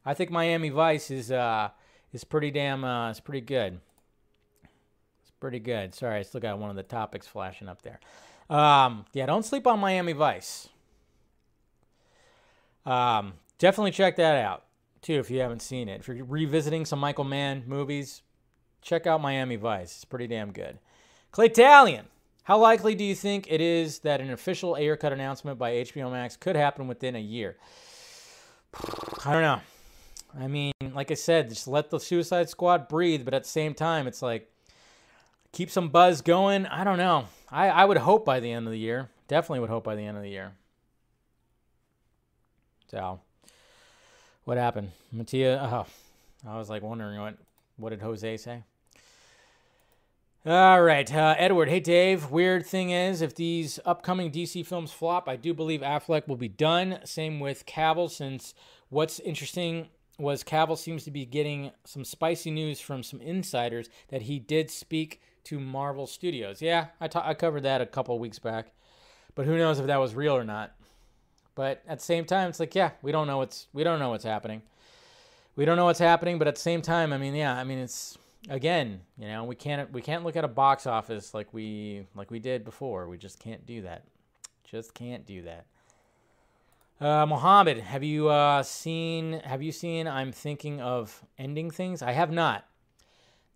I 0.05 0.15
think 0.15 0.31
Miami 0.31 0.71
Vice 0.71 1.11
is 1.11 1.31
uh 1.31 1.71
is 2.13 2.25
pretty 2.25 2.51
damn 2.51 2.85
uh 2.85 3.11
is 3.11 3.21
pretty 3.21 3.41
good. 3.43 3.81
It's 5.23 5.33
pretty 5.39 5.61
good. 5.61 5.95
Sorry, 5.95 6.19
I 6.19 6.23
still 6.23 6.41
got 6.41 6.59
one 6.59 6.71
of 6.71 6.77
the 6.77 6.83
topics 6.83 7.27
flashing 7.27 7.69
up 7.69 7.83
there. 7.83 8.01
Um, 8.49 9.05
yeah, 9.13 9.27
don't 9.27 9.45
sleep 9.45 9.67
on 9.67 9.81
Miami 9.81 10.13
Vice. 10.13 10.69
Um, 12.85 13.35
definitely 13.59 13.91
check 13.91 14.17
that 14.17 14.37
out 14.37 14.66
too 15.07 15.21
if 15.21 15.31
you 15.31 15.41
haven't 15.41 15.63
seen 15.63 15.89
it. 15.89 16.01
If 16.01 16.09
you're 16.09 16.25
revisiting 16.25 16.85
some 16.85 16.99
Michael 16.99 17.25
Mann 17.25 17.63
movies, 17.67 18.23
check 18.83 19.07
out 19.07 19.21
Miami 19.21 19.57
Vice. 19.57 19.95
It's 19.95 20.05
pretty 20.05 20.27
damn 20.27 20.53
good. 20.53 20.79
Clay 21.31 21.49
Talion, 21.49 22.05
how 22.43 22.59
likely 22.59 22.95
do 22.95 23.05
you 23.05 23.15
think 23.15 23.47
it 23.49 23.61
is 23.61 24.01
that 24.01 24.21
an 24.21 24.31
official 24.31 24.77
Ayer 24.77 24.97
cut 24.97 25.13
announcement 25.13 25.59
by 25.59 25.73
HBO 25.73 26.11
Max 26.11 26.37
could 26.37 26.57
happen 26.57 26.89
within 26.89 27.15
a 27.15 27.21
year? 27.21 27.57
I 29.25 29.33
don't 29.33 29.43
know. 29.43 29.61
I 30.39 30.49
mean, 30.49 30.73
like 30.93 31.11
I 31.11 31.15
said, 31.15 31.49
just 31.49 31.69
let 31.69 31.91
the 31.91 32.01
Suicide 32.01 32.51
Squad 32.51 32.89
breathe, 32.89 33.25
but 33.25 33.33
at 33.33 33.45
the 33.45 33.49
same 33.49 33.75
time, 33.75 34.07
it's 34.07 34.23
like 34.23 34.51
keep 35.53 35.71
some 35.71 35.89
buzz 35.89 36.21
going. 36.21 36.67
I 36.67 36.85
don't 36.85 36.99
know. 36.99 37.27
I, 37.51 37.69
I 37.69 37.85
would 37.85 37.97
hope 37.97 38.25
by 38.25 38.41
the 38.41 38.51
end 38.51 38.67
of 38.67 38.73
the 38.73 38.79
year. 38.79 39.09
Definitely 39.29 39.61
would 39.61 39.71
hope 39.71 39.85
by 39.85 39.95
the 39.95 40.03
end 40.03 40.17
of 40.17 40.23
the 40.23 40.31
year. 40.31 40.53
So, 42.91 43.21
what 44.47 44.57
happened? 44.57 44.93
Mattia, 45.13 45.61
oh, 45.61 45.87
I 46.49 46.57
was 46.57 46.71
like 46.71 46.83
wondering 46.83 47.21
what, 47.21 47.37
what 47.77 47.91
did 47.91 48.01
Jose 48.01 48.37
say? 48.39 48.63
All 50.47 50.81
right, 50.81 51.13
uh, 51.13 51.35
Edward. 51.37 51.69
Hey, 51.69 51.81
Dave. 51.81 52.31
Weird 52.31 52.65
thing 52.65 52.91
is, 52.91 53.21
if 53.21 53.35
these 53.35 53.81
upcoming 53.85 54.31
DC 54.31 54.65
films 54.65 54.93
flop, 54.93 55.29
I 55.29 55.35
do 55.35 55.53
believe 55.53 55.81
Affleck 55.81 56.29
will 56.29 56.37
be 56.37 56.49
done. 56.49 57.01
Same 57.05 57.41
with 57.41 57.67
Cavill, 57.67 58.09
since 58.09 58.55
what's 58.89 59.19
interesting 59.19 59.89
was 60.17 60.45
Cavill 60.45 60.79
seems 60.79 61.03
to 61.03 61.11
be 61.11 61.27
getting 61.27 61.73
some 61.85 62.05
spicy 62.05 62.53
news 62.53 62.79
from 62.79 63.03
some 63.03 63.21
insiders 63.21 63.89
that 64.09 64.23
he 64.23 64.39
did 64.39 64.71
speak 64.71 65.21
to 65.45 65.59
Marvel 65.59 66.07
Studios. 66.07 66.63
Yeah, 66.63 66.87
I 67.01 67.09
ta- 67.09 67.27
I 67.27 67.35
covered 67.35 67.65
that 67.65 67.81
a 67.81 67.87
couple 67.87 68.17
weeks 68.21 68.39
back, 68.39 68.71
but 69.35 69.47
who 69.47 69.59
knows 69.59 69.81
if 69.81 69.89
that 69.89 69.99
was 69.99 70.15
real 70.15 70.37
or 70.37 70.45
not. 70.45 70.76
But 71.57 71.83
at 71.89 71.99
the 71.99 72.05
same 72.05 72.27
time, 72.27 72.51
it's 72.51 72.61
like, 72.61 72.75
yeah, 72.75 72.91
we 73.03 73.11
don't 73.11 73.27
know 73.27 73.39
what's 73.39 73.67
we 73.73 73.83
don't 73.83 73.99
know 73.99 74.11
what's 74.11 74.25
happening. 74.25 74.63
We 75.57 75.65
don't 75.65 75.77
know 75.77 75.87
what's 75.87 75.99
happening, 75.99 76.39
but 76.39 76.47
at 76.47 76.55
the 76.55 76.61
same 76.61 76.83
time, 76.83 77.13
I 77.13 77.19
mean, 77.19 77.35
yeah, 77.35 77.57
I 77.57 77.65
mean, 77.65 77.79
it's 77.79 78.17
again, 78.49 79.01
you 79.19 79.27
know, 79.27 79.43
we 79.43 79.57
can't 79.57 79.91
we 79.91 80.03
can't 80.03 80.23
look 80.23 80.37
at 80.37 80.45
a 80.45 80.49
box 80.49 80.87
office 80.87 81.35
like 81.35 81.53
we 81.53 82.07
like 82.15 82.31
we 82.31 82.39
did 82.39 82.65
before. 82.65 83.09
We 83.09 83.17
just 83.17 83.41
can't 83.41 83.67
do 83.67 83.83
that. 83.83 84.05
Just 84.65 84.95
can't 84.95 85.27
do 85.27 85.43
that. 85.43 85.65
Uh, 87.01 87.27
Mohammed, 87.27 87.79
have 87.79 88.03
you 88.03 88.29
uh, 88.29 88.63
seen? 88.63 89.41
Have 89.41 89.63
you 89.63 89.73
seen? 89.73 90.07
I'm 90.07 90.33
thinking 90.33 90.81
of 90.83 91.25
ending 91.39 91.71
things. 91.71 92.03
I 92.03 92.13
have 92.13 92.31
not. 92.31 92.67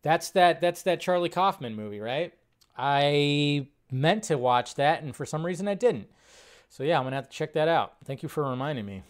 That's 0.03 0.30
that. 0.30 0.62
That's 0.62 0.82
that 0.82 1.01
Charlie 1.01 1.28
Kaufman 1.28 1.74
movie, 1.74 2.01
right? 2.01 2.32
I 2.78 3.68
meant 3.90 4.24
to 4.24 4.38
watch 4.38 4.76
that, 4.76 5.03
and 5.03 5.14
for 5.14 5.26
some 5.26 5.44
reason 5.44 5.68
I 5.68 5.74
didn't. 5.74 6.09
So 6.71 6.85
yeah, 6.85 6.97
I'm 6.99 7.05
gonna 7.05 7.16
have 7.16 7.29
to 7.29 7.37
check 7.37 7.53
that 7.55 7.68
out. 7.68 7.95
Thank 8.05 8.23
you 8.23 8.29
for 8.29 8.49
reminding 8.49 8.87
me. 8.87 9.03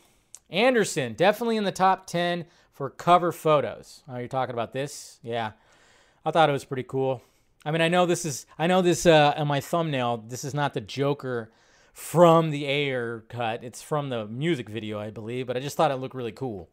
Anderson, 0.48 1.12
definitely 1.12 1.56
in 1.58 1.64
the 1.64 1.70
top 1.70 2.06
ten 2.06 2.46
for 2.72 2.88
cover 2.88 3.30
photos. 3.30 4.02
Oh, 4.08 4.16
you're 4.16 4.28
talking 4.28 4.54
about 4.54 4.72
this? 4.72 5.20
Yeah, 5.22 5.52
I 6.24 6.30
thought 6.30 6.48
it 6.48 6.52
was 6.52 6.64
pretty 6.64 6.84
cool. 6.84 7.22
I 7.64 7.70
mean, 7.70 7.82
I 7.82 7.88
know 7.88 8.06
this 8.06 8.24
is. 8.24 8.46
I 8.58 8.66
know 8.66 8.80
this 8.80 9.04
uh, 9.04 9.34
on 9.36 9.46
my 9.46 9.60
thumbnail. 9.60 10.24
This 10.26 10.42
is 10.42 10.54
not 10.54 10.72
the 10.72 10.80
Joker 10.80 11.52
from 11.92 12.50
the 12.50 12.64
Ayer 12.64 13.24
cut. 13.28 13.62
It's 13.62 13.82
from 13.82 14.08
the 14.08 14.26
music 14.26 14.68
video, 14.68 14.98
I 14.98 15.10
believe. 15.10 15.46
But 15.46 15.58
I 15.58 15.60
just 15.60 15.76
thought 15.76 15.90
it 15.90 15.96
looked 15.96 16.14
really 16.14 16.32
cool. 16.32 16.70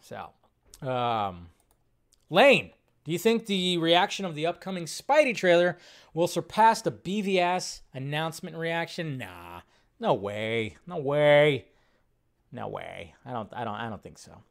So, 0.00 0.30
um, 0.88 1.48
Lane, 2.30 2.70
do 3.04 3.10
you 3.10 3.18
think 3.18 3.46
the 3.46 3.78
reaction 3.78 4.24
of 4.24 4.34
the 4.34 4.46
upcoming 4.46 4.84
Spidey 4.84 5.36
trailer 5.36 5.76
will 6.14 6.28
surpass 6.28 6.82
the 6.82 6.92
BVS 6.92 7.80
announcement 7.92 8.56
reaction? 8.56 9.18
Nah, 9.18 9.62
no 9.98 10.14
way, 10.14 10.76
no 10.86 10.98
way, 10.98 11.66
no 12.52 12.68
way. 12.68 13.14
I 13.26 13.32
don't, 13.32 13.52
I 13.52 13.64
don't, 13.64 13.74
I 13.74 13.88
don't 13.88 14.02
think 14.02 14.18
so. 14.18 14.42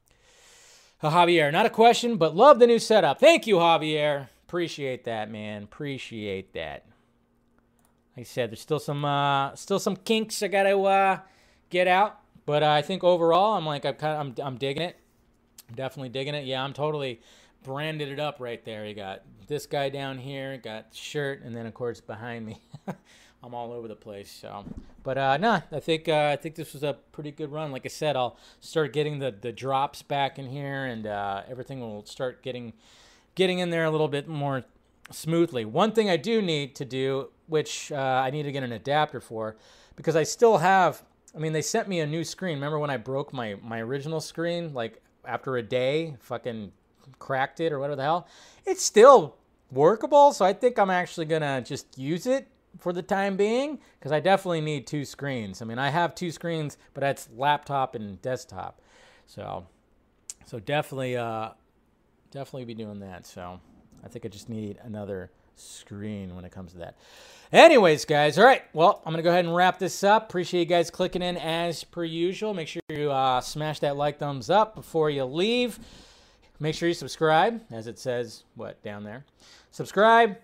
Uh, 1.01 1.11
Javier, 1.11 1.51
not 1.51 1.65
a 1.65 1.69
question, 1.69 2.17
but 2.17 2.35
love 2.35 2.59
the 2.59 2.67
new 2.67 2.77
setup. 2.77 3.19
Thank 3.19 3.47
you, 3.47 3.55
Javier. 3.55 4.27
Appreciate 4.47 5.05
that, 5.05 5.31
man. 5.31 5.63
Appreciate 5.63 6.53
that. 6.53 6.85
Like 8.17 8.21
I 8.21 8.23
said, 8.23 8.51
there's 8.51 8.59
still 8.59 8.79
some, 8.79 9.05
uh, 9.05 9.55
still 9.55 9.79
some 9.79 9.95
kinks 9.95 10.43
I 10.43 10.49
gotta 10.49 10.77
uh, 10.77 11.19
get 11.69 11.87
out, 11.87 12.19
but 12.45 12.63
uh, 12.63 12.69
I 12.69 12.81
think 12.81 13.05
overall, 13.05 13.55
I'm 13.55 13.65
like, 13.65 13.85
I'm 13.85 13.95
kind 13.95 14.13
of, 14.13 14.39
I'm, 14.39 14.47
I'm 14.47 14.57
digging 14.57 14.83
it. 14.83 14.97
I'm 15.69 15.75
definitely 15.75 16.09
digging 16.09 16.35
it. 16.35 16.43
Yeah, 16.43 16.61
I'm 16.61 16.73
totally 16.73 17.21
branded 17.63 18.09
it 18.09 18.19
up 18.19 18.37
right 18.39 18.63
there. 18.65 18.85
You 18.85 18.93
got 18.93 19.21
this 19.47 19.65
guy 19.65 19.89
down 19.89 20.17
here, 20.17 20.57
got 20.57 20.93
shirt, 20.93 21.43
and 21.43 21.55
then 21.55 21.65
of 21.65 21.73
course 21.73 22.01
behind 22.01 22.45
me. 22.45 22.61
I'm 23.43 23.55
all 23.55 23.73
over 23.73 23.87
the 23.87 23.95
place. 23.95 24.31
So, 24.31 24.65
but 25.03 25.17
uh, 25.17 25.37
nah, 25.37 25.61
I 25.71 25.79
think 25.79 26.07
uh, 26.07 26.29
I 26.31 26.35
think 26.35 26.55
this 26.55 26.73
was 26.73 26.83
a 26.83 26.97
pretty 27.11 27.31
good 27.31 27.51
run. 27.51 27.71
Like 27.71 27.85
I 27.85 27.89
said, 27.89 28.15
I'll 28.15 28.37
start 28.59 28.93
getting 28.93 29.19
the 29.19 29.31
the 29.31 29.51
drops 29.51 30.01
back 30.01 30.37
in 30.37 30.47
here, 30.47 30.85
and 30.85 31.07
uh, 31.07 31.43
everything 31.49 31.79
will 31.79 32.05
start 32.05 32.43
getting 32.43 32.73
getting 33.33 33.59
in 33.59 33.71
there 33.71 33.85
a 33.85 33.91
little 33.91 34.07
bit 34.07 34.27
more 34.27 34.63
smoothly. 35.09 35.65
One 35.65 35.91
thing 35.91 36.09
I 36.09 36.17
do 36.17 36.41
need 36.41 36.75
to 36.75 36.85
do, 36.85 37.29
which 37.47 37.91
uh, 37.91 37.95
I 37.95 38.29
need 38.29 38.43
to 38.43 38.51
get 38.51 38.63
an 38.63 38.71
adapter 38.71 39.19
for, 39.19 39.55
because 39.95 40.15
I 40.15 40.23
still 40.23 40.59
have. 40.59 41.03
I 41.33 41.39
mean, 41.39 41.53
they 41.53 41.61
sent 41.61 41.87
me 41.87 42.01
a 42.01 42.05
new 42.05 42.23
screen. 42.23 42.55
Remember 42.55 42.77
when 42.77 42.89
I 42.91 42.97
broke 42.97 43.33
my 43.33 43.55
my 43.63 43.81
original 43.81 44.21
screen? 44.21 44.73
Like 44.73 45.01
after 45.25 45.57
a 45.57 45.63
day, 45.63 46.17
fucking 46.19 46.73
cracked 47.19 47.59
it 47.59 47.71
or 47.71 47.79
whatever 47.79 47.95
the 47.95 48.03
hell. 48.03 48.27
It's 48.65 48.83
still 48.83 49.37
workable, 49.71 50.33
so 50.33 50.45
I 50.45 50.53
think 50.53 50.77
I'm 50.77 50.89
actually 50.89 51.25
gonna 51.25 51.61
just 51.61 51.97
use 51.97 52.27
it 52.27 52.47
for 52.79 52.93
the 52.93 53.01
time 53.01 53.35
being 53.35 53.79
because 53.99 54.11
I 54.11 54.19
definitely 54.19 54.61
need 54.61 54.87
two 54.87 55.05
screens. 55.05 55.61
I 55.61 55.65
mean, 55.65 55.79
I 55.79 55.89
have 55.89 56.15
two 56.15 56.31
screens, 56.31 56.77
but 56.93 57.01
that's 57.01 57.29
laptop 57.35 57.95
and 57.95 58.21
desktop. 58.21 58.81
So, 59.25 59.67
so 60.45 60.59
definitely, 60.59 61.17
uh, 61.17 61.49
definitely 62.31 62.65
be 62.65 62.73
doing 62.73 62.99
that. 62.99 63.25
So, 63.25 63.59
I 64.03 64.07
think 64.07 64.25
I 64.25 64.29
just 64.29 64.49
need 64.49 64.79
another 64.83 65.31
screen 65.55 66.35
when 66.35 66.45
it 66.45 66.51
comes 66.51 66.71
to 66.73 66.79
that. 66.79 66.95
Anyways, 67.51 68.05
guys, 68.05 68.37
all 68.37 68.45
right. 68.45 68.63
Well, 68.73 69.01
I'm 69.05 69.11
going 69.11 69.21
to 69.21 69.23
go 69.23 69.29
ahead 69.29 69.45
and 69.45 69.55
wrap 69.55 69.77
this 69.77 70.03
up. 70.03 70.29
Appreciate 70.29 70.61
you 70.61 70.65
guys 70.65 70.89
clicking 70.89 71.21
in 71.21 71.37
as 71.37 71.83
per 71.83 72.03
usual. 72.03 72.53
Make 72.53 72.69
sure 72.69 72.81
you 72.89 73.11
uh, 73.11 73.41
smash 73.41 73.79
that 73.79 73.97
like 73.97 74.19
thumbs 74.19 74.49
up 74.49 74.75
before 74.75 75.09
you 75.09 75.25
leave. 75.25 75.79
Make 76.61 76.75
sure 76.75 76.87
you 76.87 76.93
subscribe, 76.93 77.59
as 77.71 77.87
it 77.87 77.97
says, 77.97 78.43
what, 78.53 78.79
down 78.83 79.03
there. 79.03 79.25
Subscribe, 79.71 80.37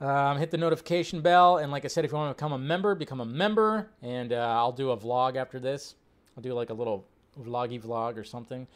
um, 0.00 0.38
hit 0.38 0.52
the 0.52 0.56
notification 0.56 1.20
bell, 1.20 1.58
and 1.58 1.72
like 1.72 1.84
I 1.84 1.88
said, 1.88 2.04
if 2.04 2.12
you 2.12 2.16
want 2.16 2.30
to 2.30 2.40
become 2.40 2.52
a 2.52 2.58
member, 2.58 2.94
become 2.94 3.18
a 3.18 3.24
member, 3.24 3.88
and 4.00 4.32
uh, 4.32 4.36
I'll 4.36 4.70
do 4.70 4.92
a 4.92 4.96
vlog 4.96 5.34
after 5.34 5.58
this. 5.58 5.96
I'll 6.36 6.42
do 6.44 6.54
like 6.54 6.70
a 6.70 6.72
little 6.72 7.04
vloggy 7.42 7.82
vlog 7.82 8.16
or 8.16 8.22
something. 8.22 8.68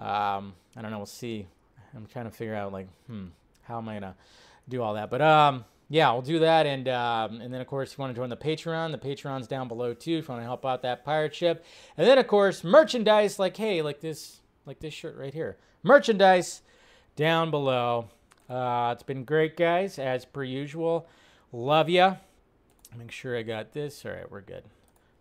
Um, 0.00 0.54
I 0.76 0.82
don't 0.82 0.90
know, 0.90 0.96
we'll 0.96 1.06
see. 1.06 1.46
I'm 1.94 2.06
trying 2.06 2.24
to 2.24 2.32
figure 2.32 2.56
out, 2.56 2.72
like, 2.72 2.88
hmm, 3.06 3.26
how 3.62 3.78
am 3.78 3.88
I 3.88 4.00
going 4.00 4.02
to 4.02 4.14
do 4.68 4.82
all 4.82 4.94
that? 4.94 5.10
But, 5.10 5.22
um, 5.22 5.64
yeah, 5.90 6.10
we'll 6.10 6.22
do 6.22 6.40
that. 6.40 6.66
And 6.66 6.88
um, 6.88 7.40
and 7.40 7.54
then, 7.54 7.60
of 7.60 7.68
course, 7.68 7.92
if 7.92 7.98
you 7.98 8.02
want 8.02 8.16
to 8.16 8.20
join 8.20 8.30
the 8.30 8.36
Patreon, 8.36 8.90
the 8.90 8.98
Patreon's 8.98 9.46
down 9.46 9.68
below, 9.68 9.94
too, 9.94 10.18
if 10.18 10.26
you 10.26 10.32
want 10.32 10.40
to 10.40 10.46
help 10.46 10.66
out 10.66 10.82
that 10.82 11.04
pirate 11.04 11.36
ship. 11.36 11.64
And 11.96 12.04
then, 12.04 12.18
of 12.18 12.26
course, 12.26 12.64
merchandise, 12.64 13.38
like, 13.38 13.56
hey, 13.56 13.80
like 13.80 14.00
this, 14.00 14.40
like 14.66 14.80
this 14.80 14.92
shirt 14.92 15.16
right 15.16 15.32
here 15.32 15.56
merchandise 15.82 16.62
down 17.16 17.50
below. 17.50 18.08
Uh, 18.48 18.90
it's 18.92 19.02
been 19.02 19.24
great, 19.24 19.56
guys, 19.56 19.98
as 19.98 20.24
per 20.24 20.44
usual. 20.44 21.06
Love 21.52 21.88
ya. 21.88 22.16
Make 22.96 23.10
sure 23.10 23.36
I 23.36 23.42
got 23.42 23.72
this. 23.72 24.04
All 24.04 24.12
right, 24.12 24.30
we're 24.30 24.42
good. 24.42 24.64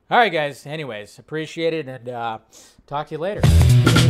All 0.10 0.18
right, 0.18 0.32
guys. 0.32 0.66
Anyways, 0.66 1.18
appreciate 1.20 1.74
it, 1.74 1.88
and 1.88 2.10
uh, 2.10 2.40
talk 2.86 3.08
to 3.08 3.16
you 3.16 3.20
later. 3.20 4.01